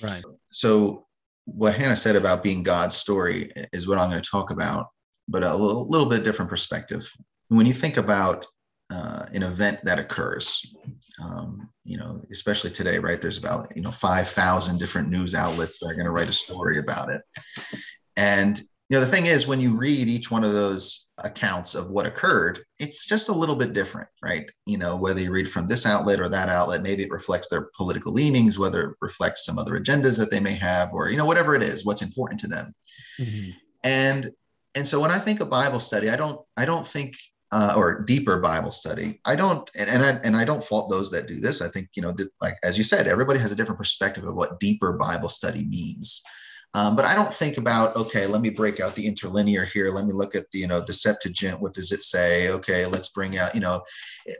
Right. 0.02 0.24
So 0.50 1.06
what 1.44 1.74
Hannah 1.74 1.96
said 1.96 2.16
about 2.16 2.42
being 2.42 2.62
God's 2.62 2.96
story 2.96 3.52
is 3.72 3.86
what 3.86 3.98
I'm 3.98 4.10
going 4.10 4.22
to 4.22 4.30
talk 4.30 4.50
about, 4.50 4.88
but 5.28 5.44
a 5.44 5.54
little, 5.54 5.88
little 5.88 6.08
bit 6.08 6.24
different 6.24 6.50
perspective. 6.50 7.08
When 7.48 7.66
you 7.66 7.72
think 7.72 7.96
about 7.96 8.44
uh, 8.92 9.26
an 9.32 9.44
event 9.44 9.78
that 9.84 9.98
occurs, 9.98 10.74
um, 11.24 11.68
you 11.84 11.96
know, 11.98 12.20
especially 12.32 12.70
today, 12.70 12.98
right? 12.98 13.20
There's 13.22 13.38
about 13.38 13.74
you 13.76 13.82
know 13.82 13.92
five 13.92 14.28
thousand 14.28 14.78
different 14.78 15.08
news 15.08 15.34
outlets 15.34 15.78
that 15.78 15.86
are 15.86 15.94
going 15.94 16.06
to 16.06 16.12
write 16.12 16.28
a 16.28 16.32
story 16.32 16.78
about 16.78 17.10
it, 17.10 17.22
and 18.16 18.58
you 18.88 18.96
know 18.96 19.00
the 19.00 19.06
thing 19.06 19.26
is 19.26 19.46
when 19.46 19.60
you 19.60 19.76
read 19.76 20.08
each 20.08 20.30
one 20.30 20.44
of 20.44 20.52
those 20.52 21.05
accounts 21.24 21.74
of 21.74 21.90
what 21.90 22.06
occurred 22.06 22.62
it's 22.78 23.06
just 23.06 23.30
a 23.30 23.32
little 23.32 23.56
bit 23.56 23.72
different 23.72 24.08
right? 24.22 24.50
You 24.66 24.78
know 24.78 24.96
whether 24.96 25.20
you 25.20 25.30
read 25.30 25.48
from 25.48 25.66
this 25.66 25.86
outlet 25.86 26.20
or 26.20 26.28
that 26.28 26.48
outlet 26.48 26.82
maybe 26.82 27.02
it 27.02 27.10
reflects 27.10 27.48
their 27.48 27.70
political 27.74 28.12
leanings 28.12 28.58
whether 28.58 28.90
it 28.90 28.96
reflects 29.00 29.44
some 29.44 29.58
other 29.58 29.78
agendas 29.78 30.18
that 30.18 30.30
they 30.30 30.40
may 30.40 30.54
have 30.54 30.92
or 30.92 31.08
you 31.08 31.16
know 31.16 31.24
whatever 31.24 31.54
it 31.54 31.62
is 31.62 31.86
what's 31.86 32.02
important 32.02 32.40
to 32.40 32.48
them. 32.48 32.74
Mm-hmm. 33.20 33.50
and 33.84 34.30
and 34.74 34.86
so 34.86 35.00
when 35.00 35.10
i 35.10 35.18
think 35.18 35.40
of 35.40 35.48
bible 35.48 35.80
study 35.80 36.10
i 36.10 36.16
don't 36.16 36.40
i 36.56 36.64
don't 36.64 36.86
think 36.86 37.14
uh, 37.52 37.74
or 37.76 38.02
deeper 38.02 38.40
bible 38.40 38.72
study 38.72 39.20
i 39.24 39.36
don't 39.36 39.70
and, 39.78 39.88
and 39.88 40.02
i 40.02 40.20
and 40.24 40.36
i 40.36 40.44
don't 40.44 40.64
fault 40.64 40.90
those 40.90 41.10
that 41.12 41.28
do 41.28 41.38
this. 41.38 41.62
I 41.62 41.68
think 41.68 41.88
you 41.94 42.02
know 42.02 42.10
th- 42.10 42.28
like 42.42 42.54
as 42.64 42.76
you 42.76 42.84
said 42.84 43.06
everybody 43.06 43.38
has 43.38 43.52
a 43.52 43.56
different 43.56 43.78
perspective 43.78 44.24
of 44.24 44.34
what 44.34 44.58
deeper 44.58 44.92
bible 44.92 45.28
study 45.28 45.64
means 45.64 46.22
um, 46.74 46.94
but 46.94 47.06
I 47.06 47.14
don't 47.14 47.32
think 47.32 47.56
about, 47.56 47.96
okay, 47.96 48.26
let 48.26 48.42
me 48.42 48.50
break 48.50 48.80
out 48.80 48.94
the 48.94 49.06
interlinear 49.06 49.64
here. 49.64 49.88
Let 49.88 50.04
me 50.04 50.12
look 50.12 50.34
at 50.34 50.50
the, 50.50 50.58
you 50.58 50.66
know, 50.66 50.80
the 50.80 50.92
Septuagint. 50.92 51.60
What 51.60 51.72
does 51.74 51.90
it 51.90 52.02
say? 52.02 52.50
Okay, 52.50 52.84
let's 52.86 53.08
bring 53.08 53.38
out, 53.38 53.54
you 53.54 53.60
know, 53.60 53.82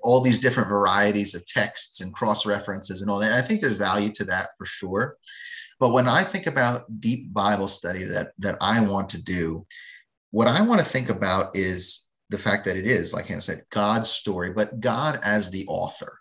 all 0.02 0.20
these 0.20 0.38
different 0.38 0.68
varieties 0.68 1.34
of 1.34 1.46
texts 1.46 2.02
and 2.02 2.12
cross 2.12 2.44
references 2.44 3.00
and 3.00 3.10
all 3.10 3.18
that. 3.20 3.32
And 3.32 3.36
I 3.36 3.40
think 3.40 3.60
there's 3.60 3.78
value 3.78 4.10
to 4.12 4.24
that 4.24 4.48
for 4.58 4.66
sure. 4.66 5.16
But 5.80 5.92
when 5.92 6.08
I 6.08 6.22
think 6.22 6.46
about 6.46 6.84
deep 7.00 7.32
Bible 7.32 7.68
study 7.68 8.04
that 8.04 8.32
that 8.38 8.56
I 8.60 8.80
want 8.80 9.08
to 9.10 9.22
do, 9.22 9.66
what 10.30 10.48
I 10.48 10.62
want 10.62 10.80
to 10.80 10.86
think 10.86 11.10
about 11.10 11.56
is 11.56 12.10
the 12.30 12.38
fact 12.38 12.64
that 12.64 12.76
it 12.76 12.86
is, 12.86 13.14
like 13.14 13.26
Hannah 13.26 13.42
said, 13.42 13.64
God's 13.70 14.10
story, 14.10 14.52
but 14.52 14.80
God 14.80 15.20
as 15.22 15.50
the 15.50 15.66
author 15.68 16.18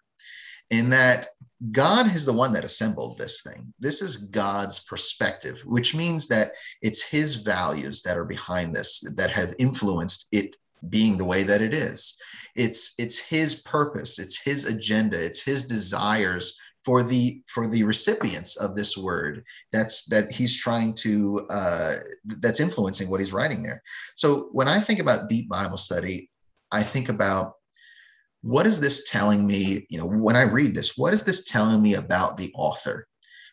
in 0.70 0.90
that 0.90 1.28
God 1.72 2.14
is 2.14 2.26
the 2.26 2.34
one 2.34 2.54
that 2.54 2.66
assembled 2.66 3.18
this 3.18 3.42
thing. 3.42 3.74
This 3.80 4.02
is 4.02 4.18
God's 4.18 4.82
perspective, 4.82 5.62
which 5.66 5.96
means 5.96 6.28
that 6.28 6.52
it's 6.82 7.04
his 7.04 7.38
values 7.38 8.02
that 8.04 8.18
are 8.18 8.26
behind 8.26 8.76
this 8.76 9.00
that 9.16 9.30
have 9.32 9.56
influenced 9.58 10.28
it 10.32 10.58
being 10.90 11.18
the 11.18 11.26
way 11.26 11.44
that 11.44 11.62
it 11.62 11.74
is. 11.74 12.20
It's 12.56 12.94
it's 12.98 13.18
his 13.18 13.62
purpose, 13.64 14.20
it's 14.20 14.42
his 14.42 14.66
agenda, 14.66 15.24
it's 15.24 15.44
his 15.44 15.66
desires 15.66 16.60
for 16.86 17.02
the 17.02 17.42
for 17.48 17.68
the 17.68 17.84
recipients 17.84 18.58
of 18.58 18.76
this 18.76 18.96
word 18.96 19.44
that's 19.72 20.06
that 20.06 20.32
he's 20.32 20.62
trying 20.62 20.94
to 20.94 21.46
uh, 21.50 21.96
that's 22.40 22.60
influencing 22.60 23.10
what 23.10 23.20
he's 23.20 23.34
writing 23.34 23.64
there 23.64 23.82
so 24.16 24.50
when 24.52 24.68
i 24.68 24.80
think 24.80 25.00
about 25.00 25.28
deep 25.28 25.50
bible 25.50 25.78
study 25.78 26.30
i 26.72 26.84
think 26.84 27.10
about 27.10 27.56
what 28.46 28.68
is 28.68 28.80
this 28.80 29.10
telling 29.10 29.48
me? 29.48 29.88
You 29.90 29.98
know, 29.98 30.06
when 30.06 30.36
I 30.36 30.44
read 30.44 30.76
this, 30.76 30.96
what 30.96 31.16
is 31.16 31.24
this 31.24 31.46
telling 31.46 31.82
me 31.82 31.96
about 31.96 32.38
the 32.38 32.54
author? 32.54 33.08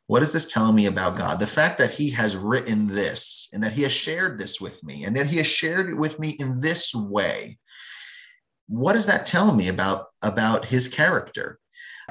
What 0.06 0.20
is 0.20 0.34
this 0.34 0.52
telling 0.52 0.74
me 0.74 0.84
about 0.84 1.16
God? 1.16 1.40
The 1.40 1.46
fact 1.46 1.78
that 1.78 1.92
he 1.94 2.10
has 2.10 2.36
written 2.36 2.88
this 2.88 3.48
and 3.54 3.64
that 3.64 3.72
he 3.72 3.84
has 3.84 3.92
shared 3.92 4.38
this 4.38 4.60
with 4.60 4.84
me 4.84 5.04
and 5.04 5.16
that 5.16 5.26
he 5.26 5.38
has 5.38 5.46
shared 5.46 5.88
it 5.88 5.96
with 5.96 6.18
me 6.18 6.36
in 6.38 6.60
this 6.60 6.94
way. 6.94 7.56
What 8.68 8.92
does 8.92 9.06
that 9.06 9.24
tell 9.24 9.54
me 9.54 9.68
about 9.68 10.08
about 10.22 10.66
his 10.66 10.88
character? 10.88 11.58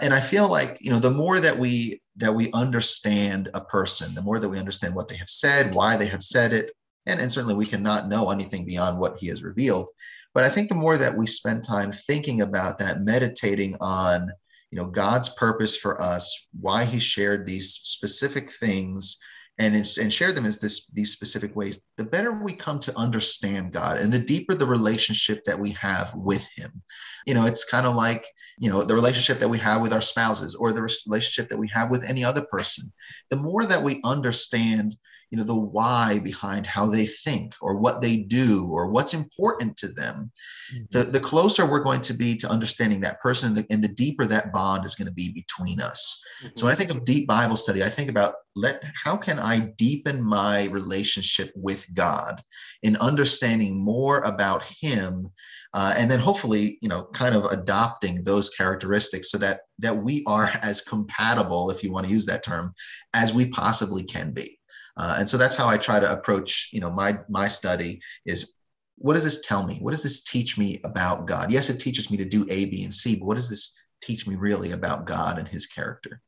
And 0.02 0.12
I 0.12 0.20
feel 0.20 0.50
like, 0.50 0.80
you 0.82 0.90
know, 0.90 0.98
the 0.98 1.12
more 1.12 1.40
that 1.40 1.60
we 1.60 2.02
that 2.16 2.34
we 2.34 2.52
understand 2.54 3.50
a 3.54 3.62
person, 3.62 4.16
the 4.16 4.24
more 4.24 4.40
that 4.40 4.50
we 4.50 4.58
understand 4.58 4.96
what 4.96 5.08
they 5.08 5.18
have 5.18 5.30
said, 5.30 5.76
why 5.76 5.98
they 5.98 6.08
have 6.08 6.24
said 6.24 6.52
it, 6.52 6.72
and, 7.06 7.20
and 7.20 7.32
certainly 7.32 7.56
we 7.56 7.66
cannot 7.66 8.08
know 8.08 8.30
anything 8.30 8.66
beyond 8.66 9.00
what 9.00 9.18
he 9.20 9.28
has 9.28 9.44
revealed 9.44 9.90
but 10.34 10.44
I 10.44 10.50
think 10.50 10.70
the 10.70 10.76
more 10.76 10.98
that 10.98 11.18
we 11.18 11.28
spend 11.28 11.64
time 11.64 11.92
thinking 11.92 12.42
about 12.42 12.78
that, 12.80 13.02
meditating 13.02 13.76
on, 13.82 14.32
you 14.72 14.80
know, 14.80 14.88
God's 14.88 15.30
purpose 15.36 15.76
for 15.76 16.02
us, 16.02 16.48
why 16.60 16.86
He 16.86 17.00
shared 17.00 17.46
these 17.46 17.74
specific 17.74 18.50
things, 18.50 19.20
and 19.60 19.76
and 19.76 20.14
share 20.14 20.32
them 20.32 20.46
in 20.46 20.52
this 20.62 20.90
these 20.92 21.12
specific 21.12 21.56
ways, 21.56 21.82
the 21.98 22.06
better 22.06 22.32
we 22.32 22.54
come 22.54 22.80
to 22.80 22.98
understand 22.98 23.74
God, 23.74 23.98
and 23.98 24.12
the 24.12 24.20
deeper 24.20 24.56
the 24.56 24.66
relationship 24.66 25.44
that 25.44 25.60
we 25.60 25.72
have 25.72 26.16
with 26.16 26.48
Him. 26.56 26.82
You 27.28 27.34
know, 27.34 27.46
it's 27.46 27.70
kind 27.70 27.86
of 27.86 27.94
like 27.94 28.26
you 28.58 28.70
know 28.70 28.84
the 28.84 28.96
relationship 28.96 29.40
that 29.40 29.50
we 29.50 29.60
have 29.60 29.82
with 29.82 29.94
our 29.94 30.02
spouses, 30.02 30.56
or 30.56 30.72
the 30.72 30.82
relationship 31.08 31.50
that 31.50 31.60
we 31.60 31.68
have 31.74 31.92
with 31.92 32.10
any 32.10 32.24
other 32.24 32.46
person. 32.50 32.92
The 33.30 33.36
more 33.36 33.66
that 33.66 33.84
we 33.84 34.00
understand 34.06 34.96
you 35.32 35.38
know 35.38 35.44
the 35.46 35.56
why 35.56 36.20
behind 36.20 36.68
how 36.68 36.86
they 36.86 37.06
think 37.06 37.56
or 37.62 37.78
what 37.78 38.02
they 38.02 38.18
do 38.18 38.68
or 38.70 38.90
what's 38.90 39.14
important 39.14 39.76
to 39.78 39.88
them 39.88 40.32
mm-hmm. 40.74 40.84
the, 40.92 41.04
the 41.04 41.20
closer 41.20 41.70
we're 41.70 41.80
going 41.84 42.02
to 42.02 42.14
be 42.14 42.36
to 42.36 42.50
understanding 42.50 43.00
that 43.02 43.20
person 43.22 43.50
and 43.50 43.58
the, 43.58 43.74
and 43.74 43.84
the 43.84 43.88
deeper 43.88 44.28
that 44.28 44.52
bond 44.54 44.86
is 44.86 44.96
going 44.96 45.08
to 45.08 45.14
be 45.14 45.32
between 45.34 45.80
us 45.80 46.24
mm-hmm. 46.44 46.52
so 46.56 46.66
when 46.66 46.74
i 46.74 46.78
think 46.78 46.92
of 46.92 47.06
deep 47.06 47.28
bible 47.28 47.56
study 47.56 47.82
i 47.82 47.90
think 47.90 48.10
about 48.10 48.36
let 48.56 48.84
how 49.02 49.16
can 49.16 49.40
i 49.40 49.72
deepen 49.78 50.22
my 50.22 50.66
relationship 50.66 51.52
with 51.56 51.88
god 51.96 52.42
in 52.84 52.98
understanding 52.98 53.82
more 53.82 54.20
about 54.22 54.64
him 54.64 55.30
uh, 55.74 55.94
and 55.98 56.12
then 56.12 56.20
hopefully 56.20 56.78
you 56.82 56.90
know 56.90 57.06
kind 57.14 57.34
of 57.34 57.46
adopting 57.46 58.22
those 58.24 58.50
characteristics 58.50 59.32
so 59.32 59.38
that 59.38 59.62
that 59.80 59.96
we 59.96 60.24
are 60.28 60.50
as 60.62 60.82
compatible 60.82 61.72
if 61.72 61.82
you 61.82 61.94
want 61.94 62.06
to 62.06 62.12
use 62.12 62.26
that 62.26 62.44
term 62.44 62.74
as 63.14 63.34
we 63.34 63.50
possibly 63.50 64.04
can 64.04 64.32
be 64.32 64.58
uh, 64.98 65.16
and 65.20 65.28
so 65.28 65.38
that's 65.38 65.56
how 65.56 65.68
I 65.68 65.78
try 65.78 66.00
to 66.00 66.12
approach, 66.12 66.70
you 66.72 66.80
know, 66.80 66.92
my 66.92 67.14
my 67.30 67.48
study 67.48 68.02
is 68.26 68.60
what 68.98 69.14
does 69.14 69.24
this 69.24 69.42
tell 69.42 69.66
me? 69.66 69.78
What 69.82 69.92
does 69.92 70.04
this 70.04 70.24
teach 70.24 70.58
me 70.58 70.80
about 70.84 71.26
God? 71.26 71.52
Yes, 71.52 71.70
it 71.70 71.80
teaches 71.80 72.12
me 72.12 72.18
to 72.18 72.26
do 72.26 72.46
A, 72.50 72.66
B, 72.66 72.84
and 72.84 72.94
C, 72.94 73.18
but 73.18 73.26
what 73.26 73.38
does 73.38 73.50
this 73.50 73.78
teach 74.02 74.28
me 74.28 74.36
really 74.36 74.72
about 74.72 75.06
God 75.06 75.40
and 75.40 75.48
his 75.48 75.66
character? 75.66 76.22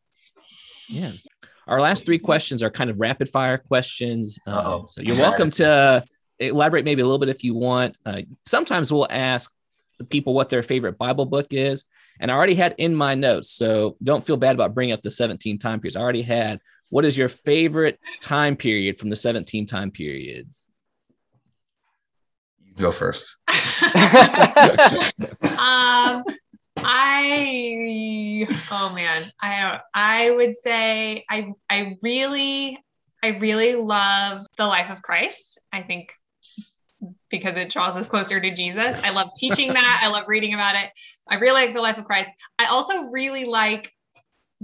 Yeah. 0.88 1.11
Our 1.68 1.80
last 1.80 2.05
three 2.05 2.20
questions 2.20 2.61
are 2.64 2.70
kind 2.70 2.89
of 2.89 2.99
rapid 2.99 3.30
fire 3.30 3.57
questions. 3.57 4.38
Uh, 4.45 4.82
so 4.88 5.01
you're 5.01 5.18
welcome 5.18 5.51
to 5.61 6.03
elaborate 6.39 6.84
maybe 6.84 7.01
a 7.01 7.05
little 7.05 7.20
bit 7.20 7.30
if 7.30 7.43
you 7.43 7.53
want. 7.53 7.97
Uh, 8.05 8.22
sometimes 8.45 8.91
we'll 8.91 9.07
ask 9.09 9.51
people 10.09 10.34
what 10.34 10.49
their 10.49 10.64
favorite 10.64 10.97
Bible 10.97 11.26
book 11.26 11.47
is. 11.51 11.86
And 12.20 12.30
I 12.32 12.36
already 12.36 12.55
had 12.55 12.76
in 12.78 12.95
my 12.95 13.16
notes, 13.16 13.49
so 13.49 13.97
don't 14.03 14.26
feel 14.26 14.38
bad 14.38 14.55
about 14.55 14.74
bringing 14.74 14.93
up 14.93 15.01
the 15.01 15.11
17 15.11 15.57
time 15.57 15.80
periods. 15.80 15.95
I 15.95 16.01
already 16.01 16.22
had 16.22 16.59
what 16.93 17.05
is 17.05 17.17
your 17.17 17.27
favorite 17.27 17.99
time 18.21 18.55
period 18.55 18.99
from 18.99 19.09
the 19.09 19.15
17 19.15 19.65
time 19.65 19.89
periods? 19.89 20.69
You 22.63 22.75
go 22.75 22.91
first. 22.91 23.35
um, 23.49 23.55
I 26.77 28.45
oh 28.71 28.91
man, 28.93 29.23
I 29.41 29.79
I 29.95 30.29
would 30.35 30.55
say 30.55 31.25
I 31.31 31.53
I 31.67 31.97
really 32.03 32.77
I 33.23 33.39
really 33.39 33.73
love 33.73 34.41
the 34.57 34.67
life 34.67 34.91
of 34.91 35.01
Christ. 35.01 35.59
I 35.71 35.81
think 35.81 36.13
because 37.31 37.57
it 37.57 37.71
draws 37.71 37.97
us 37.97 38.07
closer 38.07 38.39
to 38.39 38.53
Jesus. 38.53 39.01
I 39.03 39.09
love 39.09 39.31
teaching 39.35 39.73
that. 39.73 40.01
I 40.03 40.09
love 40.09 40.25
reading 40.27 40.53
about 40.53 40.75
it. 40.75 40.91
I 41.27 41.37
really 41.37 41.65
like 41.65 41.73
the 41.73 41.81
life 41.81 41.97
of 41.97 42.05
Christ. 42.05 42.29
I 42.59 42.65
also 42.65 43.09
really 43.09 43.45
like 43.45 43.91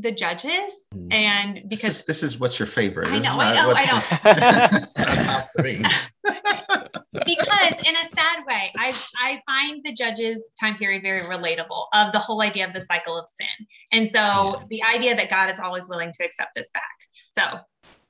the 0.01 0.11
judges 0.11 0.87
hmm. 0.93 1.07
and 1.11 1.61
because 1.67 1.81
this 1.81 1.99
is, 1.99 2.05
this 2.05 2.23
is 2.23 2.39
what's 2.39 2.59
your 2.59 2.67
favorite 2.67 3.07
i 3.07 3.19
know 3.19 3.35
i 3.39 3.53
know 3.53 3.73
i 3.75 3.85
know 3.85 5.23
top 5.23 5.49
three 5.57 5.83
because 7.25 7.73
in 7.87 7.95
a 7.95 8.05
sad 8.05 8.45
way, 8.47 8.71
I 8.77 8.93
I 9.17 9.41
find 9.47 9.83
the 9.83 9.93
judges 9.93 10.51
time 10.59 10.75
period 10.75 11.01
very 11.01 11.21
relatable 11.21 11.85
of 11.93 12.11
the 12.11 12.19
whole 12.19 12.41
idea 12.41 12.67
of 12.67 12.73
the 12.73 12.81
cycle 12.81 13.17
of 13.17 13.27
sin. 13.27 13.67
And 13.91 14.07
so 14.07 14.19
yeah. 14.19 14.55
the 14.69 14.83
idea 14.83 15.15
that 15.15 15.29
God 15.29 15.49
is 15.49 15.59
always 15.59 15.89
willing 15.89 16.11
to 16.13 16.23
accept 16.23 16.57
us 16.57 16.69
back. 16.71 16.83
So 17.29 17.59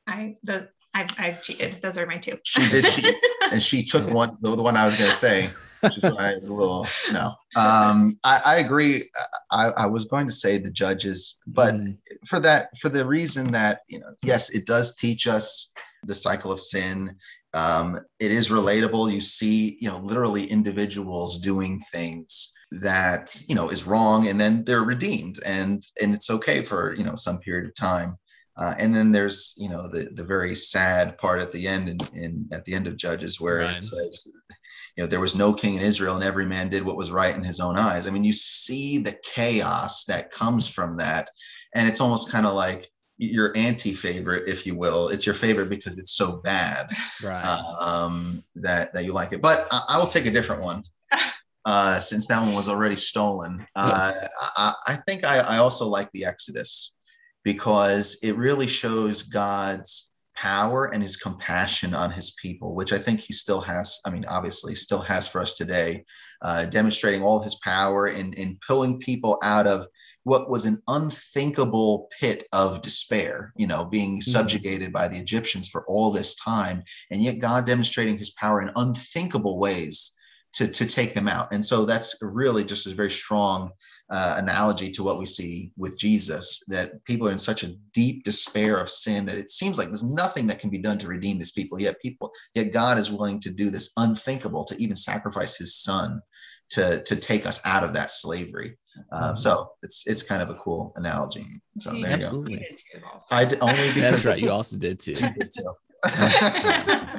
I 0.06 0.36
the 0.44 0.70
I, 0.94 1.08
I 1.18 1.32
cheated. 1.32 1.82
Those 1.82 1.98
are 1.98 2.06
my 2.08 2.18
two. 2.18 2.40
She 2.44 2.68
did 2.70 2.86
cheat, 2.86 3.16
and 3.52 3.62
she 3.62 3.84
took 3.84 4.10
one. 4.10 4.38
The, 4.42 4.56
the 4.56 4.64
one 4.64 4.76
I 4.76 4.86
was 4.86 4.98
going 4.98 5.10
to 5.10 5.16
say, 5.16 5.50
which 5.82 5.98
is 5.98 6.04
why 6.04 6.32
it's 6.32 6.50
a 6.50 6.54
little 6.54 6.88
no. 7.12 7.34
Um, 7.56 8.18
I, 8.24 8.42
I 8.46 8.56
agree. 8.58 9.04
I, 9.52 9.70
I 9.78 9.86
was 9.86 10.06
going 10.06 10.28
to 10.28 10.34
say 10.34 10.58
the 10.58 10.72
judges, 10.72 11.40
but 11.48 11.74
mm. 11.74 11.98
for 12.28 12.40
that, 12.40 12.78
for 12.78 12.90
the 12.90 13.06
reason 13.06 13.52
that 13.52 13.82
you 13.88 14.00
know, 14.00 14.14
yes, 14.24 14.50
it 14.50 14.66
does 14.66 14.96
teach 14.96 15.28
us 15.28 15.74
the 16.04 16.16
cycle 16.16 16.52
of 16.52 16.60
sin. 16.60 17.16
Um, 17.54 18.00
it 18.20 18.32
is 18.32 18.50
relatable. 18.50 19.12
You 19.12 19.22
see, 19.22 19.78
you 19.82 19.90
know, 19.90 19.98
literally 19.98 20.46
individuals 20.46 21.40
doing 21.40 21.80
things 21.92 22.54
that 22.82 23.36
you 23.48 23.56
know 23.56 23.70
is 23.70 23.88
wrong, 23.88 24.28
and 24.28 24.40
then 24.40 24.64
they're 24.66 24.84
redeemed, 24.84 25.40
and 25.46 25.84
and 26.02 26.14
it's 26.14 26.30
okay 26.30 26.64
for 26.64 26.94
you 26.96 27.04
know 27.04 27.16
some 27.16 27.40
period 27.40 27.66
of 27.66 27.76
time. 27.76 28.18
Uh, 28.60 28.74
and 28.78 28.94
then 28.94 29.12
there's 29.12 29.56
you 29.58 29.70
know 29.70 29.88
the 29.88 30.10
the 30.16 30.24
very 30.24 30.54
sad 30.54 31.18
part 31.18 31.42
at 31.42 31.52
the 31.52 31.66
end 31.66 31.88
in, 31.88 31.98
in 32.14 32.50
at 32.52 32.66
the 32.66 32.74
end 32.74 32.88
of 32.88 32.98
Judges 32.98 33.40
where 33.40 33.60
right. 33.60 33.78
it 33.78 33.82
says 33.82 34.28
you 35.00 35.06
know 35.06 35.08
there 35.08 35.22
was 35.22 35.34
no 35.34 35.54
king 35.54 35.76
in 35.76 35.82
Israel 35.82 36.16
and 36.16 36.26
every 36.26 36.46
man 36.46 36.68
did 36.68 36.84
what 36.84 36.98
was 36.98 37.10
right 37.10 37.34
in 37.34 37.42
his 37.42 37.62
own 37.62 37.78
eyes. 37.78 38.06
I 38.06 38.12
mean 38.12 38.26
you 38.26 38.34
see 38.34 38.98
the 38.98 39.18
chaos 39.24 40.04
that 40.06 40.30
comes 40.30 40.68
from 40.68 40.98
that, 40.98 41.30
and 41.74 41.88
it's 41.88 42.02
almost 42.02 42.30
kind 42.30 42.46
of 42.46 42.54
like 42.54 42.86
your 43.18 43.56
anti-favorite, 43.56 44.50
if 44.50 44.68
you 44.68 44.76
will. 44.76 45.08
It's 45.08 45.26
your 45.26 45.36
favorite 45.36 45.70
because 45.70 46.00
it's 46.00 46.12
so 46.18 46.42
bad 46.44 46.90
right. 47.24 47.46
um, 47.80 48.44
that 48.56 48.94
that 48.94 49.06
you 49.06 49.14
like 49.14 49.32
it. 49.32 49.42
But 49.42 49.68
I, 49.72 49.80
I 49.92 49.98
will 50.00 50.08
take 50.08 50.26
a 50.26 50.32
different 50.32 50.64
one. 50.64 50.84
Uh, 51.66 52.00
since 52.00 52.26
that 52.26 52.42
one 52.42 52.56
was 52.56 52.70
already 52.70 52.96
stolen, 52.96 53.64
uh, 53.76 54.14
I, 54.58 54.74
I, 54.88 54.96
think 55.06 55.26
I, 55.26 55.40
I 55.40 55.58
also 55.58 55.86
like 55.86 56.10
the 56.14 56.26
Exodus 56.26 56.96
because 57.44 58.18
it 58.24 58.38
really 58.38 58.66
shows 58.66 59.24
God's 59.24 60.09
power 60.40 60.86
and 60.86 61.04
his 61.04 61.18
compassion 61.18 61.94
on 61.94 62.12
his 62.12 62.32
people, 62.32 62.74
which 62.74 62.94
I 62.94 62.98
think 62.98 63.20
he 63.20 63.34
still 63.34 63.60
has. 63.62 64.00
I 64.06 64.10
mean, 64.10 64.26
obviously, 64.30 64.74
still 64.74 65.02
has 65.02 65.28
for 65.28 65.42
us 65.42 65.56
today, 65.56 66.06
uh, 66.42 66.66
demonstrating 66.66 67.24
all 67.24 67.42
his 67.42 67.56
power 67.56 68.08
in, 68.08 68.32
in 68.34 68.58
pulling 68.66 69.00
people 69.00 69.38
out 69.44 69.68
of 69.68 69.88
what 70.24 70.50
was 70.50 70.66
an 70.66 70.82
unthinkable 70.88 72.10
pit 72.20 72.46
of 72.54 72.82
despair, 72.82 73.52
you 73.58 73.68
know, 73.68 73.86
being 73.86 74.20
mm-hmm. 74.20 74.32
subjugated 74.32 74.94
by 74.94 75.08
the 75.10 75.18
Egyptians 75.18 75.68
for 75.68 75.86
all 75.88 76.12
this 76.12 76.36
time. 76.36 76.84
And 77.12 77.22
yet, 77.22 77.40
God 77.40 77.66
demonstrating 77.66 78.18
his 78.18 78.32
power 78.32 78.62
in 78.62 78.72
unthinkable 78.76 79.60
ways 79.60 80.19
to, 80.54 80.68
to 80.68 80.88
take 80.88 81.14
them 81.14 81.28
out. 81.28 81.54
And 81.54 81.64
so 81.64 81.86
that's 81.86 82.18
really 82.22 82.64
just 82.64 82.88
a 82.88 82.96
very 82.96 83.12
strong 83.12 83.72
uh, 84.12 84.36
analogy 84.40 84.92
to 84.92 85.04
what 85.04 85.20
we 85.20 85.26
see 85.26 85.72
with 85.78 85.98
Jesus 85.98 86.64
that 86.68 87.04
people 87.06 87.28
are 87.28 87.32
in 87.32 87.38
such 87.38 87.64
a 87.64 87.76
deep 87.94 88.24
despair 88.24 88.78
of 88.78 88.90
sin 88.90 89.26
that 89.28 89.38
it 89.38 89.52
seems 89.52 89.78
like 89.78 89.88
there's 89.88 90.10
nothing 90.10 90.48
that 90.48 90.60
can 90.60 90.70
be 90.70 90.80
done 90.80 90.98
to 90.98 91.08
redeem 91.08 91.38
these 91.38 91.52
people. 91.52 91.80
Yet 91.80 92.02
people, 92.02 92.32
yet 92.56 92.74
God 92.74 92.98
is 92.98 93.12
willing 93.12 93.40
to 93.42 93.52
do 93.52 93.70
this 93.70 93.94
unthinkable 93.98 94.64
to 94.66 94.76
even 94.82 94.96
sacrifice 94.96 95.58
His 95.58 95.76
Son 95.76 96.22
to 96.72 97.02
to 97.04 97.16
take 97.16 97.46
us 97.46 97.62
out 97.66 97.84
of 97.84 97.94
that 97.94 98.12
slavery. 98.12 98.78
Uh, 99.12 99.34
so 99.34 99.72
it's 99.82 100.08
it's 100.08 100.24
kind 100.24 100.42
of 100.42 100.50
a 100.50 100.56
cool 100.56 100.92
analogy. 100.96 101.46
So 101.80 101.92
there 102.00 102.12
Absolutely. 102.12 102.54
you 102.54 103.00
go. 103.02 103.20
I 103.32 103.46
did 103.46 103.60
only 103.62 103.76
because 103.88 104.02
that's 104.02 104.26
right. 104.26 104.40
You 104.40 104.52
also 104.52 104.78
did 104.78 105.00
too. 105.00 105.14
did 105.14 105.34
too. 105.36 105.74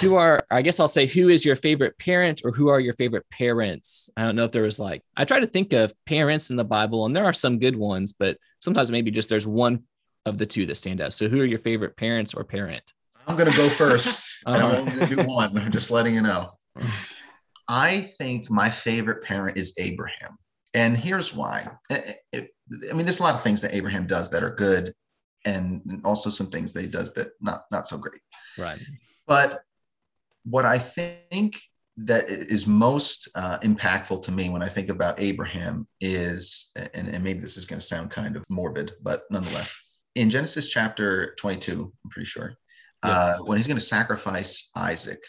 who 0.00 0.16
are 0.16 0.44
I 0.50 0.62
guess 0.62 0.80
I'll 0.80 0.88
say 0.88 1.06
who 1.06 1.28
is 1.28 1.44
your 1.44 1.56
favorite 1.56 1.98
parent 1.98 2.42
or 2.44 2.52
who 2.52 2.68
are 2.68 2.80
your 2.80 2.94
favorite 2.94 3.26
parents? 3.30 4.10
I 4.16 4.24
don't 4.24 4.36
know 4.36 4.44
if 4.44 4.52
there 4.52 4.62
was 4.62 4.78
like 4.78 5.02
I 5.16 5.24
try 5.24 5.40
to 5.40 5.46
think 5.46 5.72
of 5.72 5.92
parents 6.06 6.50
in 6.50 6.56
the 6.56 6.64
Bible 6.64 7.06
and 7.06 7.14
there 7.14 7.24
are 7.24 7.32
some 7.32 7.58
good 7.58 7.76
ones, 7.76 8.12
but 8.12 8.38
sometimes 8.60 8.90
maybe 8.90 9.10
just 9.10 9.28
there's 9.28 9.46
one 9.46 9.84
of 10.26 10.38
the 10.38 10.46
two 10.46 10.66
that 10.66 10.76
stand 10.76 11.00
out. 11.00 11.12
So 11.12 11.28
who 11.28 11.40
are 11.40 11.46
your 11.46 11.58
favorite 11.58 11.96
parents 11.96 12.34
or 12.34 12.44
parent? 12.44 12.92
I'm 13.26 13.36
gonna 13.36 13.56
go 13.56 13.68
first. 13.68 14.42
uh-huh. 14.46 14.58
I'm 14.58 14.76
only 14.76 14.90
gonna 14.90 15.06
do 15.06 15.22
one. 15.22 15.56
I'm 15.58 15.70
just 15.70 15.90
letting 15.90 16.14
you 16.14 16.22
know. 16.22 16.48
I 17.68 18.00
think 18.18 18.50
my 18.50 18.70
favorite 18.70 19.22
parent 19.22 19.58
is 19.58 19.74
Abraham. 19.78 20.38
And 20.74 20.96
here's 20.96 21.34
why. 21.34 21.68
I 21.90 22.46
mean, 22.94 23.04
there's 23.04 23.20
a 23.20 23.22
lot 23.22 23.34
of 23.34 23.42
things 23.42 23.62
that 23.62 23.74
Abraham 23.74 24.06
does 24.06 24.30
that 24.30 24.42
are 24.42 24.54
good, 24.54 24.94
and 25.44 26.00
also 26.04 26.30
some 26.30 26.48
things 26.48 26.72
that 26.72 26.82
he 26.82 26.90
does 26.90 27.14
that 27.14 27.28
not 27.40 27.64
not 27.72 27.86
so 27.86 27.98
great. 27.98 28.20
Right. 28.58 28.80
But 29.28 29.60
what 30.44 30.64
I 30.64 30.78
think 30.78 31.60
that 31.98 32.28
is 32.28 32.66
most 32.66 33.28
uh, 33.34 33.58
impactful 33.62 34.22
to 34.22 34.32
me 34.32 34.48
when 34.48 34.62
I 34.62 34.68
think 34.68 34.88
about 34.88 35.20
Abraham 35.20 35.86
is, 36.00 36.72
and, 36.76 37.08
and 37.08 37.22
maybe 37.22 37.40
this 37.40 37.56
is 37.56 37.66
going 37.66 37.80
to 37.80 37.86
sound 37.86 38.10
kind 38.10 38.36
of 38.36 38.44
morbid, 38.48 38.92
but 39.02 39.22
nonetheless, 39.30 40.00
in 40.14 40.30
Genesis 40.30 40.70
chapter 40.70 41.34
22, 41.38 41.92
I'm 42.04 42.10
pretty 42.10 42.26
sure, 42.26 42.54
uh, 43.02 43.36
when 43.44 43.58
he's 43.58 43.66
going 43.66 43.78
to 43.78 43.84
sacrifice 43.84 44.70
Isaac, 44.74 45.20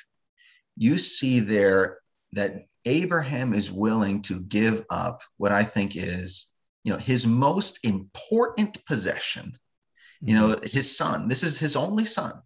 you 0.77 0.97
see 0.97 1.39
there 1.39 1.99
that 2.33 2.65
Abraham 2.85 3.53
is 3.53 3.71
willing 3.71 4.21
to 4.23 4.41
give 4.41 4.85
up 4.89 5.21
what 5.37 5.51
I 5.51 5.63
think 5.63 5.95
is, 5.95 6.55
you 6.83 6.93
know, 6.93 6.97
his 6.97 7.27
most 7.27 7.83
important 7.83 8.83
possession, 8.85 9.57
you 10.21 10.35
know, 10.35 10.47
mm-hmm. 10.47 10.65
his 10.65 10.97
son. 10.97 11.27
This 11.27 11.43
is 11.43 11.59
his 11.59 11.75
only 11.75 12.05
son. 12.05 12.41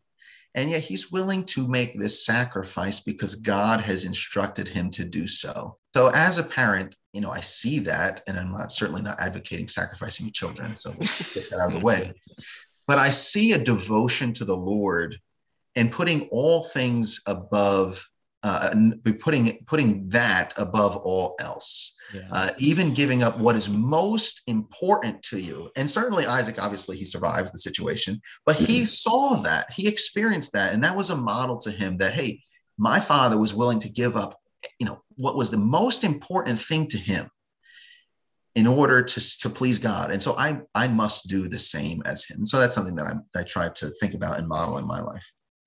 And 0.56 0.70
yet 0.70 0.84
he's 0.84 1.12
willing 1.12 1.46
to 1.46 1.68
make 1.68 2.00
this 2.00 2.26
sacrifice 2.26 3.02
because 3.02 3.36
God 3.36 3.82
has 3.82 4.06
instructed 4.06 4.68
him 4.68 4.92
to 4.92 5.04
do 5.04 5.28
so. 5.28 5.78
So 5.96 6.10
as 6.14 6.38
a 6.38 6.44
parent, 6.44 6.96
you 7.12 7.22
know, 7.22 7.32
I 7.32 7.42
see 7.42 7.80
that, 7.80 8.22
and 8.28 8.38
I'm 8.38 8.52
not 8.52 8.72
certainly 8.72 9.02
not 9.02 9.20
advocating 9.20 9.68
sacrificing 9.68 10.32
children. 10.32 10.76
So 10.76 10.92
let's 10.98 11.34
get 11.34 11.50
that 11.50 11.60
out 11.60 11.74
of 11.74 11.80
the 11.80 11.86
way. 11.86 12.14
But 12.88 13.00
I 13.00 13.10
see 13.10 13.54
a 13.54 13.64
devotion 13.64 14.34
to 14.34 14.46
the 14.46 14.58
Lord 14.58 15.18
and 15.76 15.92
putting 15.92 16.28
all 16.32 16.66
things 16.66 17.22
above 17.26 18.08
uh, 18.44 18.76
putting 19.20 19.58
putting 19.66 20.10
that 20.10 20.54
above 20.58 20.98
all 20.98 21.36
else. 21.40 21.93
Yeah. 22.14 22.22
Uh, 22.32 22.50
even 22.60 22.94
giving 22.94 23.24
up 23.24 23.40
what 23.40 23.56
is 23.56 23.70
most 23.70 24.44
important 24.48 25.22
to 25.24 25.40
you. 25.40 25.70
And 25.76 25.90
certainly 25.90 26.26
Isaac, 26.26 26.62
obviously, 26.62 26.98
he 26.98 27.06
survives 27.06 27.52
the 27.52 27.58
situation, 27.58 28.22
but 28.46 28.56
he 28.56 28.80
mm-hmm. 28.82 28.86
saw 28.86 29.36
that, 29.42 29.74
he 29.74 29.88
experienced 29.88 30.54
that, 30.54 30.74
and 30.74 30.84
that 30.84 30.96
was 30.96 31.10
a 31.10 31.16
model 31.16 31.58
to 31.60 31.72
him 31.72 31.98
that 31.98 32.14
hey, 32.14 32.42
my 32.78 33.00
father 33.00 33.38
was 33.38 33.54
willing 33.54 33.80
to 33.80 33.90
give 33.90 34.16
up, 34.16 34.40
you 34.80 34.86
know, 34.86 35.02
what 35.16 35.36
was 35.36 35.52
the 35.52 35.58
most 35.58 36.04
important 36.04 36.60
thing 36.60 36.88
to 36.88 36.98
him 36.98 37.30
in 38.56 38.68
order 38.68 39.02
to, 39.02 39.40
to 39.40 39.50
please 39.50 39.80
God. 39.80 40.12
And 40.12 40.22
so 40.22 40.36
I 40.38 40.62
I 40.76 40.88
must 40.88 41.28
do 41.28 41.48
the 41.48 41.60
same 41.60 42.02
as 42.06 42.26
him. 42.26 42.46
So 42.46 42.60
that's 42.60 42.76
something 42.76 42.96
that 42.96 43.08
I 43.08 43.40
I 43.40 43.44
try 43.44 43.70
to 43.70 43.90
think 44.00 44.14
about 44.14 44.38
and 44.38 44.48
model 44.48 44.78
in 44.78 44.88
my 44.88 45.02
life. 45.02 45.26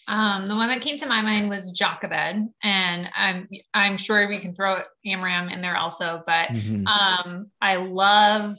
Um, 0.08 0.46
the 0.46 0.54
one 0.54 0.68
that 0.68 0.82
came 0.82 0.98
to 0.98 1.08
my 1.08 1.20
mind 1.20 1.50
was 1.50 1.72
Jochebed, 1.72 2.48
and 2.62 3.10
I'm 3.14 3.48
I'm 3.74 3.96
sure 3.96 4.28
we 4.28 4.38
can 4.38 4.54
throw 4.54 4.80
Amram 5.04 5.48
in 5.48 5.60
there 5.60 5.76
also. 5.76 6.22
But 6.24 6.48
mm-hmm. 6.48 6.86
um, 6.86 7.50
I 7.60 7.76
love, 7.76 8.54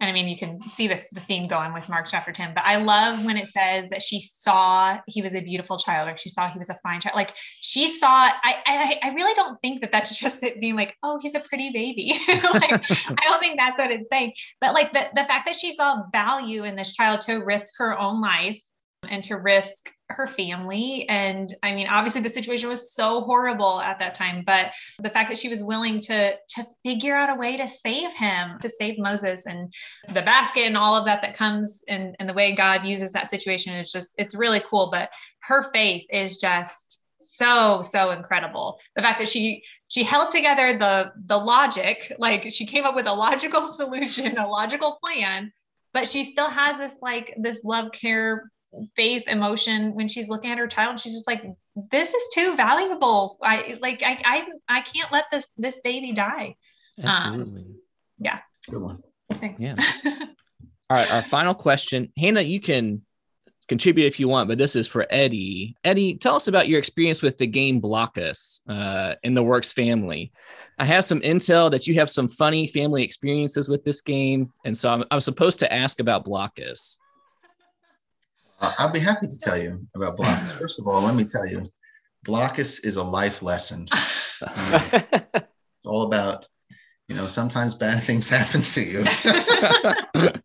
and 0.00 0.08
I 0.08 0.12
mean 0.12 0.28
you 0.28 0.36
can 0.36 0.60
see 0.60 0.86
the, 0.86 1.02
the 1.12 1.20
theme 1.20 1.48
going 1.48 1.74
with 1.74 1.88
Mark 1.88 2.06
chapter 2.08 2.30
ten. 2.30 2.52
But 2.54 2.64
I 2.64 2.76
love 2.76 3.24
when 3.24 3.36
it 3.36 3.48
says 3.48 3.88
that 3.88 4.02
she 4.02 4.20
saw 4.20 5.00
he 5.08 5.20
was 5.20 5.34
a 5.34 5.40
beautiful 5.40 5.78
child, 5.78 6.08
or 6.08 6.16
she 6.16 6.28
saw 6.28 6.46
he 6.46 6.58
was 6.58 6.70
a 6.70 6.76
fine 6.82 7.00
child. 7.00 7.16
Like 7.16 7.34
she 7.60 7.88
saw. 7.88 8.08
I 8.08 8.62
I, 8.64 8.98
I 9.02 9.14
really 9.14 9.34
don't 9.34 9.60
think 9.60 9.80
that 9.80 9.90
that's 9.90 10.16
just 10.20 10.44
it 10.44 10.60
being 10.60 10.76
like, 10.76 10.96
oh, 11.02 11.18
he's 11.20 11.34
a 11.34 11.40
pretty 11.40 11.70
baby. 11.70 12.12
like 12.28 12.72
I 12.72 13.24
don't 13.24 13.40
think 13.40 13.58
that's 13.58 13.80
what 13.80 13.90
it's 13.90 14.08
saying. 14.08 14.32
But 14.60 14.74
like 14.74 14.92
the 14.92 15.08
the 15.14 15.24
fact 15.24 15.46
that 15.46 15.56
she 15.56 15.72
saw 15.72 16.04
value 16.12 16.62
in 16.62 16.76
this 16.76 16.92
child 16.92 17.22
to 17.22 17.38
risk 17.38 17.74
her 17.78 17.98
own 17.98 18.20
life 18.20 18.62
and 19.10 19.24
to 19.24 19.36
risk 19.36 19.92
her 20.10 20.26
family. 20.26 21.06
And 21.08 21.54
I 21.62 21.74
mean, 21.74 21.86
obviously 21.88 22.22
the 22.22 22.30
situation 22.30 22.68
was 22.68 22.94
so 22.94 23.22
horrible 23.22 23.80
at 23.80 23.98
that 23.98 24.14
time, 24.14 24.42
but 24.46 24.70
the 24.98 25.10
fact 25.10 25.28
that 25.28 25.38
she 25.38 25.48
was 25.48 25.62
willing 25.62 26.00
to 26.02 26.32
to 26.32 26.64
figure 26.84 27.14
out 27.14 27.36
a 27.36 27.38
way 27.38 27.56
to 27.56 27.68
save 27.68 28.12
him, 28.14 28.58
to 28.60 28.68
save 28.68 28.98
Moses 28.98 29.46
and 29.46 29.72
the 30.08 30.22
basket 30.22 30.62
and 30.62 30.76
all 30.76 30.96
of 30.96 31.04
that 31.06 31.22
that 31.22 31.36
comes 31.36 31.84
and, 31.88 32.16
and 32.18 32.28
the 32.28 32.34
way 32.34 32.52
God 32.54 32.86
uses 32.86 33.12
that 33.12 33.30
situation 33.30 33.74
is 33.74 33.92
just 33.92 34.14
it's 34.18 34.36
really 34.36 34.62
cool. 34.68 34.88
But 34.90 35.12
her 35.40 35.62
faith 35.72 36.06
is 36.10 36.38
just 36.38 36.98
so 37.20 37.82
so 37.82 38.10
incredible 38.10 38.80
the 38.96 39.02
fact 39.02 39.18
that 39.18 39.28
she 39.28 39.62
she 39.88 40.02
held 40.02 40.30
together 40.30 40.78
the 40.78 41.12
the 41.26 41.36
logic 41.36 42.12
like 42.18 42.50
she 42.50 42.64
came 42.64 42.84
up 42.84 42.94
with 42.94 43.06
a 43.06 43.12
logical 43.12 43.66
solution 43.66 44.38
a 44.38 44.46
logical 44.46 44.98
plan 45.04 45.52
but 45.92 46.08
she 46.08 46.24
still 46.24 46.48
has 46.48 46.78
this 46.78 46.98
like 47.02 47.34
this 47.38 47.64
love 47.64 47.90
care 47.92 48.50
faith 48.96 49.26
emotion 49.28 49.94
when 49.94 50.08
she's 50.08 50.28
looking 50.28 50.50
at 50.50 50.58
her 50.58 50.66
child 50.66 51.00
she's 51.00 51.14
just 51.14 51.26
like 51.26 51.42
this 51.90 52.12
is 52.12 52.34
too 52.34 52.54
valuable 52.56 53.38
i 53.42 53.78
like 53.80 54.02
i 54.04 54.20
i, 54.24 54.48
I 54.68 54.80
can't 54.82 55.10
let 55.10 55.24
this 55.30 55.54
this 55.54 55.80
baby 55.80 56.12
die 56.12 56.54
um, 57.02 57.08
absolutely 57.08 57.72
um, 57.72 57.80
yeah 58.18 58.38
good 58.70 58.82
one 58.82 59.02
Thanks. 59.32 59.60
yeah 59.60 59.74
all 60.90 60.96
right 60.96 61.10
our 61.10 61.22
final 61.22 61.54
question 61.54 62.12
hannah 62.16 62.42
you 62.42 62.60
can 62.60 63.02
contribute 63.68 64.06
if 64.06 64.18
you 64.18 64.28
want, 64.28 64.48
but 64.48 64.58
this 64.58 64.74
is 64.74 64.88
for 64.88 65.06
Eddie. 65.10 65.76
Eddie, 65.84 66.16
tell 66.16 66.34
us 66.34 66.48
about 66.48 66.68
your 66.68 66.78
experience 66.78 67.22
with 67.22 67.38
the 67.38 67.46
game 67.46 67.80
Blokus 67.80 68.60
uh, 68.68 69.14
in 69.22 69.34
the 69.34 69.42
Works 69.42 69.72
family. 69.72 70.32
I 70.78 70.86
have 70.86 71.04
some 71.04 71.20
intel 71.20 71.70
that 71.70 71.86
you 71.86 71.94
have 71.96 72.10
some 72.10 72.28
funny 72.28 72.66
family 72.66 73.04
experiences 73.04 73.68
with 73.68 73.84
this 73.84 74.00
game, 74.00 74.52
and 74.64 74.76
so 74.76 74.90
I'm, 74.90 75.04
I'm 75.10 75.20
supposed 75.20 75.60
to 75.60 75.72
ask 75.72 76.00
about 76.00 76.24
Blokus. 76.24 76.98
Uh, 78.60 78.72
I'll 78.78 78.92
be 78.92 78.98
happy 78.98 79.26
to 79.26 79.38
tell 79.38 79.60
you 79.60 79.86
about 79.94 80.16
Blokus. 80.16 80.58
First 80.60 80.80
of 80.80 80.86
all, 80.86 81.02
let 81.02 81.14
me 81.14 81.24
tell 81.24 81.46
you, 81.46 81.68
Blokus 82.26 82.84
is 82.84 82.96
a 82.96 83.02
life 83.02 83.42
lesson. 83.42 83.86
it's 83.92 85.84
all 85.84 86.04
about, 86.04 86.48
you 87.08 87.14
know, 87.14 87.26
sometimes 87.26 87.74
bad 87.74 88.02
things 88.02 88.28
happen 88.28 88.62
to 88.62 88.82
you. 88.82 89.04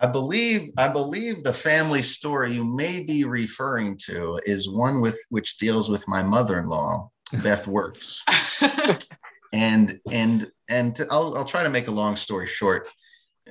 I 0.00 0.06
believe 0.06 0.70
I 0.78 0.86
believe 0.86 1.42
the 1.42 1.52
family 1.52 2.02
story 2.02 2.52
you 2.52 2.64
may 2.64 3.02
be 3.02 3.24
referring 3.24 3.98
to 4.06 4.38
is 4.44 4.70
one 4.70 5.00
with 5.00 5.18
which 5.30 5.58
deals 5.58 5.88
with 5.88 6.06
my 6.06 6.22
mother-in-law, 6.22 7.10
Beth 7.42 7.66
Works. 7.66 8.24
and 9.52 9.98
and 10.12 10.52
and 10.70 11.00
I'll, 11.10 11.36
I'll 11.36 11.44
try 11.44 11.64
to 11.64 11.70
make 11.70 11.88
a 11.88 11.92
long 11.92 12.14
story 12.14 12.46
short 12.46 12.86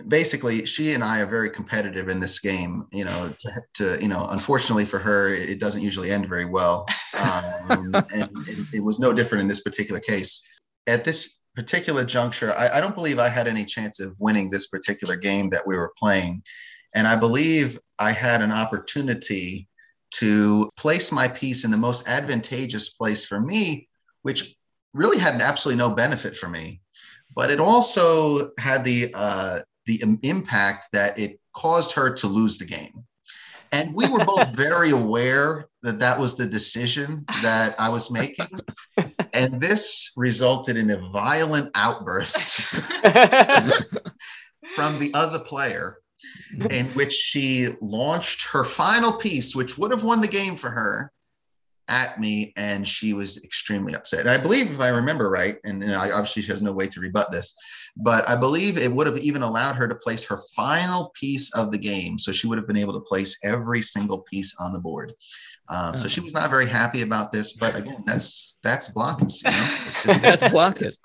basically 0.07 0.65
she 0.65 0.93
and 0.93 1.03
i 1.03 1.19
are 1.19 1.25
very 1.25 1.49
competitive 1.49 2.09
in 2.09 2.19
this 2.19 2.39
game 2.39 2.85
you 2.91 3.05
know 3.05 3.33
to, 3.73 3.97
you 4.01 4.07
know 4.07 4.27
unfortunately 4.31 4.85
for 4.85 4.99
her 4.99 5.29
it 5.33 5.59
doesn't 5.59 5.81
usually 5.81 6.11
end 6.11 6.27
very 6.27 6.45
well. 6.45 6.85
Um, 7.19 7.93
and 8.13 8.29
it, 8.47 8.75
it, 8.75 8.83
was 8.83 8.99
no 8.99 9.13
different 9.13 9.41
in 9.41 9.47
this 9.47 9.61
particular 9.61 9.99
case. 9.99 10.47
At 10.87 11.03
this 11.03 11.41
particular 11.55 12.03
juncture 12.03 12.53
I, 12.53 12.77
I 12.77 12.81
don't 12.81 12.95
believe 12.95 13.19
i 13.19 13.29
had 13.29 13.47
any 13.47 13.65
chance 13.65 13.99
of 13.99 14.15
winning 14.19 14.49
this 14.49 14.67
particular 14.67 15.15
game 15.15 15.49
that 15.49 15.65
we 15.65 15.75
were 15.75 15.93
playing. 15.97 16.43
And 16.95 17.07
i 17.07 17.15
believe 17.15 17.79
i 17.99 18.11
had 18.11 18.41
an 18.41 18.51
opportunity 18.51 19.67
to 20.09 20.69
place 20.77 21.11
my 21.11 21.27
piece 21.27 21.65
in 21.65 21.71
the 21.71 21.77
most 21.77 22.07
advantageous 22.07 22.89
place 22.89 23.25
for 23.25 23.39
me 23.39 23.87
which 24.21 24.55
really 24.93 25.17
had 25.17 25.41
absolutely 25.41 25.77
no 25.77 25.95
benefit 25.95 26.35
for 26.35 26.49
me. 26.49 26.81
But 27.33 27.51
it 27.51 27.59
also 27.59 28.51
had 28.59 28.83
the 28.83 29.11
uh, 29.13 29.59
the 29.87 30.19
impact 30.21 30.85
that 30.93 31.17
it 31.17 31.39
caused 31.53 31.93
her 31.93 32.13
to 32.13 32.27
lose 32.27 32.57
the 32.57 32.67
game. 32.67 33.03
And 33.71 33.95
we 33.95 34.07
were 34.07 34.23
both 34.23 34.55
very 34.55 34.91
aware 34.91 35.67
that 35.81 35.99
that 35.99 36.19
was 36.19 36.35
the 36.35 36.45
decision 36.45 37.25
that 37.41 37.75
I 37.79 37.89
was 37.89 38.11
making. 38.11 38.45
And 39.33 39.59
this 39.59 40.11
resulted 40.15 40.77
in 40.77 40.91
a 40.91 41.09
violent 41.09 41.71
outburst 41.75 42.61
from 44.75 44.99
the 44.99 45.11
other 45.13 45.39
player, 45.39 45.97
in 46.69 46.87
which 46.87 47.13
she 47.13 47.69
launched 47.81 48.47
her 48.51 48.63
final 48.63 49.13
piece, 49.13 49.55
which 49.55 49.77
would 49.77 49.91
have 49.91 50.03
won 50.03 50.21
the 50.21 50.27
game 50.27 50.55
for 50.55 50.69
her, 50.69 51.11
at 51.89 52.19
me 52.19 52.53
and 52.57 52.87
she 52.87 53.13
was 53.13 53.43
extremely 53.43 53.95
upset. 53.95 54.21
And 54.21 54.29
I 54.29 54.37
believe, 54.37 54.71
if 54.71 54.81
I 54.81 54.89
remember 54.89 55.29
right, 55.29 55.57
and, 55.63 55.81
and 55.81 55.95
I, 55.95 56.11
obviously 56.11 56.41
she 56.41 56.51
has 56.51 56.61
no 56.61 56.73
way 56.73 56.87
to 56.87 56.99
rebut 56.99 57.31
this, 57.31 57.57
but 57.99 58.29
I 58.29 58.35
believe 58.35 58.77
it 58.77 58.91
would 58.91 59.07
have 59.07 59.17
even 59.17 59.41
allowed 59.41 59.75
her 59.75 59.87
to 59.87 59.95
place 59.95 60.23
her 60.25 60.39
final 60.55 61.11
piece 61.19 61.53
of 61.55 61.71
the 61.71 61.77
game. 61.77 62.19
So 62.19 62.31
she 62.31 62.47
would 62.47 62.57
have 62.57 62.67
been 62.67 62.77
able 62.77 62.93
to 62.93 62.99
place 63.01 63.37
every 63.43 63.81
single 63.81 64.21
piece 64.21 64.55
on 64.59 64.73
the 64.73 64.79
board. 64.79 65.13
Um, 65.69 65.97
so 65.97 66.07
she 66.07 66.21
was 66.21 66.33
not 66.33 66.49
very 66.49 66.67
happy 66.67 67.01
about 67.01 67.31
this, 67.31 67.57
but 67.57 67.75
again, 67.75 68.03
that's 68.05 68.59
that's 68.63 68.93
Blokus. 68.93 69.43
You 69.43 69.51
know? 69.51 69.57
just, 69.57 70.05
that's 70.21 70.43
Blokus. 70.45 70.97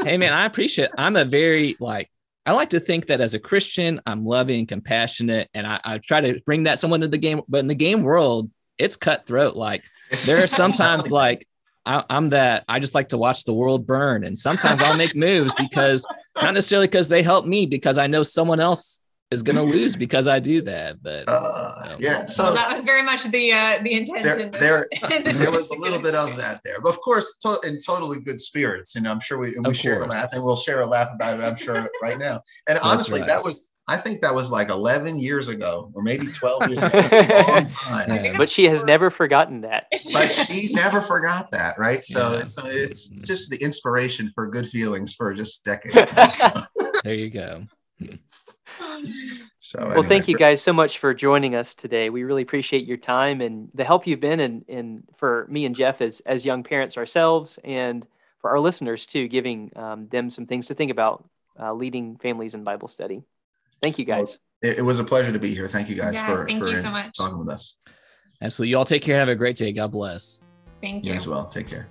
hey 0.04 0.16
man, 0.16 0.32
I 0.32 0.46
appreciate. 0.46 0.86
It. 0.86 0.94
I'm 0.96 1.16
a 1.16 1.24
very 1.24 1.76
like 1.80 2.10
I 2.46 2.52
like 2.52 2.70
to 2.70 2.80
think 2.80 3.06
that 3.06 3.20
as 3.20 3.34
a 3.34 3.40
Christian, 3.40 4.00
I'm 4.06 4.24
loving, 4.24 4.66
compassionate, 4.66 5.50
and 5.52 5.66
I, 5.66 5.80
I 5.84 5.98
try 5.98 6.20
to 6.20 6.40
bring 6.46 6.62
that 6.62 6.78
someone 6.78 7.00
to 7.00 7.08
the 7.08 7.18
game. 7.18 7.42
But 7.48 7.58
in 7.58 7.66
the 7.66 7.74
game 7.74 8.02
world, 8.02 8.50
it's 8.78 8.96
cutthroat. 8.96 9.56
Like 9.56 9.82
there 10.24 10.42
are 10.42 10.46
sometimes 10.46 11.10
like 11.10 11.46
I, 11.86 12.04
am 12.10 12.30
that 12.30 12.64
I 12.68 12.80
just 12.80 12.94
like 12.94 13.08
to 13.10 13.18
watch 13.18 13.44
the 13.44 13.54
world 13.54 13.86
burn, 13.86 14.24
and 14.24 14.36
sometimes 14.36 14.82
I'll 14.82 14.98
make 14.98 15.14
moves 15.14 15.54
because 15.54 16.04
not 16.42 16.52
necessarily 16.52 16.88
because 16.88 17.08
they 17.08 17.22
help 17.22 17.46
me, 17.46 17.64
because 17.66 17.96
I 17.96 18.06
know 18.08 18.22
someone 18.22 18.60
else 18.60 19.00
is 19.30 19.42
going 19.42 19.56
to 19.56 19.62
lose 19.62 19.96
because 19.96 20.28
I 20.28 20.38
do 20.38 20.60
that. 20.62 21.02
But 21.02 21.24
uh, 21.28 21.96
you 21.98 22.06
yeah, 22.06 22.24
so 22.24 22.44
well, 22.44 22.54
that 22.54 22.72
was 22.72 22.84
very 22.84 23.02
much 23.02 23.24
the 23.24 23.52
uh, 23.52 23.82
the 23.82 23.94
intention. 23.94 24.50
There, 24.52 24.86
there, 25.08 25.22
there 25.32 25.50
was 25.50 25.70
a 25.70 25.78
little 25.78 26.00
bit 26.00 26.14
of 26.14 26.36
that 26.36 26.60
there, 26.64 26.80
but 26.82 26.90
of 26.90 27.00
course, 27.00 27.36
to- 27.38 27.60
in 27.64 27.78
totally 27.84 28.20
good 28.20 28.40
spirits. 28.40 28.96
And 28.96 29.06
I'm 29.06 29.20
sure 29.20 29.38
we, 29.38 29.54
we 29.64 29.74
share 29.74 30.02
a 30.02 30.06
laugh, 30.06 30.30
and 30.32 30.44
we'll 30.44 30.56
share 30.56 30.82
a 30.82 30.86
laugh 30.86 31.10
about 31.14 31.40
it. 31.40 31.42
I'm 31.42 31.56
sure 31.56 31.88
right 32.02 32.18
now. 32.18 32.40
And 32.68 32.78
honestly, 32.82 33.20
right. 33.20 33.28
that 33.28 33.44
was 33.44 33.72
I 33.88 33.96
think 33.96 34.20
that 34.22 34.34
was 34.34 34.50
like 34.50 34.68
11 34.68 35.20
years 35.20 35.48
ago, 35.48 35.92
or 35.94 36.02
maybe 36.02 36.26
12 36.26 36.68
years 36.70 36.82
ago. 36.82 36.98
a 37.22 37.52
long 37.52 37.66
time. 37.68 38.34
But 38.36 38.50
she 38.50 38.64
has 38.64 38.82
never 38.82 39.10
forgotten 39.10 39.60
that. 39.60 39.86
But 40.12 40.32
she 40.32 40.74
never 40.74 41.00
forgot 41.00 41.52
that, 41.52 41.78
right? 41.78 42.04
So, 42.04 42.38
yeah. 42.38 42.42
so 42.42 42.66
it's 42.66 43.08
just 43.08 43.48
the 43.48 43.64
inspiration 43.64 44.32
for 44.34 44.48
good 44.48 44.66
feelings 44.66 45.14
for 45.14 45.32
just 45.34 45.64
decades. 45.64 46.10
there 47.04 47.14
you 47.14 47.30
go. 47.30 47.64
So, 49.58 49.92
well, 49.94 50.02
thank 50.02 50.28
you 50.28 50.36
guys 50.36 50.62
so 50.62 50.72
much 50.72 50.98
for 50.98 51.12
joining 51.12 51.54
us 51.54 51.74
today. 51.74 52.08
We 52.08 52.22
really 52.22 52.42
appreciate 52.42 52.86
your 52.86 52.96
time 52.96 53.40
and 53.40 53.68
the 53.74 53.84
help 53.84 54.06
you've 54.06 54.20
been, 54.20 54.40
and 54.40 54.64
in, 54.68 54.78
in, 54.78 55.02
for 55.16 55.46
me 55.48 55.64
and 55.64 55.74
Jeff 55.74 56.00
as 56.00 56.20
as 56.20 56.44
young 56.44 56.62
parents 56.62 56.96
ourselves, 56.96 57.58
and 57.64 58.06
for 58.40 58.50
our 58.50 58.60
listeners 58.60 59.06
too, 59.06 59.28
giving 59.28 59.72
um, 59.76 60.08
them 60.08 60.30
some 60.30 60.46
things 60.46 60.66
to 60.66 60.74
think 60.74 60.90
about 60.90 61.28
uh, 61.58 61.72
leading 61.72 62.16
families 62.16 62.54
in 62.54 62.64
Bible 62.64 62.88
study. 62.88 63.22
Thank 63.82 63.98
you 63.98 64.04
guys. 64.04 64.38
It, 64.62 64.78
it, 64.78 64.82
was 64.82 65.00
a 65.00 65.04
pleasure 65.04 65.32
to 65.32 65.38
be 65.38 65.54
here. 65.54 65.66
Thank 65.66 65.88
you 65.88 65.96
guys 65.96 66.14
yeah, 66.14 66.26
for, 66.26 66.46
thank 66.46 66.62
for 66.62 66.70
you 66.70 66.76
so 66.76 66.90
much. 66.90 67.16
talking 67.16 67.38
with 67.38 67.50
us. 67.50 67.78
Absolutely. 68.40 68.70
You 68.70 68.78
all 68.78 68.84
take 68.84 69.02
care. 69.02 69.18
Have 69.18 69.28
a 69.28 69.34
great 69.34 69.56
day. 69.56 69.72
God 69.72 69.92
bless. 69.92 70.44
Thank 70.80 71.04
you. 71.04 71.12
You 71.12 71.16
as 71.16 71.26
well. 71.26 71.46
Take 71.46 71.68
care. 71.68 71.88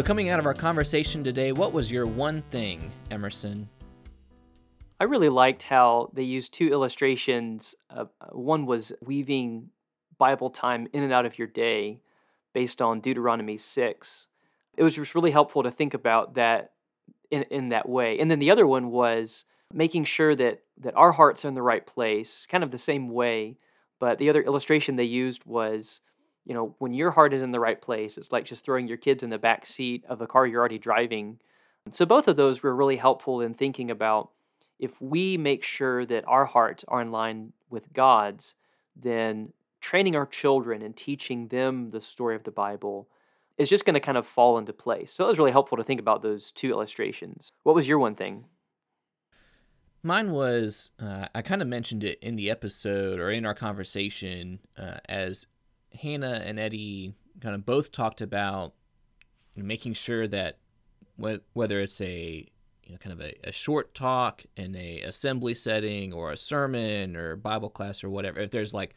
So, 0.00 0.04
coming 0.04 0.30
out 0.30 0.38
of 0.38 0.46
our 0.46 0.54
conversation 0.54 1.22
today, 1.22 1.52
what 1.52 1.74
was 1.74 1.92
your 1.92 2.06
one 2.06 2.40
thing, 2.50 2.90
Emerson? 3.10 3.68
I 4.98 5.04
really 5.04 5.28
liked 5.28 5.62
how 5.62 6.10
they 6.14 6.22
used 6.22 6.54
two 6.54 6.72
illustrations. 6.72 7.74
Uh, 7.90 8.06
one 8.32 8.64
was 8.64 8.94
weaving 9.02 9.68
Bible 10.16 10.48
time 10.48 10.88
in 10.94 11.02
and 11.02 11.12
out 11.12 11.26
of 11.26 11.38
your 11.38 11.48
day 11.48 12.00
based 12.54 12.80
on 12.80 13.00
Deuteronomy 13.00 13.58
6. 13.58 14.26
It 14.78 14.82
was 14.82 14.94
just 14.94 15.14
really 15.14 15.32
helpful 15.32 15.64
to 15.64 15.70
think 15.70 15.92
about 15.92 16.32
that 16.36 16.72
in, 17.30 17.42
in 17.50 17.68
that 17.68 17.86
way. 17.86 18.18
And 18.18 18.30
then 18.30 18.38
the 18.38 18.52
other 18.52 18.66
one 18.66 18.90
was 18.90 19.44
making 19.70 20.04
sure 20.04 20.34
that, 20.34 20.62
that 20.78 20.96
our 20.96 21.12
hearts 21.12 21.44
are 21.44 21.48
in 21.48 21.54
the 21.54 21.60
right 21.60 21.86
place, 21.86 22.46
kind 22.50 22.64
of 22.64 22.70
the 22.70 22.78
same 22.78 23.10
way. 23.10 23.58
But 23.98 24.16
the 24.16 24.30
other 24.30 24.40
illustration 24.40 24.96
they 24.96 25.04
used 25.04 25.44
was 25.44 26.00
you 26.44 26.54
know, 26.54 26.74
when 26.78 26.94
your 26.94 27.10
heart 27.10 27.32
is 27.32 27.42
in 27.42 27.52
the 27.52 27.60
right 27.60 27.80
place, 27.80 28.18
it's 28.18 28.32
like 28.32 28.44
just 28.44 28.64
throwing 28.64 28.88
your 28.88 28.96
kids 28.96 29.22
in 29.22 29.30
the 29.30 29.38
back 29.38 29.66
seat 29.66 30.04
of 30.08 30.20
a 30.20 30.26
car 30.26 30.46
you're 30.46 30.60
already 30.60 30.78
driving. 30.78 31.38
So 31.92 32.06
both 32.06 32.28
of 32.28 32.36
those 32.36 32.62
were 32.62 32.74
really 32.74 32.96
helpful 32.96 33.40
in 33.40 33.54
thinking 33.54 33.90
about 33.90 34.30
if 34.78 35.00
we 35.00 35.36
make 35.36 35.62
sure 35.62 36.06
that 36.06 36.24
our 36.26 36.46
hearts 36.46 36.84
are 36.88 37.02
in 37.02 37.12
line 37.12 37.52
with 37.68 37.92
God's, 37.92 38.54
then 38.96 39.52
training 39.80 40.16
our 40.16 40.26
children 40.26 40.82
and 40.82 40.96
teaching 40.96 41.48
them 41.48 41.90
the 41.90 42.00
story 42.00 42.36
of 42.36 42.44
the 42.44 42.50
Bible 42.50 43.08
is 43.58 43.68
just 43.68 43.84
going 43.84 43.94
to 43.94 44.00
kind 44.00 44.16
of 44.16 44.26
fall 44.26 44.56
into 44.56 44.72
place. 44.72 45.12
So 45.12 45.24
it 45.24 45.28
was 45.28 45.38
really 45.38 45.50
helpful 45.50 45.76
to 45.76 45.84
think 45.84 46.00
about 46.00 46.22
those 46.22 46.50
two 46.50 46.70
illustrations. 46.70 47.52
What 47.62 47.74
was 47.74 47.86
your 47.86 47.98
one 47.98 48.14
thing? 48.14 48.46
Mine 50.02 50.30
was, 50.30 50.92
uh, 50.98 51.26
I 51.34 51.42
kind 51.42 51.60
of 51.60 51.68
mentioned 51.68 52.02
it 52.02 52.18
in 52.22 52.36
the 52.36 52.48
episode 52.48 53.20
or 53.20 53.30
in 53.30 53.44
our 53.44 53.54
conversation 53.54 54.60
uh, 54.78 54.96
as 55.06 55.46
Hannah 55.94 56.42
and 56.44 56.58
Eddie 56.58 57.14
kind 57.40 57.54
of 57.54 57.64
both 57.64 57.92
talked 57.92 58.20
about 58.20 58.74
making 59.56 59.94
sure 59.94 60.26
that 60.28 60.58
whether 61.16 61.80
it's 61.80 62.00
a 62.00 62.48
you 62.84 62.92
know 62.92 62.98
kind 62.98 63.12
of 63.12 63.20
a, 63.20 63.34
a 63.44 63.52
short 63.52 63.94
talk 63.94 64.42
in 64.56 64.74
a 64.74 65.00
assembly 65.02 65.54
setting 65.54 66.12
or 66.12 66.32
a 66.32 66.36
sermon 66.36 67.16
or 67.16 67.36
Bible 67.36 67.70
class 67.70 68.02
or 68.02 68.10
whatever, 68.10 68.40
if 68.40 68.50
there's 68.50 68.74
like 68.74 68.94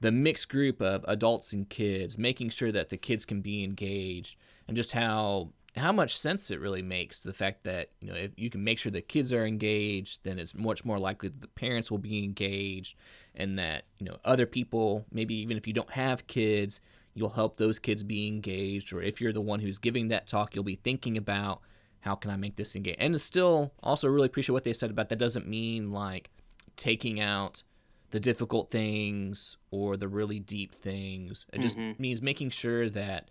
the 0.00 0.12
mixed 0.12 0.48
group 0.48 0.80
of 0.80 1.04
adults 1.08 1.52
and 1.52 1.68
kids, 1.68 2.18
making 2.18 2.50
sure 2.50 2.72
that 2.72 2.90
the 2.90 2.96
kids 2.96 3.24
can 3.24 3.40
be 3.40 3.64
engaged 3.64 4.36
and 4.68 4.76
just 4.76 4.92
how 4.92 5.50
how 5.76 5.92
much 5.92 6.16
sense 6.16 6.50
it 6.50 6.60
really 6.60 6.82
makes 6.82 7.22
the 7.22 7.32
fact 7.32 7.64
that 7.64 7.90
you 8.00 8.08
know 8.08 8.14
if 8.14 8.30
you 8.36 8.48
can 8.50 8.64
make 8.64 8.78
sure 8.78 8.90
the 8.90 9.00
kids 9.00 9.32
are 9.32 9.44
engaged 9.44 10.20
then 10.22 10.38
it's 10.38 10.54
much 10.54 10.84
more 10.84 10.98
likely 10.98 11.28
that 11.28 11.42
the 11.42 11.48
parents 11.48 11.90
will 11.90 11.98
be 11.98 12.24
engaged 12.24 12.96
and 13.34 13.58
that 13.58 13.84
you 13.98 14.06
know 14.06 14.16
other 14.24 14.46
people 14.46 15.04
maybe 15.12 15.34
even 15.34 15.56
if 15.56 15.66
you 15.66 15.72
don't 15.72 15.92
have 15.92 16.26
kids 16.26 16.80
you'll 17.14 17.30
help 17.30 17.56
those 17.56 17.78
kids 17.78 18.02
be 18.02 18.26
engaged 18.26 18.92
or 18.92 19.02
if 19.02 19.20
you're 19.20 19.32
the 19.32 19.40
one 19.40 19.60
who's 19.60 19.78
giving 19.78 20.08
that 20.08 20.26
talk 20.26 20.54
you'll 20.54 20.64
be 20.64 20.76
thinking 20.76 21.16
about 21.16 21.60
how 22.06 22.14
can 22.14 22.30
I 22.30 22.36
make 22.36 22.54
this 22.54 22.76
engage? 22.76 22.96
And 23.00 23.20
still 23.20 23.72
also 23.82 24.08
really 24.08 24.26
appreciate 24.26 24.52
what 24.52 24.62
they 24.62 24.72
said 24.72 24.90
about 24.90 25.08
that 25.08 25.18
doesn't 25.18 25.46
mean 25.46 25.90
like 25.90 26.30
taking 26.76 27.20
out 27.20 27.64
the 28.10 28.20
difficult 28.20 28.70
things 28.70 29.56
or 29.72 29.96
the 29.96 30.06
really 30.06 30.38
deep 30.38 30.72
things. 30.72 31.46
It 31.52 31.60
just 31.60 31.76
mm-hmm. 31.76 32.00
means 32.00 32.22
making 32.22 32.50
sure 32.50 32.88
that 32.90 33.28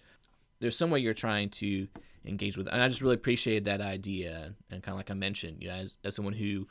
there's 0.60 0.78
some 0.78 0.92
way 0.92 1.00
you're 1.00 1.14
trying 1.14 1.50
to 1.52 1.88
engage 2.28 2.58
with. 2.58 2.68
And 2.68 2.82
I 2.82 2.88
just 2.88 3.02
really 3.02 3.16
appreciated 3.16 3.66
that 3.66 3.82
idea. 3.82 4.54
And 4.70 4.84
kind 4.84 4.94
of 4.94 4.98
like 4.98 5.12
I 5.12 5.16
mentioned, 5.16 5.58
you 5.62 5.70
know, 5.70 5.76
as, 5.76 5.98
as 6.04 6.16
someone 6.16 6.34
who 6.34 6.68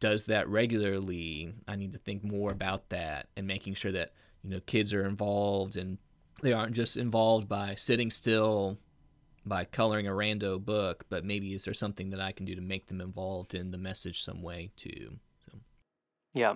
does 0.00 0.26
that 0.26 0.48
regularly, 0.48 1.54
I 1.68 1.76
need 1.76 1.92
to 1.92 1.98
think 1.98 2.24
more 2.24 2.50
about 2.50 2.88
that 2.90 3.28
and 3.36 3.46
making 3.46 3.74
sure 3.74 3.92
that, 3.92 4.12
you 4.42 4.50
know, 4.50 4.60
kids 4.66 4.92
are 4.92 5.06
involved 5.06 5.76
and 5.76 5.98
they 6.42 6.52
aren't 6.52 6.72
just 6.74 6.96
involved 6.96 7.48
by 7.48 7.74
sitting 7.76 8.10
still 8.10 8.78
by 9.44 9.64
coloring 9.64 10.06
a 10.06 10.10
rando 10.10 10.64
book, 10.64 11.04
but 11.08 11.24
maybe 11.24 11.54
is 11.54 11.64
there 11.64 11.74
something 11.74 12.10
that 12.10 12.20
I 12.20 12.32
can 12.32 12.46
do 12.46 12.54
to 12.54 12.60
make 12.60 12.86
them 12.86 13.00
involved 13.00 13.54
in 13.54 13.70
the 13.70 13.78
message 13.78 14.22
some 14.22 14.42
way 14.42 14.70
too? 14.76 15.18
So. 15.46 15.58
Yeah. 16.34 16.54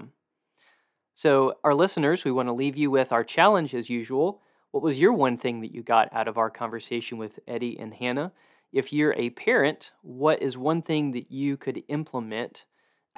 So, 1.14 1.54
our 1.64 1.74
listeners, 1.74 2.24
we 2.24 2.32
want 2.32 2.48
to 2.48 2.52
leave 2.52 2.76
you 2.76 2.90
with 2.90 3.10
our 3.10 3.24
challenge 3.24 3.74
as 3.74 3.88
usual. 3.88 4.42
What 4.76 4.82
was 4.82 4.98
your 4.98 5.14
one 5.14 5.38
thing 5.38 5.62
that 5.62 5.74
you 5.74 5.82
got 5.82 6.12
out 6.12 6.28
of 6.28 6.36
our 6.36 6.50
conversation 6.50 7.16
with 7.16 7.38
Eddie 7.48 7.78
and 7.78 7.94
Hannah? 7.94 8.32
If 8.74 8.92
you're 8.92 9.14
a 9.14 9.30
parent, 9.30 9.92
what 10.02 10.42
is 10.42 10.58
one 10.58 10.82
thing 10.82 11.12
that 11.12 11.32
you 11.32 11.56
could 11.56 11.82
implement 11.88 12.66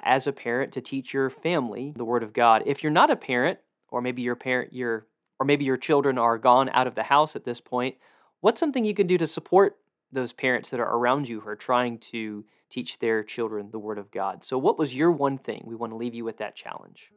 as 0.01 0.25
a 0.25 0.31
parent 0.31 0.71
to 0.71 0.81
teach 0.81 1.13
your 1.13 1.29
family 1.29 1.91
the 1.97 2.05
Word 2.05 2.23
of 2.23 2.31
God? 2.31 2.63
If 2.65 2.81
you're 2.81 2.93
not 2.93 3.11
a 3.11 3.17
parent, 3.17 3.59
or 3.89 4.01
maybe 4.01 4.21
your 4.21 4.37
parent, 4.37 4.71
your 4.71 5.07
or 5.37 5.45
maybe 5.45 5.65
your 5.65 5.75
children 5.75 6.17
are 6.17 6.37
gone 6.37 6.69
out 6.69 6.87
of 6.87 6.95
the 6.95 7.03
house 7.03 7.35
at 7.35 7.43
this 7.43 7.59
point, 7.59 7.97
what's 8.39 8.61
something 8.61 8.85
you 8.85 8.95
can 8.95 9.07
do 9.07 9.17
to 9.17 9.27
support 9.27 9.75
those 10.13 10.31
parents 10.31 10.69
that 10.69 10.79
are 10.79 10.95
around 10.95 11.27
you 11.27 11.41
who 11.41 11.49
are 11.49 11.57
trying 11.57 11.97
to 11.97 12.45
teach 12.69 12.99
their 12.99 13.21
children 13.21 13.71
the 13.73 13.79
Word 13.79 13.97
of 13.97 14.11
God? 14.11 14.45
So, 14.45 14.57
what 14.57 14.79
was 14.79 14.95
your 14.95 15.11
one 15.11 15.37
thing? 15.37 15.65
We 15.65 15.75
want 15.75 15.91
to 15.91 15.97
leave 15.97 16.15
you 16.15 16.23
with 16.23 16.37
that 16.37 16.55
challenge. 16.55 17.11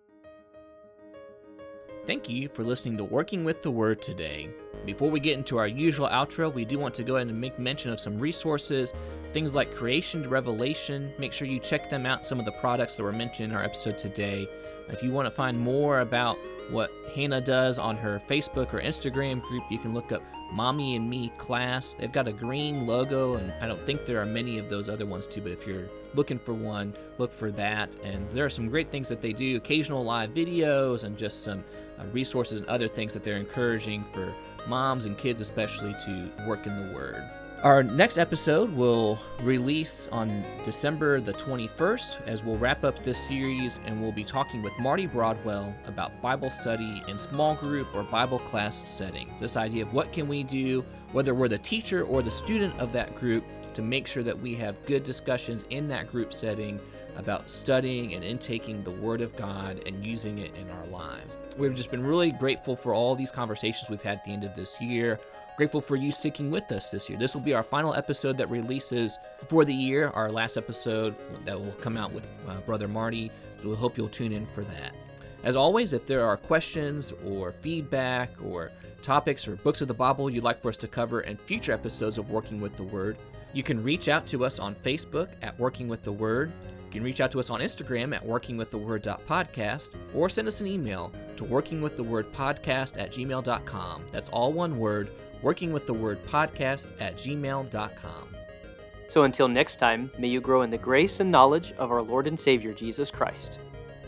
Thank 2.04 2.28
you 2.28 2.48
for 2.48 2.64
listening 2.64 2.96
to 2.96 3.04
Working 3.04 3.44
with 3.44 3.62
the 3.62 3.70
Word 3.70 4.02
today. 4.02 4.50
Before 4.84 5.08
we 5.08 5.20
get 5.20 5.38
into 5.38 5.56
our 5.56 5.68
usual 5.68 6.08
outro, 6.08 6.52
we 6.52 6.64
do 6.64 6.76
want 6.76 6.94
to 6.94 7.04
go 7.04 7.14
ahead 7.14 7.28
and 7.28 7.40
make 7.40 7.60
mention 7.60 7.92
of 7.92 8.00
some 8.00 8.18
resources, 8.18 8.92
things 9.32 9.54
like 9.54 9.72
Creation 9.72 10.24
to 10.24 10.28
Revelation. 10.28 11.12
Make 11.16 11.32
sure 11.32 11.46
you 11.46 11.60
check 11.60 11.90
them 11.90 12.04
out, 12.04 12.26
some 12.26 12.40
of 12.40 12.44
the 12.44 12.50
products 12.52 12.96
that 12.96 13.04
were 13.04 13.12
mentioned 13.12 13.52
in 13.52 13.56
our 13.56 13.62
episode 13.62 14.00
today. 14.00 14.48
If 14.88 15.00
you 15.04 15.12
want 15.12 15.26
to 15.26 15.30
find 15.30 15.56
more 15.56 16.00
about 16.00 16.38
what 16.70 16.90
Hannah 17.14 17.40
does 17.40 17.78
on 17.78 17.96
her 17.98 18.20
Facebook 18.28 18.74
or 18.74 18.80
Instagram 18.80 19.40
group, 19.42 19.62
you 19.70 19.78
can 19.78 19.94
look 19.94 20.10
up 20.10 20.24
Mommy 20.52 20.96
and 20.96 21.08
Me 21.08 21.32
Class. 21.38 21.94
They've 21.94 22.10
got 22.10 22.26
a 22.26 22.32
green 22.32 22.84
logo, 22.84 23.34
and 23.34 23.52
I 23.62 23.68
don't 23.68 23.80
think 23.82 24.06
there 24.06 24.20
are 24.20 24.26
many 24.26 24.58
of 24.58 24.68
those 24.68 24.88
other 24.88 25.06
ones 25.06 25.28
too, 25.28 25.40
but 25.40 25.52
if 25.52 25.68
you're 25.68 25.86
looking 26.14 26.38
for 26.38 26.54
one, 26.54 26.94
look 27.18 27.32
for 27.32 27.50
that. 27.52 27.96
And 28.04 28.30
there 28.30 28.44
are 28.44 28.50
some 28.50 28.68
great 28.68 28.90
things 28.90 29.08
that 29.08 29.20
they 29.20 29.32
do 29.32 29.56
occasional 29.56 30.04
live 30.04 30.30
videos 30.30 31.04
and 31.04 31.16
just 31.16 31.42
some 31.42 31.64
uh, 31.98 32.04
resources 32.12 32.60
and 32.60 32.68
other 32.68 32.88
things 32.88 33.14
that 33.14 33.24
they're 33.24 33.36
encouraging 33.36 34.04
for 34.12 34.32
moms 34.68 35.06
and 35.06 35.16
kids, 35.18 35.40
especially, 35.40 35.94
to 36.04 36.30
work 36.46 36.66
in 36.66 36.88
the 36.88 36.94
Word. 36.94 37.22
Our 37.62 37.84
next 37.84 38.18
episode 38.18 38.74
will 38.74 39.20
release 39.40 40.08
on 40.10 40.42
December 40.64 41.20
the 41.20 41.32
21st 41.34 42.26
as 42.26 42.42
we'll 42.42 42.58
wrap 42.58 42.82
up 42.82 43.04
this 43.04 43.24
series 43.24 43.78
and 43.86 44.02
we'll 44.02 44.10
be 44.10 44.24
talking 44.24 44.62
with 44.62 44.72
Marty 44.80 45.06
Broadwell 45.06 45.72
about 45.86 46.20
Bible 46.20 46.50
study 46.50 47.04
in 47.06 47.16
small 47.18 47.54
group 47.54 47.86
or 47.94 48.02
Bible 48.02 48.40
class 48.40 48.90
settings. 48.90 49.38
This 49.38 49.56
idea 49.56 49.84
of 49.84 49.92
what 49.94 50.12
can 50.12 50.26
we 50.26 50.42
do, 50.42 50.84
whether 51.12 51.34
we're 51.34 51.46
the 51.46 51.58
teacher 51.58 52.02
or 52.02 52.20
the 52.20 52.32
student 52.32 52.76
of 52.80 52.92
that 52.94 53.14
group, 53.14 53.44
to 53.74 53.82
make 53.82 54.06
sure 54.06 54.22
that 54.22 54.38
we 54.38 54.54
have 54.56 54.84
good 54.86 55.02
discussions 55.02 55.64
in 55.70 55.88
that 55.88 56.10
group 56.10 56.32
setting 56.32 56.80
about 57.16 57.50
studying 57.50 58.14
and 58.14 58.24
intaking 58.24 58.82
the 58.82 58.90
Word 58.90 59.20
of 59.20 59.36
God 59.36 59.82
and 59.86 60.04
using 60.04 60.38
it 60.38 60.54
in 60.56 60.70
our 60.70 60.86
lives. 60.86 61.36
We've 61.58 61.74
just 61.74 61.90
been 61.90 62.04
really 62.04 62.32
grateful 62.32 62.76
for 62.76 62.94
all 62.94 63.14
these 63.14 63.30
conversations 63.30 63.90
we've 63.90 64.02
had 64.02 64.18
at 64.18 64.24
the 64.24 64.32
end 64.32 64.44
of 64.44 64.56
this 64.56 64.80
year. 64.80 65.20
Grateful 65.56 65.82
for 65.82 65.96
you 65.96 66.10
sticking 66.10 66.50
with 66.50 66.70
us 66.72 66.90
this 66.90 67.10
year. 67.10 67.18
This 67.18 67.34
will 67.34 67.42
be 67.42 67.54
our 67.54 67.62
final 67.62 67.94
episode 67.94 68.38
that 68.38 68.48
releases 68.48 69.18
for 69.48 69.64
the 69.64 69.74
year, 69.74 70.08
our 70.08 70.30
last 70.30 70.56
episode 70.56 71.14
that 71.44 71.58
will 71.58 71.72
come 71.72 71.96
out 71.96 72.12
with 72.12 72.26
uh, 72.48 72.58
Brother 72.60 72.88
Marty. 72.88 73.30
We 73.62 73.74
hope 73.74 73.98
you'll 73.98 74.08
tune 74.08 74.32
in 74.32 74.46
for 74.46 74.62
that. 74.64 74.94
As 75.44 75.56
always, 75.56 75.92
if 75.92 76.06
there 76.06 76.24
are 76.24 76.36
questions 76.36 77.12
or 77.26 77.52
feedback 77.52 78.30
or 78.42 78.70
topics 79.02 79.46
or 79.46 79.56
books 79.56 79.80
of 79.80 79.88
the 79.88 79.94
Bible 79.94 80.30
you'd 80.30 80.44
like 80.44 80.62
for 80.62 80.68
us 80.68 80.76
to 80.78 80.88
cover 80.88 81.22
in 81.22 81.36
future 81.36 81.72
episodes 81.72 82.16
of 82.16 82.30
Working 82.30 82.60
with 82.60 82.76
the 82.76 82.84
Word, 82.84 83.16
you 83.52 83.62
can 83.62 83.82
reach 83.82 84.08
out 84.08 84.26
to 84.28 84.44
us 84.44 84.58
on 84.58 84.74
Facebook 84.76 85.28
at 85.42 85.58
Working 85.58 85.88
with 85.88 86.02
the 86.02 86.12
Word. 86.12 86.52
You 86.86 86.90
can 86.92 87.02
reach 87.02 87.20
out 87.20 87.30
to 87.32 87.40
us 87.40 87.50
on 87.50 87.60
Instagram 87.60 88.14
at 88.14 88.24
workingwiththeword.podcast 88.24 89.90
or 90.14 90.28
send 90.28 90.48
us 90.48 90.60
an 90.60 90.66
email 90.66 91.12
to 91.36 91.44
workingwiththewordpodcast 91.44 93.00
at 93.00 93.12
gmail.com. 93.12 94.04
That's 94.12 94.28
all 94.28 94.52
one 94.52 94.78
word, 94.78 95.10
workingwiththewordpodcast 95.42 96.88
at 97.00 97.16
gmail.com. 97.16 98.28
So 99.08 99.24
until 99.24 99.48
next 99.48 99.76
time, 99.76 100.10
may 100.18 100.28
you 100.28 100.40
grow 100.40 100.62
in 100.62 100.70
the 100.70 100.78
grace 100.78 101.20
and 101.20 101.30
knowledge 101.30 101.72
of 101.72 101.90
our 101.90 102.02
Lord 102.02 102.26
and 102.26 102.40
Savior 102.40 102.72
Jesus 102.72 103.10
Christ. 103.10 103.58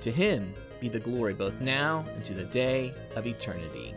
To 0.01 0.11
him 0.11 0.55
be 0.81 0.89
the 0.89 0.99
glory 0.99 1.35
both 1.35 1.61
now 1.61 2.05
and 2.15 2.25
to 2.25 2.35
the 2.35 2.45
day 2.45 2.95
of 3.15 3.27
eternity. 3.27 3.95